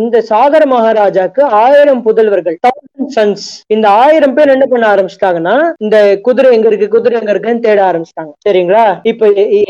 இந்த 0.00 0.16
சாகர 0.30 0.62
மகாராஜாக்கு 0.72 1.42
ஆயிரம் 1.62 2.02
புதல்வர்கள் 2.06 2.56
சன்ஸ் 3.16 3.46
இந்த 3.74 3.86
ஆயிரம் 4.04 4.34
பேர் 4.36 4.54
என்ன 4.54 4.66
பண்ண 4.70 4.84
ஆரம்பிச்சிட்டாங்கன்னா 4.92 5.56
இந்த 5.84 5.96
குதிரை 6.26 6.48
எங்க 6.56 6.68
இருக்கு 6.70 6.88
குதிரை 6.94 7.16
எங்க 7.20 7.32
இருக்குன்னு 7.34 7.64
தேட 7.66 7.80
ஆரம்பிச்சிட்டாங்க. 7.90 8.32
சரிங்களா? 8.46 8.84
இப்ப 9.10 9.26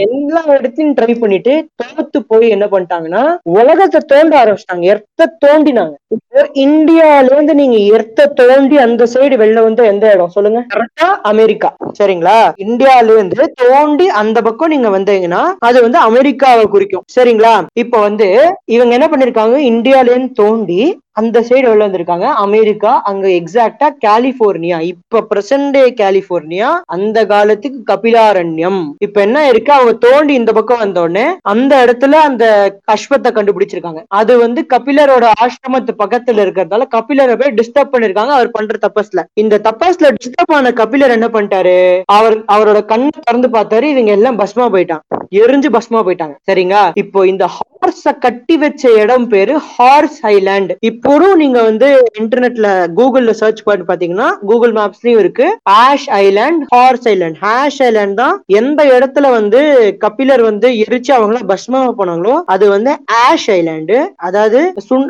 எல்லா 0.07 0.43
இடத்தையும் 0.59 0.95
ட்ரை 0.99 1.13
பண்ணிட்டு 1.23 1.55
தோத்து 1.83 2.21
போய் 2.33 2.55
என்ன 2.57 2.69
பண்ணிட்டாங்கன்னா 2.75 3.25
உலகத்தை 3.57 4.01
தோண்ட 4.13 4.35
ஆரம்பிச்சிட்டாங்க. 4.43 4.87
எர்த்த 4.95 5.31
தோண்டினாங்க. 5.45 5.95
இப்போ 6.17 6.47
இந்தியால 6.67 7.31
இருந்து 7.35 7.55
நீங்க 7.63 7.79
எர்த்த 7.97 8.31
தோண்டி 8.41 8.79
அந்த 8.87 9.05
சைடு 9.17 9.37
வெளில 9.37 9.63
வந்து 9.63 9.87
எந்த 9.87 10.13
இடம்? 10.15 10.29
சொல்லுங்க. 10.29 10.61
கரெக்டா 10.69 11.09
அமெரிக்கா. 11.23 11.69
சரிங்களா? 11.99 12.39
இந்தியால 12.59 13.13
இருந்து 13.13 13.55
தோண்டி 13.55 14.09
அந்த 14.21 14.43
பக்கம் 14.43 14.69
நீங்க 14.69 14.89
வந்தீங்கன்னா 14.91 15.43
அது 15.61 15.83
வந்து 15.83 15.99
அமெரிக்காவை 15.99 16.65
குறிக்கும். 16.67 17.05
சரிங்களா? 17.17 17.55
இப்ப 17.75 18.01
வந்து 18.01 18.29
இவங்க 18.67 18.93
என்ன 18.95 19.09
பண்ணிருக்காங்க? 19.09 19.57
இந்தியால 19.67 20.11
இருந்து 20.11 20.33
தோண்டி 20.35 20.81
அந்த 21.17 21.41
சைடு 21.49 21.67
வெளில 21.69 21.87
வந்திருக்காங்க? 21.87 22.27
அமெரிக்கா 22.45 22.93
அங்க 23.11 23.27
எக்ஸாக்டா 23.29 23.87
கலிபோர்னியா 24.05 24.79
இப்ப 24.91 25.23
பிரசன்ட் 25.31 25.71
டே 25.71 25.83
கலிபோர்னியா 26.01 26.71
அந்த 26.97 27.19
காலத்துக்கு 27.27 27.81
கபிலாரண்யம். 27.93 28.81
இப்ப 28.99 29.21
என்ன 29.21 29.49
இருக்கு? 29.49 29.73
அவங்க 29.73 29.93
தோண்டி 30.07 30.35
இந்த 30.35 30.53
பக்கம் 30.53 30.79
வந்த 30.79 31.01
உடனே 31.01 31.27
அந்த 31.43 31.73
இடத்துல 31.85 32.21
அந்த 32.29 32.45
அஸ்வத்தை 32.95 33.31
கண்டுபிடிச்சிருக்காங்க. 33.39 34.03
அது 34.09 34.39
வந்து 34.39 34.67
கபிலரோட 34.75 35.27
ஆசிரமத்து 35.45 35.95
பக்கத்துல 36.03 36.45
இருக்கிறதால 36.47 36.89
கபிலரை 36.97 37.37
போய் 37.41 37.57
டிஸ்டர்ப் 37.61 37.93
பண்ணிருக்காங்க. 37.95 38.35
அவர் 38.39 38.51
பண்ற 38.51 38.79
தப்பஸ்ல 38.87 39.25
இந்த 39.35 39.61
தப்பஸ்ல 39.65 40.11
டிஸ்டர்ப் 40.19 40.55
ஆன 40.59 40.73
கபிலர் 40.73 41.17
என்ன 41.19 41.29
பண்ணிட்டாரு? 41.29 41.77
அவர் 42.19 42.37
அவரோட 42.55 42.85
கண்ணை 42.85 43.11
திறந்து 43.21 43.49
பார்த்தாரு. 43.49 43.89
இவங்க 43.95 44.11
எல்லாம் 44.11 44.39
பஸ்மா 44.39 44.67
போயிட்டாங்க. 44.75 45.05
எரிஞ்சு 45.43 45.71
பஸ்மா 45.77 46.01
போயிட்டாங்க. 46.07 46.35
சரிங்களா? 46.51 46.85
இப்போ 46.95 47.27
இந்த 47.27 47.45
ஹார்ஸ 47.57 48.13
கட்டி 48.19 48.57
வச்ச 48.57 48.93
இடம் 49.03 49.29
பேரு 49.29 49.55
ஹார்ஸ் 49.73 50.21
ஐலாண்ட் 50.27 50.73
இப்போதும் 51.07 51.41
நீங்க 51.43 51.59
வந்து 51.67 51.89
இன்டர்நெட்ல 52.21 52.69
கூகுள்ல 52.99 53.33
சர்ச் 53.41 53.61
பண்ணி 53.67 53.85
பாத்தீங்கன்னா 53.91 54.29
கூகுள் 54.49 54.73
மேப்ஸ்லயும் 54.79 55.21
இருக்கு. 55.23 55.47
Ash 55.83 56.07
island 56.17 56.63
horse 56.73 57.07
island 57.11 57.39
hash 57.45 57.79
island 57.87 58.17
தான் 58.21 58.35
எந்த 58.61 58.81
இடத்துல 58.95 59.27
வந்து 59.37 59.61
கபிலர் 60.05 60.43
வந்து 60.49 60.69
எரிச்சு 60.85 61.13
அவங்கள 61.19 61.41
பஸ்மா 61.51 61.83
போனாங்களோ 62.01 62.35
அது 62.55 62.65
வந்து 62.73 62.95
ஆஷ் 63.21 63.47
ஐலாண்டு 63.59 63.99
அதாவது 64.29 64.63
சுன் 64.89 65.07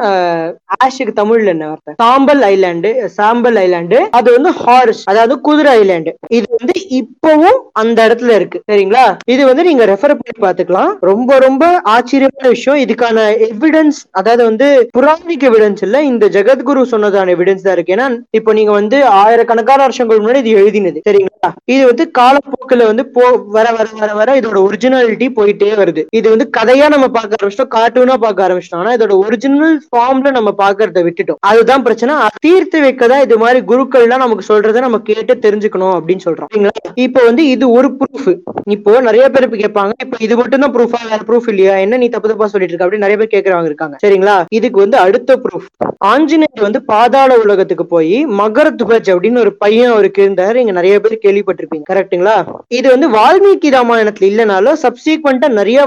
ஆஷுக்கு 0.78 1.14
தமிழ்ல 1.20 1.54
என்ன 1.54 1.70
வார்த்தை? 1.70 1.94
சாம்பல் 2.02 2.44
ஐலாண்டு 2.50 2.90
சாம்பல் 3.16 3.60
ஐலாண்டு 3.64 4.00
அது 4.20 4.28
வந்து 4.36 4.52
ஹார்ஸ் 4.60 5.02
அதாவது 5.12 5.34
குதிரை 5.48 5.72
ஐலாண்டு 5.80 6.14
இது 6.38 6.46
வந்து 6.58 6.76
இப்பவும் 7.00 7.58
அந்த 7.82 7.98
இடத்துல 8.08 8.36
இருக்கு. 8.38 8.60
சரிங்களா? 8.70 9.06
இது 9.34 9.42
வந்து 9.50 9.66
நீங்க 9.70 9.86
ரெஃபர் 9.92 10.16
பண்ணி 10.20 10.36
பாத்துக்கலாம் 10.46 10.92
ரொம்ப 11.10 11.40
ரொம்ப 11.46 11.64
ஆச்சரியமான 11.96 12.46
விஷயம். 12.56 12.82
இதுக்கான 12.84 13.18
எவிடன்ஸ் 13.50 14.02
அதாவது 14.20 14.44
வந்து 14.50 14.68
புராணிக் 14.98 15.48
எவிடன்ஸ் 15.50 15.84
இல்ல 15.86 16.02
இந்த 16.10 16.26
ஜெகத்குரு 16.36 16.84
சொன்னதான 16.92 17.32
எவிடன்ஸ் 17.36 17.66
தான் 17.66 17.76
இருக்கு. 17.76 17.94
ஏன்னா 17.96 18.06
இப்போ 18.40 18.52
நீங்க 18.58 18.74
வந்து 18.78 18.98
ஆயிரக்கணக்கான 19.22 19.82
வருஷங்கள் 19.86 20.22
முன்னாடி 20.22 20.42
இது 20.44 20.54
எழுதினது 20.62 21.02
சரிங்களா? 21.08 21.50
இது 21.74 21.82
வந்து 21.90 22.06
காலப்போக்குல 22.20 22.86
வந்து 22.90 23.06
போ 23.16 23.24
வர 23.56 23.66
வர 23.78 23.86
வர 24.02 24.10
வர 24.20 24.36
இதோட 24.40 24.58
ஒரிஜினாலிட்டி 24.68 25.28
போயிட்டே 25.40 25.72
வருது. 25.82 26.04
இது 26.20 26.26
வந்து 26.34 26.48
கதையா 26.58 26.88
நம்ம 26.96 27.08
பார்க்க 27.18 27.40
ஆரம்பிச்சிட்டோம் 27.40 27.72
கார்ட்டூனா 27.76 28.18
பார்க்க 28.26 28.46
ஆரம்பிச்சிட்டோம். 28.48 28.84
ஆனா 28.84 28.94
இதோட 28.98 29.16
ஒரிஜினல் 29.26 29.76
ஃபார்ம்ல 29.90 30.30
நம்ம 30.38 30.52
பாக்குறத 30.62 31.02
விட்டுட்டோம். 31.08 31.40
அதுதான் 31.52 31.84
பிரச்சனை. 31.88 32.14
தீர்த்து 32.46 32.64
தீர்த்து 32.66 32.80
வைக்கதான் 32.84 33.24
இது 33.24 33.36
மாதிரி 33.42 33.58
குருக்கள்லாம் 33.70 34.22
நமக்கு 34.24 34.44
சொல்றதை 34.48 34.80
நம்ம 34.84 34.98
கேட்டு 35.08 35.32
தெரிஞ்சுக்கணும் 35.44 35.94
அப்படின்னு 35.96 36.24
சொல்றோம். 36.26 36.48
சரிங்களா? 36.52 36.72
இப்போ 37.04 37.20
வந்து 37.28 37.42
இது 37.54 37.64
ஒரு 37.78 37.88
ப்ரூஃப் 37.98 38.28
இப்போ 38.74 38.92
நிறைய 39.08 39.24
பேர் 39.34 39.46
கேட்பாங்க 39.62 39.92
இப்போ 40.04 40.16
இது 40.26 40.34
மட்டும் 40.40 40.62
தான் 40.64 40.74
ப்ரூஃபா 40.76 41.00
வேற 41.10 41.20
ப்ரூஃப் 41.28 41.48
இல்லையா? 41.52 41.74
என்ன 41.84 41.98
நீ 42.02 42.08
தப்பு 42.14 42.30
தப்பா 42.30 42.46
சொல்லிட்டு 42.52 42.72
இருக்க 42.72 42.86
அப்படின்னு 42.86 43.06
நிறைய 43.06 43.18
பேர் 43.20 43.32
கேக்குறவங்க 43.34 43.70
இருக்காங்க. 43.72 43.96
சரிங்களா? 44.04 44.36
இதுக்கு 44.58 44.78
வந்து 44.84 44.98
அடுத்த 45.04 45.36
ப்ரூஃப் 45.44 45.65
ஆஞ்சநேயர் 46.12 46.66
வந்து 46.66 46.80
பாதாள 46.90 47.36
உலகத்துக்கு 47.44 47.86
போய் 47.86 48.16
மகர 48.40 48.66
துவஜ் 48.80 49.10
அப்படின்னு 49.12 49.42
ஒரு 49.44 49.52
பையன் 49.62 49.92
அவருக்கு 49.94 50.20
இருந்தாரு. 50.26 50.56
இங்க 50.62 50.72
நிறைய 50.78 50.94
பேர் 51.00 51.14
கேள்விப்பட்டிருப்பீங்க 51.24 51.86
கரெக்டுங்களா 51.92 52.36
இது 52.78 52.86
வந்து 52.94 53.08
வால்மீகி 53.16 53.70
ராமாயணத்துல 53.76 54.28
இல்லைனாலும் 54.30 54.80
சப்சீக்வெண்டா 54.84 55.48
நிறைய 55.58 55.84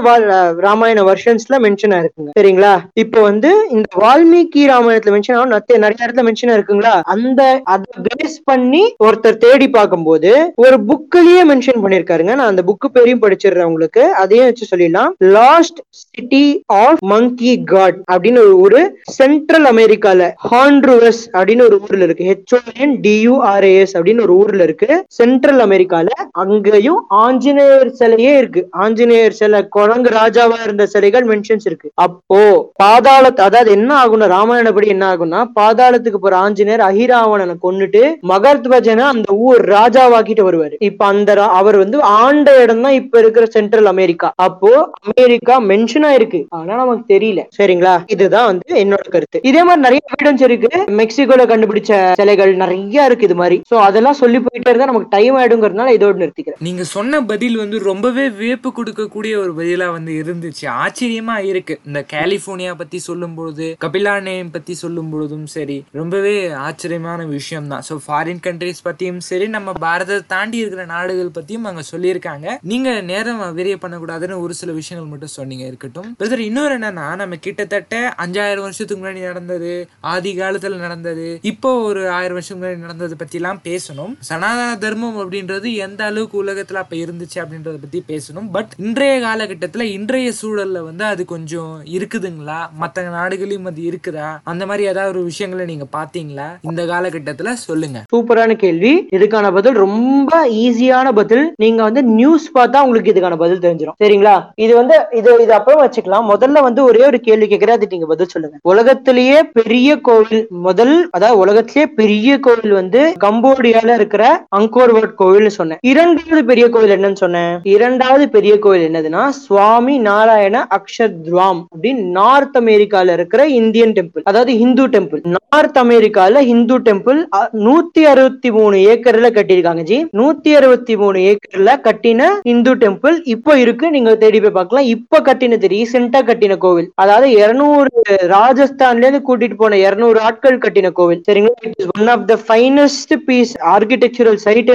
ராமாயண 0.66 1.04
வருஷன்ஸ்ல 1.10 1.60
மென்ஷன் 1.66 1.94
ஆயிருக்குங்க. 1.96 2.32
சரிங்களா? 2.38 2.72
இப்போ 3.04 3.20
வந்து 3.28 3.52
இந்த 3.76 3.88
வால்மீகி 4.04 4.64
ராமாயணத்துல 4.72 5.14
மென்ஷன் 5.16 5.38
ஆகும் 5.38 5.54
நிறைய 5.84 6.06
இடத்துல 6.06 6.26
மென்ஷன் 6.28 6.54
இருக்குங்களா 6.56 6.94
அந்த 7.14 7.40
அதை 7.74 8.04
பேஸ் 8.08 8.38
பண்ணி 8.50 8.82
ஒருத்தர் 9.06 9.42
தேடி 9.46 9.68
பார்க்கும்போது 9.78 10.32
ஒரு 10.64 10.76
புக்கிலேயே 10.90 11.44
மென்ஷன் 11.52 11.82
பண்ணிருக்காருங்க 11.84 12.34
நான் 12.40 12.52
அந்த 12.52 12.64
புக்கு 12.68 12.88
பேரையும் 12.96 13.22
படிச்சிடுறேன் 13.22 13.68
உங்களுக்கு. 13.70 14.02
அதையும் 14.22 14.48
வச்சு 14.48 14.70
சொல்லிடலாம். 14.70 15.12
Lost 15.38 15.78
city 16.02 16.44
of 16.82 17.00
monkey 17.12 17.54
god 17.72 17.98
அப்படின்னு 18.12 18.42
ஒரு 18.64 18.80
சென்ட்ரல் 19.18 19.66
அமெரிக்கால 19.72 20.32
ஹாண்ட்ருவஸ் 20.50 21.22
அப்படின்னு 21.32 21.62
ஒரு 21.62 21.80
ஊர்ல 21.80 22.04
இருக்கு. 22.04 22.24
ஹெச்ஓஎன் 22.24 22.94
டியூஆர்ஏஎஸ் 23.02 23.92
அப்படின்னு 23.92 24.22
ஒரு 24.22 24.36
ஊர்ல 24.36 24.62
இருக்கு. 24.62 25.04
சென்ட்ரல் 25.08 25.58
அமெரிக்கால 25.58 26.06
அங்கேயும் 26.32 27.04
ஆஞ்சநேயர் 27.08 27.92
சிலையே 27.98 28.36
இருக்கு. 28.36 28.66
ஆஞ்சநேயர் 28.70 29.32
சிலை 29.32 29.68
குரங்கு 29.68 30.10
ராஜாவா 30.10 30.62
இருந்த 30.62 30.86
சிலைகள் 30.86 31.26
மென்ஷன்ஸ் 31.26 31.62
இருக்கு. 31.64 31.90
அப்போ 31.94 32.70
பாதாளத்து 32.82 33.40
அதாவது 33.40 33.70
என்ன 33.70 34.04
ஆகும்னா 34.04 34.28
ராமாயணப்படி 34.30 34.86
என்ன 34.86 35.16
ஆகும்னா 35.16 35.44
பாதாளத்துக்கு 35.60 36.14
போற 36.14 36.36
ஆஞ்சநேயர் 36.36 36.80
அஹிராவணனை 36.80 37.54
கொண்டுட்டு 37.62 38.14
மகர்த்வஜனை 38.28 38.98
அந்த 38.98 39.34
ஊர் 39.34 39.68
ராஜாவாக்கிட்டு 39.68 40.42
வருவாரு. 40.42 40.74
இப்ப 40.78 41.04
அந்த 41.04 41.34
ரா- 41.34 41.38
அவர் 41.38 41.76
வந்து 41.76 42.02
ஆண்ட 42.02 42.62
இடம் 42.62 42.82
தான் 42.82 42.92
இப்ப 42.92 43.18
இருக்கிற 43.18 43.46
சென்ட்ரல் 43.46 43.86
அமெரிக்கா 43.86 44.32
அப்போ 44.36 44.90
அமெரிக்கா 45.16 45.60
மென்ஷன் 45.60 46.02
ஆயிருக்கு. 46.02 46.44
ஆனா 46.48 46.76
நமக்கு 46.76 47.14
தெரியல. 47.14 47.46
சரிங்களா? 47.62 48.02
இதுதான் 48.06 48.46
வந்து 48.46 48.84
என்னோட 48.84 49.08
கருத்து. 49.10 49.40
இதே 49.42 49.59
மாதிரி 49.68 49.84
நிறைய 49.86 50.00
எவிடன்ஸ் 50.14 50.44
இருக்கு. 50.48 50.70
மெக்சிகோல 51.00 51.44
கண்டுபிடிச்ச 51.52 51.98
சிலைகள் 52.20 52.52
நிறைய 52.62 53.06
இருக்கு 53.08 53.26
இது 53.28 53.36
மாதிரி. 53.42 53.58
சோ 53.70 53.76
அதெல்லாம் 53.88 54.18
சொல்லி 54.22 54.38
போயிட்டே 54.46 54.70
இருந்தா 54.72 54.90
நமக்கு 54.90 55.12
டைம் 55.16 55.36
ஆயிடுங்கிறதுனால 55.40 55.94
இதோட 55.98 56.16
நிறுத்திக்கிறேன். 56.22 56.60
நீங்க 56.68 56.84
சொன்ன 56.96 57.22
பதில் 57.32 57.56
வந்து 57.62 57.78
ரொம்பவே 57.90 58.24
வியப்பு 58.40 58.70
கொடுக்கக்கூடிய 58.78 59.34
ஒரு 59.42 59.52
பதிலா 59.60 59.88
வந்து 59.96 60.12
இருந்துச்சு. 60.22 60.64
ஆச்சரியமா 60.84 61.36
இருக்கு. 61.50 61.76
இந்த 61.88 62.02
கலிபோர்னியா 62.14 62.74
பத்தி 62.82 63.00
சொல்லும் 63.08 63.36
பொழுது 63.38 63.68
கபிலா 63.86 64.14
நேம் 64.28 64.52
பத்தி 64.56 64.74
சொல்லும் 64.82 65.10
பொழுதும் 65.12 65.46
சரி 65.56 65.78
ரொம்பவே 66.00 66.34
ஆச்சரியமான 66.66 67.20
விஷயம் 67.36 67.70
தான் 67.72 67.84
ஸோ 67.88 67.96
ஃபாரின் 68.06 68.42
கண்ட்ரிஸ் 68.46 68.84
பத்தியும் 68.88 69.20
சரி 69.30 69.48
நம்ம 69.56 69.72
பாரதத்தை 69.86 70.24
தாண்டி 70.34 70.58
இருக்கிற 70.62 70.84
நாடுகள் 70.94 71.34
பத்தியும் 71.38 71.68
அங்க 71.70 71.82
சொல்லியிருக்காங்க. 71.92 72.56
நீங்க 72.70 72.88
நேரம் 73.10 73.40
வெறிய 73.58 73.76
பண்ணக்கூடாதுன்னு 73.82 74.40
ஒரு 74.44 74.54
சில 74.60 74.70
விஷயங்கள் 74.80 75.10
மட்டும் 75.12 75.34
சொன்னீங்க. 75.38 75.64
இருக்கட்டும். 75.70 76.08
பிரதர் 76.20 76.42
இன்னொரு 76.48 76.74
என்னன்னா 76.78 77.06
நம்ம 77.20 77.38
கிட்டத்தட்ட 77.46 77.96
அஞ்சாயிரம் 78.24 78.66
வருஷத்துக்கு 78.66 79.00
முன்னாடி 79.02 79.22
நடந்தது 79.50 79.88
ஆதி 80.00 80.36
காலத்துல 80.38 80.76
நடந்தது 80.76 81.38
இப்போ 81.42 81.70
ஒரு 81.82 82.10
ஆயிரம் 82.10 82.32
வருஷம் 82.32 82.58
முன்னாடி 82.58 82.76
நடந்தது 82.76 83.16
பத்தி 83.16 83.36
எல்லாம் 83.36 83.60
பேசணும். 83.64 84.12
சனாதன 84.18 84.76
தர்மம் 84.80 85.18
அப்படின்றது 85.18 85.74
எந்த 85.74 86.04
அளவுக்கு 86.04 86.44
உலகத்துல 86.44 86.74
அப்ப 86.74 86.96
இருந்துச்சு 86.96 87.38
அப்படின்றத 87.42 87.76
பத்தி 87.84 88.04
பேசணும். 88.08 88.48
பட் 88.52 88.72
இன்றைய 88.76 89.14
காலகட்டத்துல 89.26 89.80
இன்றைய 89.80 90.32
சூழல்ல 90.42 90.84
வந்து 90.84 91.04
அது 91.04 91.24
கொஞ்சம் 91.24 91.82
இருக்குதுங்களா? 91.84 92.58
மத்த 92.80 93.08
நாடுகளையும் 93.10 93.64
அது 93.64 93.82
இருக்குதா? 93.82 94.28
அந்த 94.44 94.66
மாதிரி 94.66 94.88
ஏதாவது 94.88 95.14
ஒரு 95.16 95.24
விஷயங்களை 95.24 95.64
நீங்க 95.74 95.86
பாத்தீங்களா? 95.98 96.48
இந்த 96.60 96.84
காலகட்டத்துல 96.84 97.52
சொல்லுங்க. 97.52 98.04
சூப்பரான 98.14 98.56
கேள்வி. 98.56 98.92
இதுக்கான 99.16 99.52
பதில் 99.52 99.72
ரொம்ப 99.72 100.48
ஈஸியான 100.50 101.12
பதில். 101.12 101.52
நீங்க 101.56 101.82
வந்து 101.82 102.02
நியூஸ் 102.02 102.48
பார்த்தா 102.58 102.80
உங்களுக்கு 102.82 103.12
இதுக்கான 103.12 103.36
பதில் 103.36 103.64
தெரிஞ்சிடும் 103.66 103.98
சரிங்களா? 104.04 104.36
இது 104.54 104.74
வந்து 104.74 105.06
இது 105.12 105.42
இது 105.42 105.52
அப்புறம் 105.52 105.82
வச்சுக்கலாம். 105.84 106.28
முதல்ல 106.34 106.62
வந்து 106.68 106.84
ஒரே 106.84 107.04
ஒரு 107.04 107.20
கேள்வி 107.20 107.46
கேட்கறது 107.46 107.76
அதுக்கு 107.78 107.96
நீங்க 107.96 108.06
பதில் 108.06 108.26
சொல்லுங்க. 108.26 108.56
உலகத்திலேயே 108.62 109.39
பெரிய 109.42 109.96
கோவில் 110.08 110.46
முதல் 110.66 110.94
அதாவது 111.10 111.38
உலகத்திலே 111.38 111.86
பெரிய 112.00 112.38
கோவில் 112.38 112.72
வந்து 112.72 113.00
கம்போடியால 113.24 113.94
இருக்கிற 113.94 114.24
அங்கோர்வட் 114.56 115.14
கோவில் 115.14 115.48
சொன்னேன். 115.48 115.78
இரண்டாவது 115.92 116.44
பெரிய 116.44 116.68
கோவில் 116.68 116.94
என்னன்னு 116.96 117.22
சொன்னேன். 117.24 117.58
இரண்டாவது 117.76 118.28
பெரிய 118.28 118.58
கோவில் 118.58 118.86
என்னதுன்னா 118.88 119.28
சுவாமி 119.28 119.98
நாராயண 119.98 120.66
அக்ஷத்வாம் 120.78 121.60
அப்படின்னு 121.76 122.04
நார்த் 122.18 122.56
அமெரிக்கால 122.56 123.12
இருக்கிற 123.12 123.46
இந்தியன் 123.60 123.92
டெம்பிள் 123.92 124.24
அதாவது 124.24 124.52
ஹிந்து 124.62 124.88
டெம்பிள். 124.88 125.22
நார்த் 125.36 125.78
அமெரிக்கால 125.78 126.40
ஹிந்து 126.50 126.78
டெம்பிள் 126.78 127.20
நூத்தி 127.66 128.02
அறுபத்தி 128.12 128.50
மூணு 128.56 128.76
ஏக்கர்ல 128.92 129.28
கட்டியிருக்காங்க 129.36 129.82
ஜி. 129.90 129.98
நூத்தி 130.18 130.50
அறுபத்தி 130.58 130.96
மூணு 130.96 131.18
ஏக்கர்ல 131.30 131.70
கட்டின 131.86 132.28
இந்து 132.52 132.74
டெம்பிள் 132.82 133.16
இப்போ 133.34 133.52
இருக்கு. 133.58 133.86
நீங்க 133.90 134.14
தேடி 134.22 134.40
போய் 134.40 134.56
பார்க்கலாம். 134.58 134.86
இப்ப 134.94 135.20
கட்டினது 135.20 135.66
ரீசெண்டா 135.74 136.20
கட்டின 136.28 136.56
கோவில். 136.64 136.88
அதாவது 136.94 137.30
இருநூறு 137.30 137.90
ராஜஸ்தான்ல 138.34 139.06
இருந்து 139.06 139.22
கூட்டிட்டு 139.30 139.58
போன 139.64 139.80
இருநூறு 139.86 140.20
ஆட்கள் 140.28 140.62
கட்டின 140.66 140.92
கோவில். 141.00 141.24
சரிங்களா? 141.30 141.56
It 141.66 141.76
is 141.82 141.90
one 141.98 142.12
of 142.16 142.24
the 142.32 142.38
finest 142.46 143.14
piece 143.28 143.54
architectural 143.74 144.38
site 144.46 144.72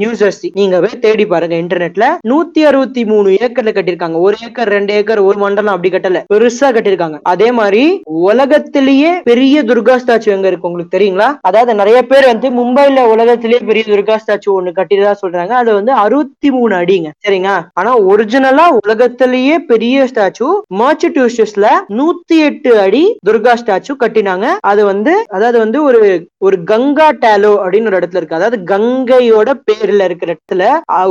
New 0.00 0.12
Jersey 0.22 0.50
நீங்க 0.60 0.80
போய் 0.84 1.02
தேடி 1.06 1.26
பாருங்க 1.32 1.54
இன்டர்நெட்ல 1.64 2.06
நூத்தி 2.30 2.62
அறுபத்தி 2.70 3.02
மூணு 3.12 3.28
ஏக்கர்ல 3.44 3.72
கட்டிருக்காங்க 3.76 4.18
ஒரு 4.26 4.36
ஏக்கர் 4.46 4.72
ரெண்டு 4.76 4.92
ஏக்கர் 4.98 5.20
ஒரு 5.28 5.38
மண்டலம் 5.44 5.74
அப்படி 5.74 5.90
கட்டல. 5.94 6.20
பெருசா 6.32 6.68
கட்டிருக்காங்க 6.76 7.18
அதே 7.32 7.48
மாதிரி 7.58 7.82
உலகத்திலேயே 8.28 9.10
பெரிய 9.28 9.62
துர்கா 9.70 9.96
ஸ்டாச்சு 10.02 10.28
எங்க 10.36 10.46
இருக்கு 10.50 10.68
உங்களுக்கு 10.68 10.94
தெரியுங்களா? 10.96 11.28
அதாவது 11.48 11.78
நிறைய 11.80 11.98
பேர் 12.10 12.26
வந்து 12.32 12.50
மும்பைல 12.58 13.04
உலகத்திலேயே 13.14 13.60
பெரிய 13.70 13.84
துர்கா 13.92 14.16
ஸ்டாச்சு 14.22 14.50
ஒண்ணு 14.56 14.72
கட்டியதா 14.78 15.14
சொல்றாங்க. 15.22 15.54
அது 15.62 15.70
வந்து 15.78 15.92
அறுபத்தி 16.04 16.50
மூணு 16.56 16.74
அடிங்க. 16.80 17.10
சரிங்க 17.26 17.50
ஆனா 17.80 17.92
ஒரிஜினலா 18.12 18.66
உலகத்திலேயே 18.82 19.56
பெரிய 19.72 20.06
ஸ்டாச்சு 20.12 20.48
மாச்சுட்யூசஸ்ல 20.80 21.66
நூத்தி 21.98 22.38
எட்டு 22.48 22.72
அடி 22.84 23.04
துர்கா 23.28 23.54
ஸ்டாச்சு 23.62 23.93
கட்டினாங்க. 24.02 24.46
அது 24.64 24.84
வந்து 24.84 25.12
அதாவது 25.28 25.58
வந்து 25.58 25.78
ஒரு 25.82 26.00
ஒரு 26.46 26.56
கங்கா 26.70 27.08
டேலோ 27.22 27.52
அப்படின்னு 27.62 27.88
ஒரு 27.90 27.98
இடத்துல 28.00 28.20
இருக்கு. 28.20 28.38
அதாவது 28.38 28.58
கங்கையோட 28.72 29.50
பேர்ல 29.68 30.04
இருக்கிற 30.08 30.30
இடத்துல 30.34 30.64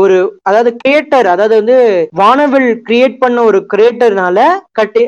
ஒரு 0.04 0.18
அதாவது 0.42 0.72
கிரியேட்டர் 0.82 1.28
அதாவது 1.34 1.56
வந்து 1.60 1.78
வானவில் 2.22 2.70
கிரியேட் 2.90 3.18
பண்ண 3.24 3.44
ஒரு 3.44 3.60
கிரியேட்டர்னால 3.74 4.40
கட்டி 4.72 5.02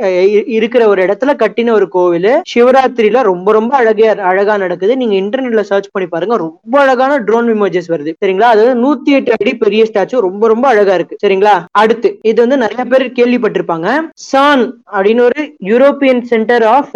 இருக்கிற 0.57 0.84
ஒரு 0.88 1.01
இடத்துல 1.05 1.34
கட்டின 1.43 1.71
ஒரு 1.71 1.88
கோவில். 1.89 2.32
சிவராத்திரியில 2.53 3.21
ரொம்ப 3.32 3.51
ரொம்ப 3.51 3.73
அழகா 3.82 3.93
அழகா 4.32 4.55
நடக்குது. 4.57 4.93
நீங்க 4.97 5.15
இன்டர்நெட்ல 5.21 5.63
சர்ச் 5.71 5.91
பண்ணி 5.91 6.07
பாருங்க. 6.07 6.38
ரொம்ப 6.45 6.73
அழகான 6.84 7.17
ட்ரோன் 7.28 7.49
இமேஜஸ் 7.55 7.91
வருது. 7.93 8.13
சரிங்களா? 8.23 8.49
அது 8.55 8.63
நூத்தி 8.84 9.11
எட்டு 9.17 9.36
அடி 9.38 9.53
பெரிய 9.63 9.84
ஸ்டாச்சு 9.89 10.26
ரொம்ப 10.28 10.47
ரொம்ப 10.47 10.65
அழகா 10.67 10.93
இருக்கு. 10.93 11.15
சரிங்களா? 11.23 11.55
அடுத்து 11.82 12.09
இது 12.32 12.38
வந்து 12.45 12.57
நிறைய 12.57 12.84
பேர் 12.91 13.05
கேள்விப்பட்டிருப்பாங்க. 13.19 13.88
சான் 14.30 14.65
அப்படின்னு 14.97 15.23
ஒரு 15.30 15.41
European 15.71 16.21
centre 16.32 16.63
of 16.76 16.91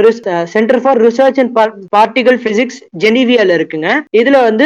centre 0.53 0.68
for 0.78 1.01
research 1.01 1.39
and 1.41 1.53
particle 1.95 2.39
physics 2.45 2.80
ஜெனீவியால 3.03 3.55
இருக்குங்க. 3.59 3.89
இதுல 4.17 4.41
வந்து 4.43 4.65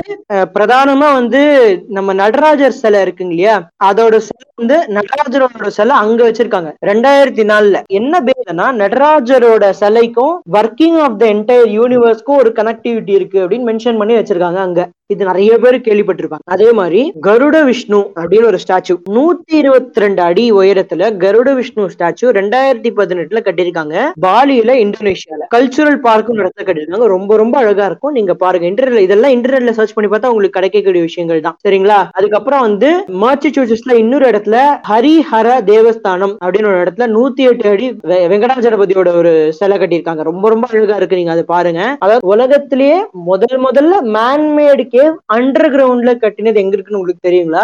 பிரதானமா 0.57 1.13
வந்து 1.19 1.41
நம்ம 1.87 2.13
நடராஜர் 2.13 2.79
சிலை 2.81 3.03
இருக்குங்க 3.03 3.33
இல்லையா? 3.35 3.55
அதோட 3.85 4.15
சிலை 4.27 4.45
வந்து 4.55 4.77
நடராஜரோட 4.97 5.67
சிலை 5.67 5.95
அங்க 5.95 6.29
வச்சிருக்காங்க. 6.29 6.71
ரெண்டாயிரத்தி 6.85 7.43
நாலுல. 7.51 7.77
என்ன 7.87 8.23
பேருனா 8.27 8.67
நடராஜரோட 8.83 9.73
சிலைக்கும் 9.81 10.35
ஒர்க்கிங் 10.59 10.99
ஆஃப் 11.05 11.19
த 11.19 11.25
என்டையர் 11.33 11.71
யூனிவர்ஸ்க்கும் 11.79 12.41
ஒரு 12.43 12.53
கனெக்டிவிட்டி 12.55 13.13
இருக்கு 13.19 13.39
அப்படின்னு 13.43 13.69
மென்ஷன் 13.71 13.97
பண்ணி 13.97 14.13
வச்சிருக்காங்க 14.13 14.61
அங்க. 14.67 14.81
இது 15.13 15.25
நிறைய 15.29 15.57
பேர் 15.63 15.77
கேள்விப்பட்டிருப்பாங்க. 15.87 16.47
அதே 16.55 16.69
மாதிரி 16.79 17.01
கருட 17.27 17.57
விஷ்ணு 17.69 17.99
அப்படின்னு 18.21 18.49
ஒரு 18.51 18.59
ஸ்டாச்சு. 18.63 18.93
நூத்தி 19.17 19.57
இருபத்தி 19.61 19.99
ரெண்டு 20.03 20.21
அடி 20.21 20.45
உயரத்துல 20.53 21.09
கருட 21.23 21.49
விஷ்ணு 21.59 21.83
ஸ்டாச்சு 21.95 22.25
ரெண்டாயிரத்தி 22.39 22.89
பதினெட்டுல 22.99 23.41
கட்டியிருக்காங்க. 23.47 23.95
பாலியில 24.27 24.71
இந்தோனேஷியால. 24.83 25.43
கல்ச்சுரல் 25.55 25.99
பார்க்கும் 26.07 26.37
இடத்துல 26.37 26.65
கட்டியிருக்காங்க. 26.65 27.09
ரொம்ப 27.15 27.37
ரொம்ப 27.41 27.57
அழகா 27.57 27.85
இருக்கும். 27.85 28.15
நீங்க 28.17 28.33
பாருங்க 28.43 28.67
இன்டர்நெட்ல 28.67 29.05
இதெல்லாம் 29.07 29.31
இன்டர்நெட்ல 29.31 29.71
சர்ச் 29.79 29.93
பண்ணி 29.93 30.09
பார்த்தா 30.11 30.31
உங்களுக்கு 30.33 30.57
கிடைக்கக்கூடிய 30.57 31.03
விஷயங்கள் 31.09 31.41
தான். 31.47 31.57
சரிங்களா? 31.67 31.99
அதுக்கப்புறம் 32.11 32.63
வந்து 32.67 32.89
மாச்சசூசஸ்ல 33.23 33.97
இன்னொரு 34.03 34.25
இடத்துல 34.29 34.57
ஹரிஹர 34.89 35.47
தேவஸ்தானம் 35.71 36.35
அப்படின்னு 36.45 36.71
ஒரு 36.71 36.81
இடத்துல 36.83 37.07
நூத்தி 37.15 37.43
எட்டு 37.51 37.69
அடி 37.69 37.89
வெங்கடாஜலபதியோட 38.33 39.09
ஒரு 39.21 39.33
சிலை 39.59 39.77
கட்டியிருக்காங்க. 39.77 40.23
ரொம்ப 40.31 40.49
ரொம்ப 40.49 40.67
அழகா 40.73 40.95
இருக்கு. 40.95 41.19
நீங்க 41.21 41.31
அதை 41.31 41.43
பாருங்க. 41.53 41.81
அதாவது 41.99 42.27
உலகத்திலேயே 42.27 42.97
முதல் 43.31 43.57
முதல்ல 43.67 43.95
மேன்மேடு 44.17 44.83
கே 44.93 45.02
கேவ் 45.03 45.15
அண்டர் 45.33 45.69
கிரவுண்ட்ல 45.69 46.11
கட்டினது 46.17 46.55
எங்க 46.55 46.75
இருக்குன்னு 46.75 46.99
உங்களுக்கு 46.99 47.27
தெரியுங்களா? 47.27 47.63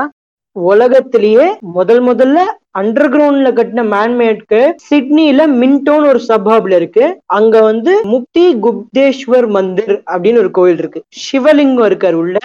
உலகத்திலேயே 0.55 1.45
முதல் 1.73 2.01
முதல்ல 2.01 2.39
அண்டர் 2.77 3.07
கிரவுண்ட்ல 3.13 3.49
கட்டின 3.57 3.83
மேன்மேட்க்கு 3.91 4.59
சிட்னில 4.89 5.45
மின்டோன் 5.61 6.03
ஒரு 6.07 6.19
சப்ஹப்ல 6.27 6.75
இருக்கு. 6.75 7.05
அங்க 7.25 7.61
வந்து 7.61 7.93
முக்தி 8.03 8.43
குப்தேஸ்வர் 8.65 9.47
மந்திர் 9.47 10.01
அப்படின்னு 10.11 10.37
ஒரு 10.37 10.51
கோயில் 10.51 10.77
இருக்கு. 10.77 10.99
சிவலிங்கம் 11.23 11.87
இருக்காரு 11.89 12.13
உள்ள. 12.13 12.37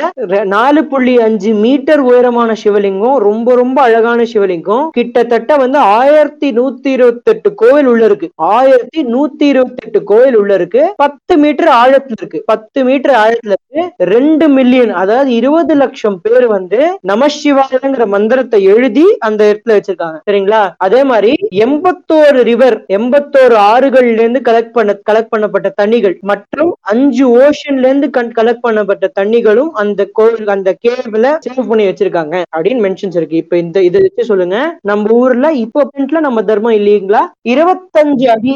நாலு 0.45 0.85
புள்ளி 0.85 1.14
அஞ்சு 1.20 1.53
மீட்டர் 1.55 1.99
உயரமான 1.99 2.55
சிவலிங்கம் 2.64 3.16
ரொம்ப 3.16 3.55
ரொம்ப 3.55 3.83
அழகான 3.83 4.22
சிவலிங்கம். 4.33 4.87
கிட்டத்தட்ட 4.91 5.57
வந்து 5.57 5.79
ஆயிரத்தி 5.79 6.51
நூத்தி 6.53 6.87
இருபத்தி 6.87 7.33
எட்டு 7.33 7.55
கோயில் 7.55 7.87
உள்ள 7.87 8.05
இருக்கு. 8.05 8.31
ஆயிரத்தி 8.35 9.03
நூத்தி 9.05 9.47
இருபத்தி 9.53 9.87
எட்டு 9.87 10.03
கோயில் 10.03 10.37
உள்ள 10.37 10.55
இருக்கு. 10.55 10.95
பத்து 10.97 11.37
மீட்டர் 11.37 11.72
ஆழத்துல 11.83 12.18
இருக்கு. 12.22 12.43
பத்து 12.47 12.85
மீட்டர் 12.85 13.16
ஆழத்துல 13.25 13.53
இருக்கு. 13.55 13.85
ரெண்டு 14.14 14.49
மில்லியன் 14.49 14.91
அதாவது 15.03 15.35
இருபது 15.35 15.75
லட்சம் 15.75 16.20
பேர் 16.20 16.47
வந்து 16.47 16.81
நமசிவாயங்கிற 17.12 18.07
மந்திரத்தை 18.07 18.62
எழுதி 18.75 19.07
அந்த 19.18 19.43
இடத்துல 19.53 19.79
வச்சிருக்காங்க. 19.79 20.12
சரிங்களா? 20.27 20.61
அதே 20.85 21.01
மாதிரி 21.09 21.31
எண்பத்தோரு 21.64 22.39
ரிவர் 22.49 22.77
எண்பத்தோரு 22.97 23.57
ஆறுகள்ல 23.70 24.20
இருந்து 24.20 24.41
கலெக்ட் 24.47 24.75
பண்ண 24.77 24.93
கலெக்ட் 25.09 25.33
பண்ணப்பட்ட 25.33 25.68
தண்ணிகள் 25.81 26.14
மற்றும் 26.31 26.70
அஞ்சு 26.93 27.25
ஓஷன்ல 27.41 27.89
இருந்து 27.89 28.09
கலெக்ட் 28.39 28.64
பண்ணப்பட்ட 28.66 29.11
தண்ணிகளும் 29.18 29.70
அந்த 29.83 30.07
கோவில் 30.18 30.53
அந்த 30.55 30.72
கேவ்ல 30.85 31.33
சேவ் 31.47 31.68
பண்ணி 31.70 31.87
வச்சிருக்காங்க 31.89 32.35
அப்படின்னு 32.55 32.85
மென்ஷன்ஸ் 32.87 33.18
இருக்கு. 33.18 33.43
இப்ப 33.43 33.57
இந்த 33.64 33.79
இதை 33.89 34.01
வச்சு 34.05 34.31
சொல்லுங்க. 34.31 34.57
நம்ம 34.91 35.12
ஊர்ல 35.18 35.51
இப்போ 35.64 35.81
பிரிண்ட்ல 35.91 36.20
நம்ம 36.27 36.43
தர்மம் 36.51 36.79
இல்லீங்களா? 36.79 37.22
இருபத்தஞ்சு 37.55 38.29
அடி 38.37 38.55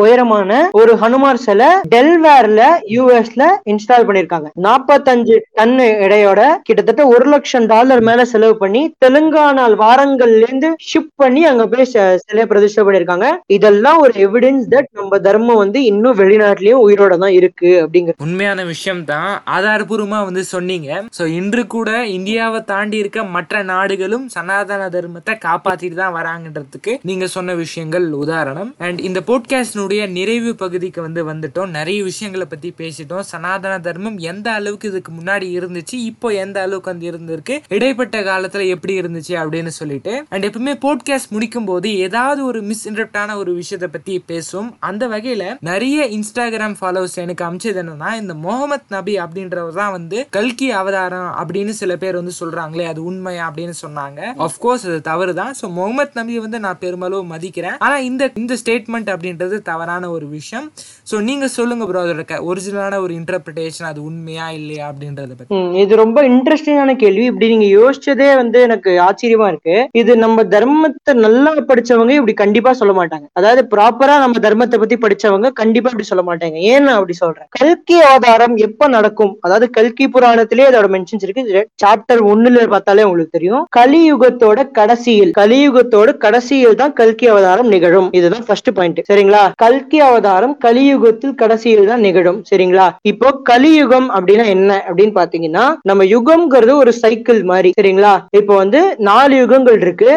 உயரமான 0.00 0.50
ஒரு 0.80 0.92
ஹனுமார் 1.00 1.42
சிலை 1.44 1.70
டெல்வேர்ல 1.94 2.62
யூஎஸ்ல 2.94 3.42
இன்ஸ்டால் 3.72 4.06
பண்ணிருக்காங்க 4.08 4.48
நாற்பத்தஞ்சு 4.66 5.36
டன் 5.58 5.74
எடையோட 6.04 6.40
கிட்டத்தட்ட 6.66 7.02
ஒரு 7.14 7.26
லட்சம் 7.32 7.66
டாலர் 7.72 8.02
மேல 8.08 8.24
செலவு 8.32 8.54
பண்ணி 8.60 8.82
தெலுங்கானா 9.04 9.64
வாரங்கள்ல 9.82 10.44
இருந்து 10.46 10.68
ஷிப் 10.94 11.12
பண்ணி 11.14 11.44
அங்க 11.44 11.66
போய் 11.66 11.80
ச- 11.80 12.16
சிலையை 12.16 12.46
பிரதிஷ்டை 12.46 12.84
பண்ணிருக்காங்க 12.84 13.30
இதெல்லாம் 13.46 13.98
ஒரு 13.98 14.12
எவிடன்ஸ் 14.12 14.62
தட் 14.70 14.86
நம்ம 14.92 15.18
தர்மம் 15.18 15.56
வந்து 15.56 15.84
இன்னும் 15.84 16.18
வெளிநாட்டிலயும் 16.18 16.82
உயிரோட 16.86 17.18
தான் 17.18 17.32
இருக்கு 17.32 17.88
அப்படிங்கிற 17.88 18.12
உண்மையான 18.18 18.64
விஷயம் 18.64 19.04
தான். 19.04 19.42
ஆதாரபூர்வமா 19.46 20.24
வந்து 20.24 20.44
சொன்னீங்க. 20.44 21.04
சோ 21.18 21.26
இன்று 21.26 21.66
கூட 21.66 22.06
இந்தியாவை 22.06 22.62
தாண்டி 22.64 22.96
இருக்க 22.96 23.24
மற்ற 23.24 23.62
நாடுகளும் 23.62 24.28
சனாதன 24.28 24.88
தர்மத்தை 24.88 25.30
காப்பாத்திட்டு 25.30 25.94
தான் 25.94 26.14
வராங்கன்றதுக்கு 26.14 26.98
நீங்க 27.02 27.26
சொன்ன 27.26 27.54
விஷயங்கள் 27.54 28.12
உதாரணம். 28.12 28.74
அண்ட் 28.78 29.00
இந்த 29.00 29.20
போட்காஸ்டினுடைய 29.26 30.10
நிறைவு 30.10 30.54
பகுதிக்கு 30.54 31.02
வந்து 31.02 31.32
வந்துட்டோம். 31.32 31.68
நிறைய 31.68 32.02
விஷயங்களை 32.02 32.46
பத்தி 32.50 32.74
பேசிட்டோம். 32.78 33.20
சனாதன 33.20 33.78
தர்மம் 33.78 34.18
எந்த 34.18 34.50
அளவுக்கு 34.50 34.88
இதுக்கு 34.88 35.12
முன்னாடி 35.12 35.60
இருந்துச்சு 35.60 35.92
இப்போ 35.92 36.28
எந்த 36.28 36.60
அளவுக்கு 36.60 36.90
வந்து 36.90 37.10
இருந்திருக்கு 37.10 37.58
இடைப்பட்ட 37.68 38.20
காலத்துல 38.20 38.66
எப்படி 38.66 39.00
இருந்துச்சு 39.00 39.28
அப்படின்னு 39.28 39.66
சொல்லிட்டு. 39.66 40.24
அண்ட் 40.28 40.44
எப்பவுமே 40.44 40.82
போட்காஸ்ட் 40.84 41.32
முடிக்கும் 41.34 41.68
போது 41.68 41.88
ஏதாவது 42.06 42.40
ஒரு 42.50 42.60
மிஸ் 42.70 42.86
இன்டரப்டான 42.88 43.36
ஒரு 43.42 43.52
விஷயத்தை 43.60 43.88
பத்தி 43.92 44.14
பேசும் 44.30 44.66
அந்த 44.88 45.04
வகையில 45.12 45.44
நிறைய 45.68 46.06
இன்ஸ்டாகிராம் 46.16 46.74
ஃபாலோவர்ஸ் 46.80 47.16
எனக்கு 47.22 47.44
அமைச்சது 47.46 47.78
என்னன்னா 47.82 48.10
இந்த 48.22 48.34
முகமது 48.46 48.84
நபி 48.96 49.14
அப்படின்றவர் 49.24 49.78
தான் 49.78 49.94
வந்து 49.96 50.18
கல்கி 50.36 50.68
அவதாரம் 50.80 51.30
அப்படின்னு 51.40 51.74
சில 51.78 51.92
பேர் 52.02 52.18
வந்து 52.20 52.34
சொல்றாங்களே 52.40 52.86
அது 52.90 53.00
உண்மையா 53.10 53.44
அப்படின்னு 53.48 53.76
சொன்னாங்க. 53.82 54.20
அப்கோர்ஸ் 54.46 54.84
அது 54.88 54.98
தவறு 55.10 55.34
தான் 55.40 55.52
ஸோ 55.60 55.64
முகமது 55.78 56.18
நபியை 56.20 56.42
வந்து 56.46 56.60
நான் 56.66 56.80
பெருமளவு 56.84 57.24
மதிக்கிறேன். 57.32 57.78
ஆனா 57.86 57.96
இந்த 58.08 58.28
இந்த 58.42 58.58
ஸ்டேட்மெண்ட் 58.62 59.10
அப்படின்றது 59.14 59.58
தவறான 59.70 60.10
ஒரு 60.16 60.28
விஷயம். 60.36 60.66
ஸோ 61.12 61.22
நீங்க 61.28 61.48
சொல்லுங்க 61.56 61.88
ப்ரோ 61.90 62.02
அதோட 62.04 62.40
ஒரிஜினலான 62.50 63.00
ஒரு 63.06 63.14
இன்டர்பிரிட்டேஷன் 63.20 63.88
அது 63.92 64.02
உண்மையா 64.10 64.48
இல்லையா 64.58 64.84
அப்படின்றத 64.90 65.32
பத்தி. 65.40 65.62
இது 65.84 66.02
ரொம்ப 66.04 66.18
இன்ட்ரெஸ்டிங்கான 66.32 66.98
கேள்வி. 67.04 67.26
இப்படி 67.32 67.50
நீங்க 67.54 67.70
யோசிச்சதே 67.78 68.30
வந்து 68.42 68.60
எனக்கு 68.68 68.92
ஆச்சரியமா 69.08 69.48
இருக்கு. 69.54 69.78
இது 70.02 70.12
நம்ம 70.24 70.46
தர்ம 70.54 70.72
தர்மத்தை 70.74 71.12
நல்லா 71.24 71.50
படிச்சவங்க 71.68 72.12
இப்படி 72.18 72.34
கண்டிப்பா 72.40 72.70
சொல்ல 72.78 72.92
மாட்டாங்க. 72.98 73.26
அதாவது 73.38 73.60
ப்ராப்பரா 73.74 74.14
நம்ம 74.22 74.40
தர்மத்தை 74.46 74.76
பத்தி 74.82 74.96
படிச்சவங்க 75.04 75.48
கண்டிப்பா 75.60 75.90
இப்படி 75.92 76.06
சொல்ல 76.10 76.22
மாட்டாங்க. 76.28 76.56
ஏன் 76.70 76.84
நான் 76.86 76.98
அப்படி 76.98 77.16
சொல்றேன்? 77.20 77.48
கல்கி 77.58 77.96
அவதாரம் 78.08 78.54
எப்ப 78.66 78.88
நடக்கும்? 78.96 79.32
அதாவது 79.46 79.66
கல்கி 79.76 80.06
புராணத்திலே 80.14 80.66
அதோட 80.70 80.88
மென்ஷன்ஸ் 80.94 81.24
இருக்கு. 81.26 81.62
சாப்டர் 81.82 82.22
ஒண்ணுல 82.32 82.64
பார்த்தாலே 82.74 83.06
உங்களுக்கு 83.08 83.36
தெரியும். 83.38 83.64
கலியுகத்தோட 83.78 84.64
கடைசியில் 84.78 85.32
கலியுகத்தோட 85.40 86.10
கடைசியில் 86.24 86.80
தான் 86.82 86.94
கல்கி 87.00 87.28
அவதாரம் 87.34 87.70
நிகழும். 87.74 88.08
இதுதான் 88.20 88.46
ஃபர்ஸ்ட் 88.48 88.72
பாயிண்ட் 88.78 89.00
சரிங்களா? 89.10 89.44
கல்கி 89.64 90.00
அவதாரம் 90.08 90.56
கலியுகத்தில் 90.66 91.38
கடைசியில் 91.44 91.90
தான் 91.92 92.04
நிகழும். 92.08 92.40
சரிங்களா? 92.50 92.88
இப்போ 93.12 93.30
கலியுகம் 93.52 94.10
அப்படின்னா 94.16 94.46
என்ன 94.56 94.72
அப்படின்னு 94.88 95.16
பாத்தீங்கன்னா 95.20 95.66
நம்ம 95.90 96.04
யுகம்ங்கிறது 96.14 96.74
ஒரு 96.82 96.94
சைக்கிள் 97.04 97.40
மாதிரி. 97.52 97.72
சரிங்களா? 97.80 98.14
இப்போ 98.40 98.54
வந்து 98.62 98.82
நாலு 99.10 99.34
யுகங்கள் 99.42 99.80
இருக்கு. 99.84 100.10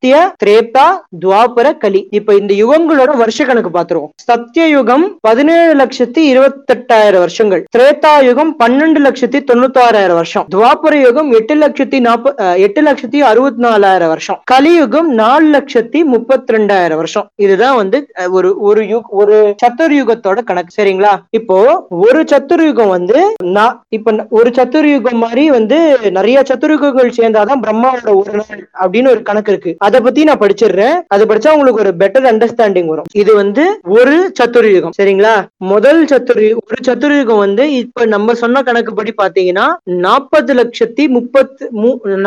சத்திய 0.00 0.18
திரேதா 0.42 0.84
துவாபர 1.22 1.68
கலி. 1.82 2.00
இப்ப 2.18 2.34
இந்த 2.40 2.52
யுகங்களோட 2.58 3.12
வருஷ 3.20 3.44
கணக்கு 3.46 3.70
பாத்துருவோம். 3.76 4.10
சத்திய 4.28 4.64
யுகம் 4.74 5.06
பதினேழு 5.26 5.72
லட்சத்தி 5.80 6.22
இருபத்தெட்டாயிரம் 6.32 7.22
வருஷங்கள். 7.24 7.62
திரேதா 7.76 8.12
யுகம் 8.26 8.52
பன்னெண்டு 8.60 9.00
லட்சத்தி 9.06 9.38
தொண்ணூத்தாறாயிரம் 9.48 10.18
வருஷம். 10.20 10.44
துவாபர 10.54 11.00
யுகம் 11.06 11.30
எட்டு 11.38 11.54
லட்சத்தி 11.62 12.00
நாற்ப 12.04 12.34
எட்டு 12.66 12.82
லட்சத்தி 12.88 13.22
அறுபத்தி 13.30 13.62
நாலாயிரம் 13.66 14.12
வருஷம் 14.12 14.38
கலியுகம் 14.52 15.08
நாலு 15.22 15.48
லட்சத்தி 15.56 16.02
முப்பத்தி 16.12 16.56
ரெண்டாயிரம் 16.56 17.00
வருஷம். 17.02 17.26
இதுதான் 17.46 17.76
வந்து 17.80 18.00
ஒரு 18.36 18.52
ஒரு 18.68 18.84
யுக் 18.92 19.10
ஒரு 19.22 19.38
சத்துர்யுகத்தோட 19.64 20.38
கணக்கு. 20.52 20.76
சரிங்களா? 20.78 21.12
இப்போ 21.40 21.58
ஒரு 22.04 22.22
சத்துர்யுகம் 22.34 22.94
வந்து 22.96 23.18
நான் 23.58 23.76
இப்ப 23.98 24.16
ஒரு 24.38 24.52
சத்துர்யுகம் 24.60 25.20
மாதிரி 25.24 25.46
வந்து 25.58 25.80
நிறைய 26.20 26.38
சத்துர்யுகங்கள் 26.52 27.12
சேர்ந்தாதான் 27.20 27.64
பிரம்மாவோட 27.66 28.16
ஒரு 28.22 28.32
நாள் 28.40 28.64
அப்படின்னு 28.84 29.14
ஒரு 29.16 29.22
கணக்கு 29.32 29.52
இருக்கு. 29.54 29.74
அதை 29.88 29.98
பத்தி 30.06 30.28
நான் 30.28 30.42
படிச்சிடுறேன். 30.44 30.96
அது 31.14 31.22
படிச்சா 31.30 31.52
உங்களுக்கு 31.56 31.82
ஒரு 31.84 31.92
பெட்டர் 32.04 32.28
அண்டர்ஸ்டாண்டிங் 32.32 32.90
வரும். 32.92 33.10
இது 33.22 33.32
வந்து 33.42 33.64
ஒரு 33.98 34.16
சத்துர்யுகம். 34.40 34.94
சரிங்களா? 35.00 35.34
முதல் 35.72 36.02
சத்துரு 36.12 36.46
ஒரு 36.66 36.80
சத்துர்யுகம் 36.88 37.42
வந்து 37.44 37.64
இப்ப 37.82 38.06
நம்ம 38.14 38.34
சொன்ன 38.42 38.62
கணக்கு 38.68 38.92
படி 38.98 39.12
பாத்தீங்கன்னா 39.22 39.66
நாற்பது 40.06 40.54
லட்சத்தி 40.60 41.04
முப்பத்து 41.16 41.64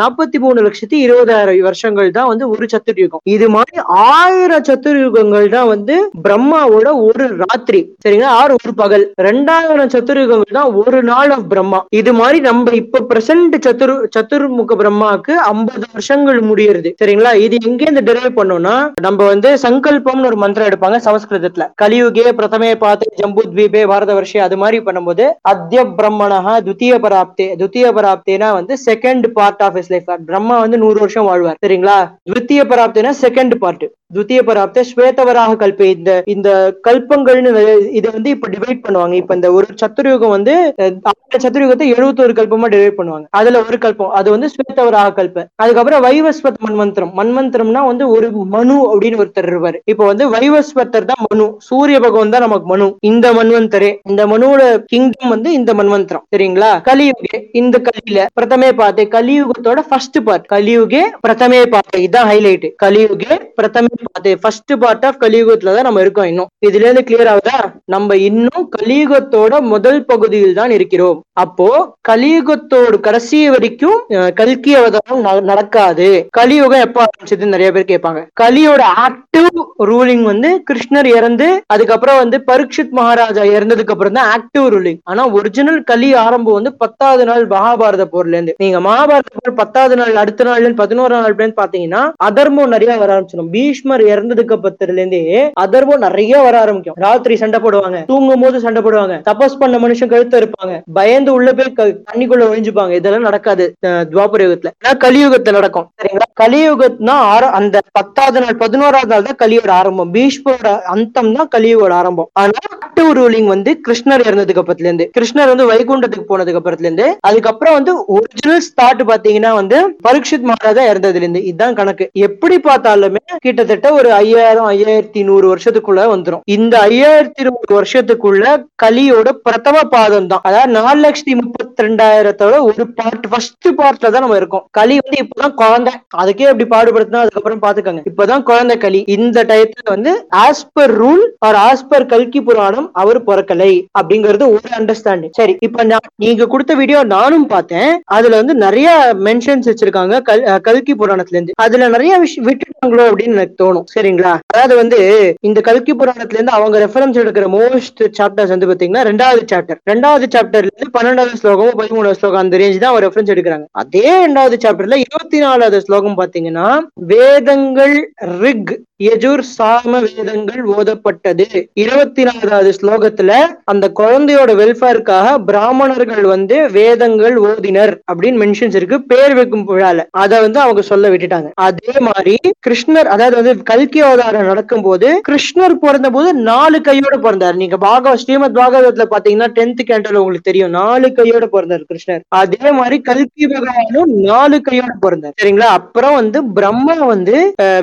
நாற்பத்தி 0.00 0.38
மூணு 0.44 0.58
லட்சத்தி 0.66 0.96
இருபதாயிரம் 1.06 1.66
வருஷங்கள் 1.68 2.10
தான் 2.16 2.30
வந்து 2.32 2.44
ஒரு 2.54 2.66
சத்துர்யுகம். 2.74 3.22
இது 3.34 3.46
மாதிரி 3.54 3.76
ஆயிரம் 4.12 4.66
சத்துர்யுகங்கள் 4.70 5.46
தான் 5.56 5.68
வந்து 5.72 5.94
பிரம்மாவோட 6.26 6.88
ஒரு 7.06 7.24
ராத்திரி. 7.42 7.80
சரிங்களா? 8.04 8.32
ஆறு 8.40 8.52
ஒரு 8.62 8.74
பகல். 8.82 9.04
ரெண்டாயிரம் 9.28 9.92
சத்துர்யுகங்கள் 9.96 10.58
தான் 10.58 10.72
ஒரு 10.82 11.00
நாள் 11.10 11.32
ஆஃப் 11.36 11.48
பிரம்மா. 11.52 11.80
இது 12.00 12.12
மாதிரி 12.20 12.40
நம்ம 12.48 12.74
இப்ப 12.82 13.04
பிரசன்ட் 13.12 13.56
சத்துரு 13.68 13.96
சத்துர்முக 14.16 14.78
பிரம்மாக்கு 14.82 15.34
ஐம்பது 15.52 15.84
வருஷங்கள் 15.96 16.40
முடியறது. 16.50 16.92
சரிங்களா? 17.02 17.32
இது 17.46 17.51
எங்க 17.58 17.80
இருந்து 17.84 18.02
டெரைவ் 18.08 18.36
பண்ணோம்னா 18.38 18.74
நம்ம 19.02 19.26
வந்து 19.26 19.48
சங்கல்பம்னு 19.64 20.28
ஒரு 20.30 20.36
மந்திரம் 20.36 20.68
எடுப்பாங்க 20.70 20.98
சமஸ்கிருதத்துல. 21.06 21.64
கலியுகே 21.82 22.26
பிரதமே 22.38 22.70
பார்த்து 22.84 23.06
ஜம்பு 23.20 23.42
த்வீபே 23.52 23.82
பாரத 23.92 24.12
வருஷே 24.18 24.40
அது 24.46 24.56
மாதிரி 24.56 24.80
பண்ணும்போது 24.86 25.24
அத்திய 25.52 25.82
பிரம்மணஹா 25.98 26.54
துத்திய 26.68 26.98
பராப்தே 27.04 27.48
துத்திய 27.62 27.92
பராப்தேனா 27.98 28.50
வந்து 28.58 28.76
second 28.86 29.26
part 29.38 29.62
of 29.62 29.76
is 29.76 29.90
life 29.94 30.10
Brahma 30.30 30.58
வந்து 30.58 30.78
நூறு 30.78 30.98
வருஷம் 31.00 31.28
வாழ்வார். 31.30 31.58
சரிங்களா? 31.66 31.98
துத்திய 32.34 32.62
பராப்தேனா 32.64 33.12
செகண்ட் 33.24 33.54
பார்ட் 33.54 33.84
துத்திய 34.12 34.40
பராப்த 34.42 34.84
ஸ்வேதவராக 34.88 35.56
கல்பே 35.56 35.86
இந்த 35.92 36.10
இந்த 36.32 36.48
கல்பங்கள்னு 36.86 37.50
இதை 37.92 38.08
வந்து 38.12 38.30
இப்ப 38.30 38.48
டிவைட் 38.54 38.82
பண்ணுவாங்க. 38.84 39.14
இப்ப 39.20 39.34
இந்த 39.34 39.48
ஒரு 39.52 39.66
சத்துருயுகம் 39.82 40.34
வந்து 40.34 40.54
அஹ், 40.78 40.96
சத்துருயுகத்தை 41.36 41.86
எழுபத்தோரு 41.92 42.32
கல்பமா 42.38 42.66
டிவைட் 42.72 42.98
பண்ணுவாங்க. 42.98 43.26
அதுல 43.38 43.60
ஒரு 43.64 43.78
கல்பம். 43.78 44.12
அது 44.18 44.28
வந்து 44.30 44.50
ஸ்வேதவராக 44.52 45.14
கல்ப 45.14 45.30
அதுக்கப்புறம் 45.62 46.02
வைவஸ்வத் 46.06 46.60
மன்மந்திரம். 46.64 47.12
மன்மந்திரம்னா 47.18 47.82
வந்து 47.86 48.04
ஒரு 48.14 48.26
மனு 48.54 48.76
அப்படின்னு 48.88 49.20
ஒருத்தர் 49.22 49.50
இருப்பாரு. 49.50 49.78
இப்போ 49.86 50.04
வந்து 50.06 50.26
வைவஸ்வத்தர் 50.34 51.08
தான் 51.10 51.24
மனு. 51.26 51.46
சூரிய 51.68 51.98
பகவான் 52.00 52.34
தான் 52.34 52.46
நமக்கு 52.46 52.66
மனு. 52.66 52.88
இந்த 53.10 53.26
மன்வந்தரே 53.32 53.90
இந்த 54.10 54.22
மனுவோட 54.26 54.62
கிங்டம் 54.90 55.32
வந்து 55.34 55.50
இந்த 55.52 55.70
மன்வந்திரம் 55.74 56.24
சரிங்களா? 56.32 56.70
கலியுகே. 56.86 57.32
இந்த 57.60 57.76
கலியில 57.86 58.08
பிரதமே 58.36 58.70
பாத்தே 58.76 59.06
கலியுகத்தோட 59.12 59.60
ஃபர்ஸ்ட் 59.88 60.18
பார்ட் 60.24 60.46
கலியுகே 60.52 61.02
பிரதமே 61.24 61.62
பாத்தே 61.72 61.98
இதான் 62.04 62.30
ஹைலைட் 62.30 62.66
கலியுகே 62.82 63.30
பிரதமே 63.58 63.90
அது 64.18 64.30
ஃபர்ஸ்ட் 64.42 64.72
பார்ட் 64.82 65.04
ஆஃப் 65.08 65.20
கலியுகத்துல 65.24 65.74
தான் 65.76 65.88
நம்ம 65.88 66.02
இருக்கோம் 66.04 66.28
இன்னும். 66.30 66.50
இதுல 66.66 66.86
இருந்து 66.86 67.04
கிளியர் 67.08 67.30
ஆகுதா? 67.32 67.58
நம்ம 67.94 68.16
இன்னும் 68.28 68.66
கலியுகத்தோட 68.76 69.60
முதல் 69.72 70.00
பகுதியில் 70.10 70.58
தான் 70.60 70.74
இருக்கிறோம். 70.76 71.18
அப்போ 71.42 71.68
கலியுகத்தோட 72.08 73.00
கடைசி 73.06 73.38
வரைக்கும் 73.54 73.98
கல்கி 74.40 74.72
அவதாரம் 74.80 75.22
நடக்காது. 75.50 76.08
கலியுகம் 76.38 76.84
எப்ப 76.86 77.00
ஆரம்பிச்சதுன்னு 77.06 77.54
நிறைய 77.56 77.70
பேர் 77.76 77.90
கேட்பாங்க. 77.92 78.22
கலியோட 78.42 78.82
ஆக்டிவ் 79.06 79.50
ரூலிங் 79.90 80.24
வந்து 80.30 80.50
கிருஷ்ணர் 80.70 81.08
இறந்து 81.18 81.48
அதுக்கப்புறம் 81.74 82.20
வந்து 82.22 82.38
பரீட்சித் 82.50 82.96
மகாராஜா 82.98 83.44
இறந்ததுக்கு 83.56 83.94
அப்புறம் 83.94 84.18
தான் 84.18 84.30
ஆக்டிவ் 84.36 84.66
ரூலிங் 84.74 85.00
ஆனா 85.10 85.22
ஒரிஜினல் 85.38 85.80
கலி 85.90 86.10
ஆரம்பம் 86.24 86.58
வந்து 86.58 86.72
பத்தாவது 86.82 87.24
நாள் 87.30 87.44
மகாபாரத 87.54 88.06
போர்ல 88.12 88.36
இருந்து 88.36 88.56
நீங்க 88.62 88.80
மகாபாரத 88.88 89.30
போர் 89.38 89.58
பத்தாவது 89.62 89.96
நாள் 90.00 90.20
அடுத்த 90.22 90.48
நாள்ல 90.48 90.74
பதினோரு 90.82 91.14
நாள் 91.16 91.38
பாத்தீங்கன்னா 91.60 92.02
அதர்மம் 92.26 92.72
நிறைய 92.74 92.96
வர 93.00 93.10
ஆரம்பிச்சிடும். 93.14 93.50
பீஷ்ம 93.54 93.91
ராஜ்குமார் 93.92 94.12
இறந்ததுக்கு 94.12 94.54
அப்புறத்துல 94.56 94.98
இருந்தே 94.98 95.20
அதர்மம் 95.64 96.04
நிறைய 96.06 96.32
வர 96.46 96.54
ஆரம்பிக்கும். 96.64 96.96
ராத்திரி 97.04 97.34
சண்டை 97.42 97.58
போடுவாங்க 97.64 97.98
தூங்கும் 98.10 98.42
போது 98.44 98.56
சண்டை 98.64 98.80
போடுவாங்க 98.84 99.16
தபஸ் 99.28 99.58
பண்ண 99.62 99.78
மனுஷன் 99.84 100.12
கழுத்து 100.12 100.40
இருப்பாங்க 100.40 100.74
பயந்து 100.98 101.30
உள்ள 101.36 101.48
போய் 101.58 101.76
தண்ணிக்குள்ள 102.08 102.44
ஒழிஞ்சுப்பாங்க. 102.50 102.92
இதெல்லாம் 103.00 103.26
நடக்காது 103.28 103.64
துவாபர 104.12 104.46
யுகத்துல 104.46 104.72
ஆனா 104.82 104.94
கலியுகத்துல 105.06 105.56
நடக்கும். 105.58 105.86
சரிங்களா? 106.00 106.28
கலியுகத்னா 106.42 107.16
அந்த 107.60 107.76
பத்தாவது 107.98 108.38
நாள் 108.44 108.60
பதினோராவது 108.64 109.12
நாள் 109.12 109.26
தான் 109.28 109.40
கலியோட 109.42 109.70
ஆரம்பம். 109.80 110.12
பீஷ்மோட 110.16 110.68
அந்தம் 110.94 111.32
தான் 111.36 111.50
கலியுகோட 111.56 111.92
ஆரம்பம். 112.00 112.28
ஆனா 112.42 112.60
ஆக்டிவ் 112.76 113.10
ரூலிங் 113.20 113.50
வந்து 113.54 113.70
கிருஷ்ணர் 113.86 114.26
இறந்ததுக்கு 114.28 114.62
அப்புறத்துல 114.62 114.88
இருந்து 114.90 115.06
கிருஷ்ணர் 115.16 115.52
வந்து 115.52 115.68
வைகுண்டத்துக்கு 115.72 116.26
போனதுக்கு 116.30 116.60
அப்புறத்துல 116.60 116.88
இருந்து 116.88 117.06
அதுக்கப்புறம் 117.28 117.76
வந்து 117.78 117.94
ஒரிஜினல் 118.16 118.64
ஸ்டார்ட் 118.68 119.04
பாத்தீங்கன்னா 119.12 119.52
வந்து 119.60 119.78
பரீட்சித் 120.06 120.48
மகாராஜா 120.50 120.84
இறந்ததுல 120.92 121.24
இருந்து 121.24 121.42
இதுதான் 121.50 121.78
கணக்கு. 121.80 122.04
எப்படி 122.28 122.56
பார்த்தாலுமே 122.68 123.22
கிட்டத்தட்ட 123.44 123.81
கிட்டத்தட்ட 123.82 124.00
ஒரு 124.00 124.10
ஐயாயிரம் 124.22 124.68
ஐயாயிரத்தி 124.72 125.20
நூறு 125.28 125.46
வருஷத்துக்குள்ள 125.52 126.02
வந்துரும். 126.12 126.42
இந்த 126.56 126.74
ஐயாயிரத்தி 126.88 127.42
நூறு 127.48 127.72
வருஷத்துக்குள்ள 127.78 128.44
கலியோட 128.82 129.28
பிரதம 129.46 129.76
பாதம் 129.94 130.28
தான். 130.32 130.42
அதாவது 130.48 130.72
நாலு 130.76 131.00
லட்சத்தி 131.04 131.34
முப்பத்தி 131.40 131.84
ரெண்டாயிரத்தோட 131.86 132.54
ஒரு 132.68 132.84
பார்ட் 132.98 133.26
ஃபர்ஸ்ட் 133.30 133.68
பார்ட்ல 133.80 134.10
தான் 134.14 134.24
நம்ம 134.24 134.36
இருக்கோம். 134.40 134.64
களி 134.78 134.96
வந்து 135.02 135.18
இப்பதான் 135.24 135.56
குழந்தை. 135.62 135.92
அதுக்கே 136.22 136.48
அப்படி 136.50 136.66
பாடுபடுத்தினா 136.74 137.22
அதுக்கப்புறம் 137.24 137.62
பாத்துக்கோங்க. 137.64 138.02
இப்பதான் 138.10 138.44
குழந்தை 138.50 138.76
களி 138.84 139.00
இந்த 139.16 139.44
டயத்துல 139.50 139.88
வந்து 139.94 140.12
as 140.44 140.64
per 140.78 140.94
rule 141.02 141.24
or 141.48 141.58
as 141.68 141.86
per 141.92 142.08
கல்கி 142.14 142.42
புராணம் 142.48 142.88
அவர் 143.02 143.20
பிறக்கலை 143.30 143.72
அப்படிங்கறது 144.00 144.46
ஒரு 144.56 144.70
அண்டர்ஸ்டாண்டிங் 144.80 145.34
சரி 145.40 145.56
இப்ப 145.68 145.88
நான் 145.92 146.08
நீங்க 146.24 146.50
கொடுத்த 146.54 146.72
வீடியோ 146.82 147.02
நானும் 147.16 147.48
பார்த்தேன். 147.54 147.92
அதுல 148.18 148.40
வந்து 148.42 148.56
நிறைய 148.66 148.88
மென்ஷன்ஸ் 149.28 149.70
வச்சிருக்காங்க. 149.72 150.14
கல் 150.30 150.46
கல்கி 150.68 150.94
புராணத்துல 151.02 151.38
இருந்து 151.38 151.58
அதுல 151.66 151.90
நிறைய 151.96 152.12
விஷயம் 152.24 152.48
விட்டுட்டாங்களோ 152.48 153.04
அப்படின்னு 153.10 153.38
எனக்கு 153.38 153.58
தோணும். 153.62 153.86
சரிங்களா? 153.94 154.34
அதாவது 154.52 154.74
வந்து 154.82 155.00
இந்த 155.48 155.58
கல்கி 155.68 155.94
புராணத்துல 156.00 156.38
இருந்து 156.38 156.56
அவங்க 156.58 156.76
ரெஃபரன்ஸ் 156.84 157.20
எடுக்கிற 157.22 157.48
மோஸ்ட் 157.56 158.02
சாப்டர்ஸ் 158.18 158.54
வந்து 158.54 158.70
பாத்தீங்கன்னா 158.70 159.04
ரெண்டாவது 159.10 159.42
சாப்டர் 159.52 159.80
ரெண்டாவது 159.92 160.26
சாப்டர்ல 160.36 160.70
இருந்து 160.70 160.94
பன்னெண்டாவது 160.98 161.40
ஸ்லோகம் 161.42 161.78
பதிமூணாவது 161.80 162.20
ஸ்லோகம் 162.20 162.42
அந்த 162.42 162.60
ரேஞ்ச் 162.62 162.82
தான் 162.82 162.92
அவர் 162.92 163.06
ரெஃபரன்ஸ் 163.06 163.34
எடுக்கிறாங்க. 163.34 163.66
அதே 163.82 164.06
ரெண்டாவது 164.24 164.56
சாப்டர்ல 164.64 164.98
இருபத்தி 165.04 165.40
நாலாவது 165.46 165.80
ஸ்லோகம் 165.86 166.18
பாத்தீங்கன்னா 166.20 166.66
வேதங்கள் 167.12 167.96
ரிக் 168.42 168.72
யஜுர் 169.06 169.42
சாம 169.56 169.92
வேதங்கள் 170.06 170.62
ஓதப்பட்டது. 170.74 171.44
இருபத்தி 171.84 172.22
நாலாவது 172.28 172.70
ஸ்லோகத்துல 172.80 173.30
அந்த 173.72 173.86
குழந்தையோட 174.00 174.50
வெல்ஃபேருக்காக 174.60 175.34
பிராமணர்கள் 175.48 176.26
வந்து 176.32 176.56
வேதங்கள் 176.78 177.36
ஓதினர் 177.50 177.92
அப்படின்னு 178.12 178.40
மென்ஷன்ஸ் 178.42 178.76
இருக்கு. 178.80 178.98
பேர் 179.12 179.34
வைக்கும் 179.38 179.66
விழால. 179.68 180.04
அத 180.22 180.40
வந்து 180.44 180.60
அவங்க 180.64 180.82
சொல்ல 180.90 181.08
விட்டுட்டாங்க. 181.14 181.50
அதே 181.68 181.94
மாதிரி 182.08 182.34
கிருஷ்ணர் 182.66 183.10
அதாவது 183.14 183.36
வந்து 183.40 183.54
கல்கி 183.70 184.00
அவதாரம் 184.00 184.50
நடக்கும் 184.50 184.84
போது 184.88 185.08
கிருஷ்ணர் 185.28 185.76
பிறந்த 185.84 186.10
போது 186.10 186.28
நாலு 186.50 186.80
கையோட 186.80 187.16
பிறந்தார். 187.26 187.58
நீங்க 187.62 187.76
பாகவ 187.86 188.14
ஸ்ரீமத் 188.16 188.58
பாகவதத்துல 188.60 189.06
பாத்தீங்கன்னா 189.14 189.48
டென்த் 189.58 189.82
கேண்டல் 189.90 190.20
உங்களுக்கு 190.22 190.48
தெரியும். 190.50 190.70
நாலு 190.70 191.12
கையோட 191.12 191.46
பிறந்தார் 191.46 191.88
கிருஷ்ணர். 191.90 192.22
அதே 192.42 192.70
மாதிரி 192.80 192.98
கல்கி 193.10 193.46
பகவானும் 193.46 194.12
நாலு 194.30 194.60
கையோட 194.60 194.94
பிறந்தார். 195.00 195.36
சரிங்களா? 195.42 195.70
அப்புறம் 195.78 196.14
வந்து 196.14 196.38
பிரம்மா 196.58 196.96
வந்து 197.14 197.36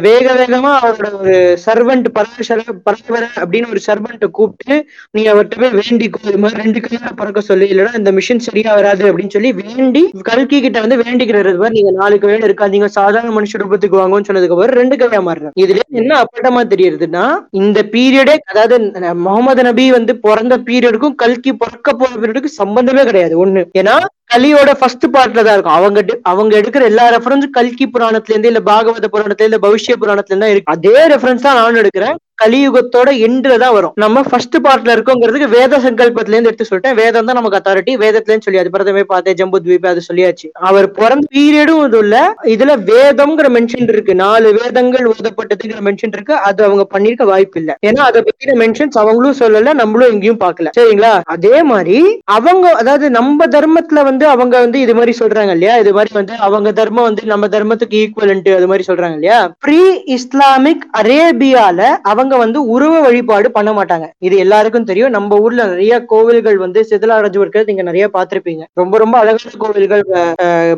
வேக 0.08 0.26
வேகமா 0.42 0.72
அவரோட 0.82 1.09
ஒரு 1.20 1.36
சர்வெண்ட் 1.66 2.08
பரமேஸ்வர 2.18 2.64
பரமேஸ்வர 2.88 3.26
அப்படின்னு 3.42 3.72
ஒரு 3.74 3.82
சர்வெண்ட்டை 3.88 4.28
கூப்பிட்டு 4.38 4.76
நீ 5.16 5.22
அவர்கிட்ட 5.32 5.62
போய் 5.62 5.76
வேண்டிக்கோ. 5.80 6.20
இது 6.32 6.40
மாதிரி 6.44 6.62
ரெண்டு 6.64 6.82
கையோட 6.86 7.12
பறக்க 7.22 7.42
சொல்லி. 7.50 7.68
இல்லைன்னா 7.74 7.94
இந்த 8.02 8.12
மிஷின் 8.18 8.44
சரியா 8.48 8.74
வராது 8.80 9.04
அப்படின்னு 9.10 9.36
சொல்லி 9.38 9.52
வேண்டி 9.62 10.04
கல்கி 10.30 10.60
கிட்ட 10.66 10.78
வந்து 10.86 11.00
வேண்டிக்கிறது. 11.04 11.56
மாதிரி 11.64 11.78
நீங்க 11.80 11.94
நாலு 12.02 12.18
கையில 12.24 12.50
இருக்காதீங்க. 12.50 12.90
சாதாரண 12.98 13.34
மனுஷ 13.38 13.62
ரூபத்துக்கு 13.64 14.02
வாங்கன்னு 14.02 14.30
சொன்னதுக்கு 14.30 14.56
அப்புறம் 14.58 14.80
ரெண்டு 14.82 14.98
கையா 15.02 15.22
மாறுறாங்க 15.30 15.64
இதுல 15.66 15.88
என்ன 16.02 16.12
அப்பட்டமா 16.24 16.64
தெரியுதுன்னா 16.76 17.26
இந்த 17.62 17.80
பீரியடே 17.96 18.38
அதாவது 18.52 18.78
முகமது 19.26 19.64
நபி 19.70 19.88
வந்து 19.98 20.16
பிறந்த 20.28 20.58
பீரியடுக்கும் 20.70 21.20
கல்கி 21.26 21.54
பிறக்க 21.64 21.90
போற 22.00 22.12
பீரியடுக்கும் 22.22 22.60
சம்பந்தமே 22.62 23.04
கிடையாது. 23.10 23.36
ஒண்ணு 23.44 23.64
ஏன்னா 23.82 23.96
கலியோட 24.34 24.72
ஃபர்ஸ்ட் 24.80 25.06
பார்ட்ல 25.14 25.44
தான் 25.46 25.56
இருக்கும். 25.56 25.78
அவங்க 25.78 26.00
அவங்க 26.32 26.54
எடுக்கிற 26.60 26.84
எல்லா 26.90 27.06
ரெஃபரன்ஸும் 27.14 27.54
கல்கி 27.58 27.86
புராணத்துல 27.94 28.34
இருந்து 28.34 28.52
இல்ல 28.52 28.62
பாகவத 28.68 29.08
புராணத்துல 29.14 29.48
இல்ல 29.50 29.58
பவிஷ்ய 29.64 29.96
புராணத்துல 30.02 30.34
இருந்து 30.34 30.46
தான் 30.46 30.54
இருக்கு. 30.56 30.74
அதே 30.76 30.89
ரெஃபரன்ஸ் 31.14 31.46
தான் 31.46 31.58
நானும் 31.60 31.82
எடுக்கிறேன். 31.82 32.18
கலியுகத்தோட 32.40 33.10
எண்ட்ல 33.26 33.58
தான் 33.58 33.76
வரும். 33.76 33.94
நம்ம 33.98 34.24
ஃபர்ஸ்ட் 34.28 34.58
பார்ட்ல 34.66 34.96
இருக்கோங்கிறதுக்கு 34.96 35.50
வேத 35.50 35.80
சங்கல்பத்துல 35.86 36.36
இருந்து 36.36 36.52
எடுத்து 36.52 36.70
சொல்லிட்டேன். 36.70 36.98
வேதம் 37.02 37.28
தான் 37.28 37.40
நமக்கு 37.40 37.60
அத்தாரிட்டி 37.60 37.94
வேதத்துல 38.04 38.32
இருந்து 38.32 38.48
சொல்லி 38.48 38.62
அது 38.62 38.74
பிரதமே 38.76 39.04
பார்த்தே 39.06 39.34
ஜம்பு 39.34 39.60
தீப 39.60 39.90
அது 39.90 40.04
சொல்லியாச்சு. 40.08 40.48
அவர் 40.70 40.88
பிறந்த 41.00 41.28
பீரியடும் 41.36 41.84
இது 41.86 42.00
இல்ல. 42.00 42.18
இதுல 42.54 42.74
வேதம்ங்கிற 42.92 43.48
மென்ஷன் 43.56 43.90
இருக்கு. 43.94 44.14
நாலு 44.24 44.48
வேதங்கள் 44.60 45.10
ஓதப்பட்டதுங்கிற 45.12 45.82
மென்ஷன் 45.88 46.14
இருக்கு. 46.14 46.36
அது 46.48 46.60
அவங்க 46.68 46.86
பண்ணிருக்க 46.94 47.26
வாய்ப்பு 47.26 47.60
இல்ல. 47.62 47.72
ஏன்னா 47.88 48.02
அதை 48.10 48.22
பத்தின 48.22 48.58
மென்ஷன்ஸ் 48.62 49.00
அவங்களும் 49.02 49.40
சொல்லல 49.42 49.74
நம்மளும் 49.82 50.12
எங்கேயும் 50.14 50.42
பார்க்கல. 50.44 50.72
சரிங்களா? 50.78 51.14
அதே 51.36 51.56
மாதிரி 51.72 51.98
அவங்க 52.38 52.66
அதாவது 52.82 53.06
நம்ம 53.18 53.48
தர்மத்துல 53.50 54.04
வந்து 54.04 54.26
அவங்க 54.34 54.56
வந்து 54.60 54.80
இது 54.80 54.96
மாதிரி 54.96 55.14
சொல்றாங்க 55.20 55.54
இல்லையா? 55.56 55.76
இது 55.84 55.94
மாதிரி 55.94 56.14
வந்து 56.14 56.34
அவங்க 56.48 56.70
தர்மம் 56.74 57.08
வந்து 57.10 57.24
நம்ம 57.26 57.48
தர்மத்துக்கு 57.50 58.00
ஈக்குவலன்ட் 58.02 58.50
அது 58.58 58.68
மாதிரி 58.68 58.88
சொல்றாங்க 58.88 59.18
இல்லையா? 59.18 59.40
ப்ரீ 59.64 59.82
இஸ்லாமிக் 60.18 60.86
அரேபியால 61.02 61.80
அவங்க 62.12 62.29
வந்து 62.38 62.68
உருவ 62.68 63.00
வழிபாடு 63.00 63.52
பண்ண 63.52 63.72
மாட்டாங்க. 63.72 64.08
இது 64.20 64.38
எல்லாருக்கும் 64.38 64.84
தெரியும். 64.84 65.10
நம்ம 65.10 65.38
ஊர்ல 65.40 65.66
நிறைய 65.66 66.06
கோவில்கள் 66.06 66.58
வந்து 66.58 66.86
சிதலாரஜு 66.90 67.40
இருக்கிறது 67.40 67.66
நீங்க 67.66 67.82
நிறைய 67.82 68.10
பார்த்திருப்பீங்க. 68.14 68.64
ரொம்ப 68.74 68.98
ரொம்ப 68.98 69.18
அழகான 69.18 69.52
கோவில்கள் 69.58 70.04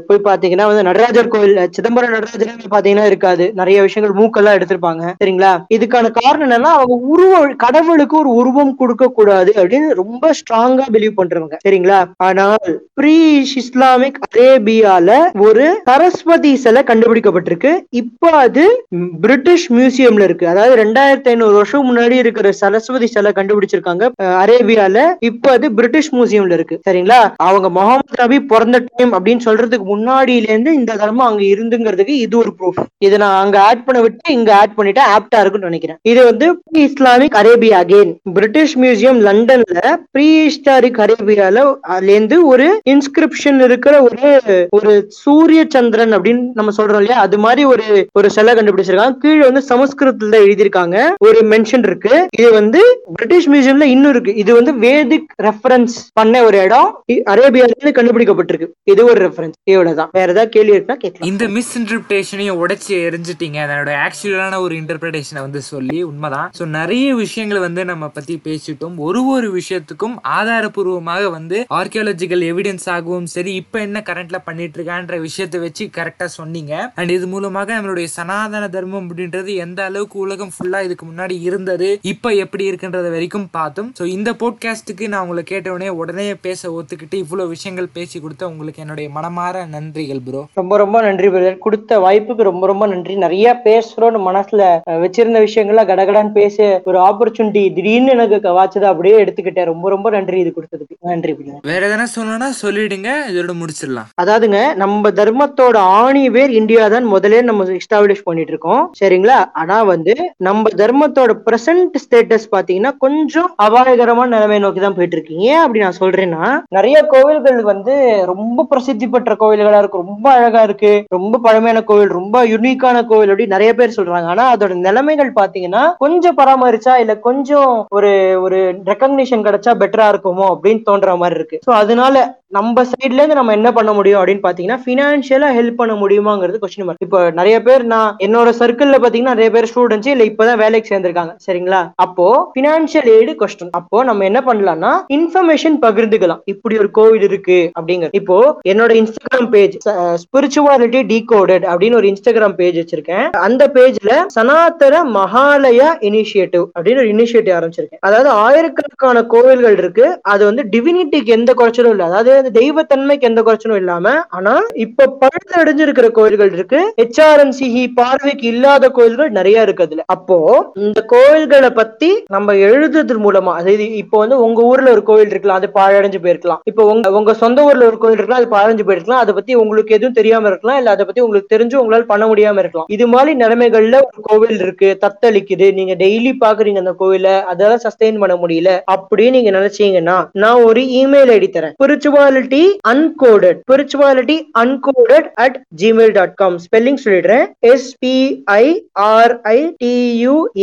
போய் 0.07 0.25
பாத்தீங்கன்னா 0.29 0.65
வந்து 0.65 0.83
நடராஜர் 0.83 1.27
கோவில் 1.27 1.69
சிதம்பரம் 1.69 2.11
நடராஜர் 2.11 2.73
பாத்தீங்கன்னா 2.75 3.05
இருக்காது. 3.05 3.51
நிறைய 3.53 3.81
விஷயங்கள் 3.81 4.17
மூக்கெல்லாம் 4.21 4.57
எடுத்திருப்பாங்க. 4.57 5.03
சரிங்களா? 5.23 5.51
இதுக்கான 5.73 6.11
காரணம் 6.11 6.45
என்னன்னா 6.47 6.71
அவங்க 6.77 6.95
உருவ 7.13 7.53
கடவுளுக்கு 7.55 8.17
ஒரு 8.17 8.29
உருவம் 8.29 8.75
கொடுக்க 8.75 9.07
கூடாது 9.07 9.51
அப்படின்னு 9.55 9.89
ரொம்ப 9.89 10.31
ஸ்ட்ராங்கா 10.39 10.85
பிலீவ் 10.91 11.19
பண்றவங்க. 11.19 11.57
சரிங்களா? 11.67 11.99
ஆனால் 12.17 12.81
ப்ரீ 12.93 13.39
இஸ்லாமிக் 13.61 14.19
அரேபியால 14.27 15.19
ஒரு 15.39 15.81
சரஸ்வதி 15.83 16.55
சிலை 16.55 16.83
கண்டுபிடிக்கப்பட்டிருக்கு. 16.83 17.71
இப்ப 17.89 18.29
அது 18.29 18.85
பிரிட்டிஷ் 19.21 19.73
மியூசியம்ல 19.73 20.23
இருக்கு. 20.23 20.47
அதாவது 20.47 20.83
ரெண்டாயிரத்தி 20.83 21.29
ஐநூறு 21.41 21.59
வருஷம் 21.59 21.85
முன்னாடி 21.87 22.15
இருக்கிற 22.23 22.47
சரஸ்வதி 22.51 23.07
சிலை 23.13 23.29
கண்டுபிடிச்சிருக்காங்க. 23.35 24.03
அரேபியால. 24.41 24.97
இப்ப 25.19 25.51
அது 25.51 25.67
பிரிட்டிஷ் 25.77 26.09
மியூசியம்ல 26.13 26.57
இருக்கு. 26.57 26.75
சரிங்களா? 26.89 27.17
அவங்க 27.45 27.67
முகமது 27.77 28.17
நபி 28.17 28.37
பிறந்த 28.51 28.77
டைம் 28.89 29.13
அப்படின்னு 29.13 29.43
சொல்றதுக்கு 29.45 29.85
முன்னாடியில 29.93 30.49
இருந்து 30.49 30.71
இந்த 30.79 30.95
தர்மம் 31.01 31.27
அங்க 31.27 31.43
இருந்துங்கிறதுக்கு 31.53 32.15
இது 32.25 32.35
ஒரு 32.37 32.51
ப்ரூஃப் 32.59 32.81
இதை 33.05 33.17
நான் 33.23 33.39
அங்க 33.43 33.57
ஆட் 33.69 33.83
பண்ண 33.85 34.01
விட்டு 34.01 34.33
இங்க 34.33 34.51
ஆட் 34.55 34.75
பண்ணிட்டு 34.75 35.01
ஆப்டா 35.15 35.39
இருக்குன்னு 35.39 35.69
நினைக்கிறேன். 35.69 35.99
இது 36.11 36.21
வந்து 36.29 36.47
pre 36.67 36.83
Islamic 36.89 37.37
Arabia 37.41 37.79
again 37.81 38.13
British 38.37 38.75
museum 38.83 39.19
லண்டன்ல 39.27 39.81
ப்ரீ 40.11 40.27
ஹிஸ்டாரிக் 40.43 41.01
அரேபியால 41.05 41.65
இருந்து 42.11 42.39
ஒரு 42.51 42.67
இன்ஸ்கிரிப்ஷன் 42.89 43.59
இருக்கிற 43.69 43.95
ஒரு 44.01 44.31
ஒரு 44.69 44.91
சூரிய 45.23 45.63
சந்திரன் 45.69 46.15
அப்படின்னு 46.17 46.45
நம்ம 46.53 46.75
சொல்றோம் 46.77 47.01
இல்லையா? 47.01 47.19
அது 47.25 47.39
மாதிரி 47.47 47.63
ஒரு 47.73 47.87
ஒரு 48.19 48.29
சிலை 48.37 48.53
கண்டுபிடிச்சிருக்காங்க. 48.53 49.17
கீழே 49.25 49.43
வந்து 49.49 49.65
சமஸ்கிருதத்துல 49.71 50.39
எழுதியிருக்காங்க. 50.45 50.97
ஒரு 51.25 51.30
ஒரு 51.31 51.47
மென்ஷன் 51.47 51.77
இருக்கு. 51.77 52.27
இது 52.37 52.51
வந்து 52.51 53.03
பிரிட்டிஷ் 53.13 53.49
மியூசியம்ல 53.49 53.81
இன்னும் 53.81 54.09
இருக்கு. 54.09 54.35
இது 54.35 54.53
வந்து 54.53 54.73
வேதிக் 54.73 55.43
ரெஃபரன்ஸ் 55.43 55.87
பண்ண 56.13 56.43
ஒரு 56.43 56.57
இடம். 56.57 57.03
இ- 57.13 57.21
அரேபியால 57.25 57.69
கண்டுபிடிக்கப்பட்டிருக்கு. 57.83 58.67
இது 58.83 59.05
ஒரு 59.05 59.27
ரெஃபரன்ஸ் 59.27 59.51
இவ்வளவுதான். 59.63 60.09
வேற 60.11 60.31
ஏதாவது 60.31 60.51
கேள்வி 60.51 60.71
இருக்கா? 60.71 60.95
கேட்கலாம். 60.95 61.31
இந்த 61.31 61.47
மிஸ் 61.47 61.79
இன்டர்பிரேஷனையும் 61.79 62.65
உடைச்சு 62.65 62.87
எரிஞ்சிட்டீங்க. 62.87 63.59
அதனோட 63.59 63.93
ஆக்சுவலான 64.07 64.59
ஒரு 64.59 64.75
இன்டர்பிரேஷனை 64.75 65.39
வந்து 65.39 65.61
சொல்லி 65.61 66.03
உண்மைதான். 66.03 66.51
ஸோ 66.59 66.65
நிறைய 66.65 67.15
விஷயங்கள் 67.15 67.59
வந்து 67.59 67.85
நம்ம 67.85 68.07
பத்தி 68.07 68.41
பேசிட்டோம். 68.43 68.95
ஒரு 68.95 69.25
ஒரு 69.25 69.55
விஷயத்துக்கும் 69.55 70.15
ஆதாரபூர்வமாக 70.39 71.31
வந்து 71.31 71.65
ஆர்கியாலஜிக்கல் 71.73 72.39
எவிடன்ஸ் 72.41 72.89
ஆகவும் 72.89 73.25
சரி 73.25 73.53
இப்போ 73.53 73.79
என்ன 73.79 74.03
கரண்ட்ல 74.05 74.35
பண்ணிட்டு 74.45 74.83
இருக்கான்ற 74.83 75.19
விஷயத்தை 75.19 75.59
வச்சு 75.59 75.89
கரெக்டா 75.97 76.25
சொன்னீங்க. 76.25 76.91
அண்ட் 76.95 77.09
இது 77.09 77.27
மூலமாக 77.27 77.79
நம்மளுடைய 77.79 78.03
சனாதன 78.03 78.67
தர்மம் 78.67 79.09
அப்படின்றது 79.09 79.55
எந்த 79.55 79.83
அளவுக்கு 79.83 80.19
உலகம் 80.19 80.51
ஃபுல்லா 80.57 80.83
இதுக்கு 80.83 81.05
முன்னாடி 81.05 81.20
இருந்தது 81.29 81.99
இப்போ 82.01 82.29
எப்படி 82.29 82.69
இருக்குன்றத 82.71 83.09
வரைக்கும் 83.09 83.47
பார்த்தோம். 83.51 83.93
ஸோ 83.99 84.05
இந்த 84.05 84.31
போட்காஸ்ட்டுக்கு 84.31 85.07
நான் 85.07 85.21
உங்களை 85.21 85.43
கேட்டவுடனே 85.43 85.89
உடனே 85.89 86.35
பேச 86.35 86.69
ஒத்துக்கிட்டு 86.69 87.13
இவ்வளவு 87.13 87.49
விஷயங்கள் 87.49 87.87
பேசி 87.93 88.19
கொடுத்த 88.19 88.47
உங்களுக்கு 88.47 88.81
என்னுடைய 88.81 89.09
மனமார 89.15 89.65
நன்றிகள் 89.71 90.19
ப்ரோ 90.25 90.45
ரொம்ப 90.53 90.77
ரொம்ப 90.77 91.01
நன்றி 91.01 91.27
பிரதர் 91.27 91.57
கொடுத்த 91.57 91.99
வாய்ப்புக்கு 91.99 92.41
ரொம்ப 92.41 92.67
ரொம்ப 92.67 92.87
நன்றி. 92.87 93.15
நிறைய 93.15 93.61
பேசுறோம்னு 93.63 94.19
மனசுல 94.19 94.79
வச்சிருந்த 94.85 95.47
விஷயங்கள்லாம் 95.47 95.89
கடகடான்னு 95.91 96.31
பேச 96.31 96.81
ஒரு 96.85 96.99
ஆப்பர்ச்சுனிட்டி 96.99 97.73
திடீர்னு 97.73 98.11
எனக்கு 98.11 98.41
க- 98.41 98.49
வாச்சதை 98.49 98.83
அப்படியே 98.83 99.23
எடுத்துக்கிட்டேன். 99.23 99.65
ரொம்ப 99.65 99.89
ரொம்ப 99.89 100.09
நன்றி 100.09 100.39
இது 100.39 100.53
கொடுத்ததுக்கு. 100.55 100.95
நன்றி 100.99 101.35
வேற 101.61 101.87
எதனா 101.87 102.19
சொல்லணும்னா 102.19 102.49
சொல்லிடுங்க. 102.61 103.09
இதோட 103.31 103.53
முடிச்சிடலாம். 103.53 104.05
அதாவதுங்க 104.21 104.75
நம்ம 104.75 105.09
தர்மத்தோட 105.09 105.75
ஆணி 105.75 106.29
வேர் 106.29 106.51
இந்தியா 106.51 106.87
தான் 106.87 107.13
முதல்ல 107.13 107.41
நம்ம 107.41 107.63
எஸ்டாப்ளிஷ் 107.63 108.21
பண்ணிட்டு 108.23 108.51
இருக்கோம். 108.51 108.91
சரிங்களா? 108.99 109.49
ஆனா 109.53 109.83
வந்து 109.83 110.33
நம்ம 110.37 110.69
குடும்பத்தோட 111.13 111.33
பிரசன்ட் 111.47 111.95
ஸ்டேட்டஸ் 112.03 112.45
பாத்தீங்கன்னா 112.53 112.91
கொஞ்சம் 113.03 113.49
அபாயகரமான 113.65 114.29
நிலைமை 114.35 114.59
நோக்கி 114.63 114.81
தான் 114.83 114.95
போயிட்டு 114.97 115.15
இருக்கீங்க 115.17 115.43
ஏன் 115.53 115.63
அப்படி 115.63 115.81
நான் 115.83 115.97
சொல்றேன்னா 116.01 116.43
நிறைய 116.77 116.97
கோவில்கள் 117.13 117.59
வந்து 117.71 117.93
ரொம்ப 118.31 118.65
பிரசித்தி 118.71 119.05
பெற்ற 119.07 119.33
கோவில்களா 119.41 119.79
இருக்கு. 119.81 120.03
ரொம்ப 120.05 120.25
அழகா 120.37 120.61
இருக்கு. 120.67 120.93
ரொம்ப 121.15 121.39
பழமையான 121.45 121.79
கோவில் 121.89 122.15
ரொம்ப 122.19 122.43
யுனிக்கான 122.53 122.97
கோவில் 123.11 123.31
அப்படி 123.33 123.47
நிறைய 123.55 123.71
பேர் 123.79 123.97
சொல்றாங்க. 123.97 124.29
ஆனா 124.33 124.45
அதோட 124.53 124.75
நிலைமைகள் 124.87 125.31
பாத்தீங்கன்னா 125.39 125.83
கொஞ்சம் 126.05 126.37
பராமரிச்சா 126.41 126.95
இல்ல 127.03 127.15
கொஞ்சம் 127.27 127.73
ஒரு 127.97 128.11
ஒரு 128.45 128.59
ரெக்கக்னிஷன் 128.91 129.45
கிடைச்சா 129.47 129.73
பெட்டரா 129.81 130.07
இருக்குமோ 130.13 130.47
அப்படின்னு 130.53 130.87
தோன்ற 130.89 131.17
மாதிரி 131.23 131.39
இருக்கு. 131.39 131.59
சோ 131.67 131.73
அதனால 131.81 132.15
நம்ம 132.57 132.81
சைட்ல 132.87 133.19
இருந்து 133.19 133.37
நம்ம 133.37 133.53
என்ன 133.57 133.69
பண்ண 133.75 133.91
முடியும் 133.97 134.19
அப்படின்னு 134.19 134.45
பாத்தீங்கன்னா 134.45 134.79
பினான்சியலா 134.87 135.49
ஹெல்ப் 135.57 135.77
பண்ண 135.81 135.93
முடியுமாங்கிறது 135.99 136.57
கொஸ்டின் 136.61 136.87
மார்க் 136.87 137.05
இப்போ 137.05 137.19
நிறைய 137.37 137.57
பேர் 137.67 137.83
நான் 137.93 138.17
என்னோட 138.25 138.49
சர்க்கிள்ல 138.61 138.97
பாத்தீங்கன்னா 139.03 139.35
நிறைய 139.35 139.49
பேர் 139.53 139.69
ஸ்டூடெண்ட்ஸ் 139.71 140.09
இல்ல 140.13 140.25
இப்பதான் 140.29 140.59
வேலைக்கு 140.63 140.90
சேர்ந்திருக்காங்க. 140.91 141.33
சரிங்களா? 141.47 141.81
அப்போ 142.05 142.27
பினான்சியல் 142.57 143.09
எய்டு 143.15 143.35
கொஸ்டின் 143.41 143.73
அப்போ 143.79 144.03
நம்ம 144.09 144.25
என்ன 144.29 144.39
பண்ணலாம்னா 144.47 144.93
இன்ஃபர்மேஷன் 145.17 145.77
பகிர்ந்துக்கலாம். 145.85 146.41
இப்படி 146.53 146.77
ஒரு 146.83 146.89
கோவில் 146.99 147.25
இருக்கு 147.29 147.59
அப்படிங்கிறது 147.79 148.17
இப்போ 148.19 148.37
என்னோட 148.71 148.91
இன்ஸ்டாகிராம் 149.01 149.49
பேஜ் 149.55 149.75
ஸ்பிரிச்சுவாலிட்டி 150.23 151.01
டீகோடட் 151.11 151.65
அப்படின்னு 151.71 151.99
ஒரு 152.01 152.09
இன்ஸ்டாகிராம் 152.11 152.55
பேஜ் 152.59 152.79
வச்சிருக்கேன். 152.81 153.27
அந்த 153.47 153.63
பேஜ்ல 153.75 154.11
சனாதன 154.35 155.03
மகாலயா 155.17 155.89
இனிஷியேட்டிவ் 156.09 156.65
அப்படின்னு 156.75 157.03
ஒரு 157.03 157.11
இனிஷியேட்டிவ் 157.15 157.55
ஆரம்பிச்சிருக்கேன். 157.59 158.03
அதாவது 158.07 158.29
ஆயிரக்கணக்கான 158.45 159.23
கோவில்கள் 159.33 159.77
இருக்கு. 159.81 160.05
அது 160.33 160.41
வந்து 160.49 160.63
டிவினிட்டிக்கு 160.73 161.35
எந்த 161.37 161.51
குறைச்சலும் 161.59 161.93
இல்லை. 161.95 162.07
அதாவது 162.09 162.31
அந்த 162.41 162.53
தெய்வத்தன்மைக்கு 162.59 163.29
எந்த 163.31 163.41
குறைச்சலும் 163.47 163.79
இல்லாம 163.81 164.13
ஆனா 164.37 164.53
இப்ப 164.85 165.09
பழுதடைஞ்சு 165.21 165.59
அடைஞ்சிருக்கிற 165.61 166.07
கோவில்கள் 166.17 166.53
இருக்கு. 166.57 166.79
ஹெச்ஆர்என்சி 167.01 167.67
பார்வைக்கு 167.99 168.45
இல்லாத 168.53 168.89
கோவில்கள் 168.97 169.29
நிறைய 169.37 169.65
இருக்கு 169.65 169.85
அதுல. 169.87 170.03
அப்போ 170.15 170.37
இந்த 170.81 170.99
கோவில்களை 171.13 171.69
பத்தி 171.79 172.09
நம்ம 172.35 172.53
எழுதுறது 172.65 173.15
மூலமா 173.23 173.51
அதாவது 173.59 173.85
இப்போ 174.01 174.17
வந்து 174.21 174.35
உங்க 174.45 174.59
ஊர்ல 174.69 174.91
ஒரு 174.95 175.03
கோவில் 175.09 175.31
இருக்கலாம் 175.33 175.59
அது 175.59 175.67
பாழடைஞ்சு 175.77 176.19
போயிருக்கலாம். 176.23 176.61
இப்போ 176.69 176.83
உங்க 176.91 177.11
உங்க 177.19 177.33
சொந்த 177.41 177.65
ஊர்ல 177.67 177.87
ஒரு 177.89 177.97
கோவில் 178.03 178.17
இருக்கலாம் 178.17 178.41
அது 178.41 178.49
பாழடைஞ்சு 178.53 178.85
போயிருக்கலாம். 178.87 179.21
அதை 179.23 179.31
பத்தி 179.37 179.53
உங்களுக்கு 179.63 179.95
எதுவும் 179.97 180.15
தெரியாம 180.19 180.47
இருக்கலாம் 180.51 180.79
இல்ல 180.81 180.91
அதை 180.95 181.05
பத்தி 181.05 181.23
உங்களுக்கு 181.25 181.51
தெரிஞ்சு 181.55 181.75
உங்களால 181.81 182.07
பண்ண 182.11 182.25
முடியாம 182.31 182.63
இருக்கலாம். 182.63 182.87
இது 182.95 183.07
மாதிரி 183.13 183.33
நிலைமைகள்ல 183.43 183.99
ஒரு 184.07 184.21
கோவில் 184.29 184.63
இருக்கு 184.65 184.89
தத்தளிக்குது. 185.03 185.67
நீங்க 185.79 185.95
டெய்லி 186.03 186.31
பாக்குறீங்க 186.45 186.83
அந்த 186.83 186.95
கோவில 187.01 187.35
அதெல்லாம் 187.53 187.83
சஸ்டெயின் 187.85 188.21
பண்ண 188.23 188.37
முடியல 188.43 188.71
அப்படின்னு 188.95 189.35
நீங்க 189.37 189.53
நினைச்சீங்கன்னா 189.59 190.17
நான் 190.43 190.63
ஒரு 190.69 190.83
இமெயில் 191.01 191.33
ஐடி 191.37 191.51
தரேன். 191.57 191.75
Spirituality 191.79 192.63
uncoded 192.93 193.61
spirituality 193.65 194.39
uncoded 194.63 195.29
at 195.45 195.59
Gmail 195.83 196.15
dot 196.19 196.35
com 196.43 196.57
spelling 196.65 197.01
சொல்லிடுறேன். 197.05 197.45
S 197.73 197.89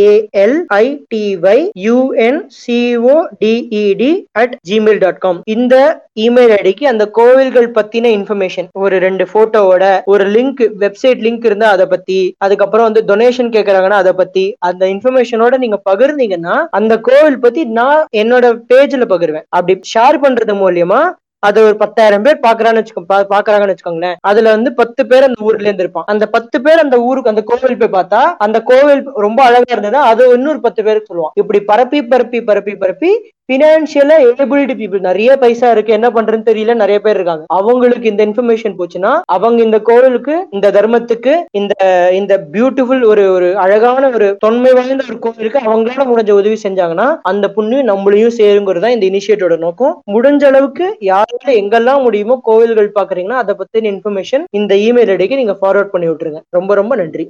A L I T Y 0.08 0.94
L 1.22 1.38
Y 1.38 1.58
U N 1.86 2.40
C O 2.58 3.16
D E D 3.40 4.10
at 4.32 4.54
Gmail 4.70 4.98
dot 4.98 5.18
com 5.18 5.40
இந்த 5.56 5.74
இமெயில் 6.20 6.54
ஐடிக்கு 6.60 6.84
அந்த 6.84 7.04
கோவில்கள் 7.10 7.68
பத்தின 7.70 8.10
information 8.18 8.68
ஒரு 8.78 8.98
ரெண்டு 8.98 9.26
போட்டோவோட 9.32 9.84
ஒரு 10.04 10.24
லிங்க் 10.36 10.62
வெப்சைட் 10.84 11.22
லிங்க் 11.26 11.44
இருந்தா 11.44 11.68
அதை 11.68 11.86
பத்தி 11.86 12.18
அதுக்கப்புறம் 12.38 12.88
வந்து 12.88 13.02
டொனேஷன் 13.10 13.52
கேட்கறாங்கன்னா 13.56 14.00
அதை 14.02 14.12
பத்தி 14.12 14.44
அந்த 14.58 14.86
இன்ஃபர்மேஷனோட 14.86 15.56
நீங்க 15.58 15.80
பகிர்ந்தீங்கன்னா 15.90 16.56
அந்த 16.70 16.96
கோவில் 17.00 17.40
பத்தி 17.40 17.64
நான் 17.78 18.04
என்னோட 18.16 18.46
பேஜ்ல 18.72 19.04
பகிர்வேன். 19.14 19.46
அப்படி 19.48 19.74
ஷேர் 19.94 20.18
பண்றது 20.24 20.54
மூலியமா 20.64 21.00
அது 21.42 21.58
ஒரு 21.64 21.76
பத்தாயிரம் 21.76 22.22
பேர் 22.22 22.38
பாக்குறான்னு 22.46 22.80
வச்சுக்கோ 22.80 23.02
பாக்குறாங்கன்னு 23.34 23.74
வச்சுக்கோங்களேன். 23.74 24.16
அதுல 24.20 24.50
வந்து 24.50 24.70
பத்து 24.74 25.02
பேர் 25.06 25.26
அந்த 25.26 25.44
ஊர்ல 25.48 25.68
இருந்து 25.68 25.84
இருப்பான் 25.84 26.08
அந்த 26.12 26.24
பத்து 26.26 26.56
பேர் 26.60 26.84
அந்த 26.84 26.96
ஊருக்கு 27.08 27.32
அந்த 27.32 27.42
கோவில் 27.50 27.80
போய் 27.82 27.96
பார்த்தா 27.98 28.20
அந்த 28.46 28.58
கோவில் 28.62 29.02
ரொம்ப 29.26 29.40
அழகா 29.42 29.72
இருந்ததா. 29.74 30.00
அது 30.12 30.22
இன்னொரு 30.36 30.60
பத்து 30.60 30.82
பேருக்கு 30.84 31.10
சொல்லுவான். 31.10 31.34
இப்படி 31.34 31.60
பரப்பி 31.70 32.00
பரப்பி 32.02 32.40
பரப்பி 32.42 32.74
பரப்பி 32.76 33.10
பினான்சியலா 33.48 34.16
ஏபிலிட்டி 34.28 34.74
பீப்புள் 34.78 35.04
நிறைய 35.06 35.30
பைசா 35.42 35.68
இருக்கு. 35.74 35.90
என்ன 35.96 36.08
பண்றதுன்னு 36.16 36.48
தெரியல. 36.48 36.72
நிறைய 36.80 36.98
பேர் 37.04 37.16
இருக்காங்க. 37.18 37.44
அவங்களுக்கு 37.58 38.10
இந்த 38.10 38.22
இன்ஃபர்மேஷன் 38.28 38.74
போச்சுன்னா 38.78 39.12
அவங்க 39.36 39.60
இந்த 39.66 39.78
கோவிலுக்கு 39.88 40.34
இந்த 40.56 40.66
தர்மத்துக்கு 40.76 41.32
இந்த 41.60 41.74
இந்த 42.18 42.32
பியூட்டிஃபுல் 42.54 43.02
ஒரு 43.10 43.24
ஒரு 43.36 43.48
அழகான 43.64 44.10
ஒரு 44.16 44.28
தொன்மை 44.44 44.72
வாய்ந்த 44.78 45.06
ஒரு 45.10 45.18
கோவிலுக்கு 45.26 45.60
அவங்களால 45.68 46.06
முடிஞ்ச 46.10 46.32
உதவி 46.40 46.58
செஞ்சாங்கன்னா 46.66 47.08
அந்த 47.30 47.46
புண்ணியம் 47.56 47.88
நம்மளையும் 47.92 48.36
சேருங்கிறது 48.40 48.84
தான் 48.86 48.96
இந்த 48.96 49.06
இனிஷியேட்டோட 49.10 49.56
நோக்கம். 49.66 49.94
முடிஞ்ச 50.14 50.44
அளவுக்கு 50.50 50.86
யாரால 51.10 51.48
எங்கெல்லாம் 51.62 52.04
முடியுமோ 52.06 52.36
கோவில்கள் 52.50 52.90
பாக்குறீங்கன்னா 52.98 53.40
அதை 53.44 53.54
பத்தின 53.60 53.90
இன்ஃபர்மேஷன் 53.94 54.44
இந்த 54.60 54.72
இமெயில் 54.86 55.12
ஐடிக்கு 55.16 55.40
நீங்க 55.42 55.56
ஃபார்வர்ட் 55.62 55.92
பண்ணி 55.94 56.08
விட்டுருங்க. 56.10 56.42
ரொம்ப 56.58 56.70
ரொம்ப 56.74 56.92
நன்றி. 57.02 57.26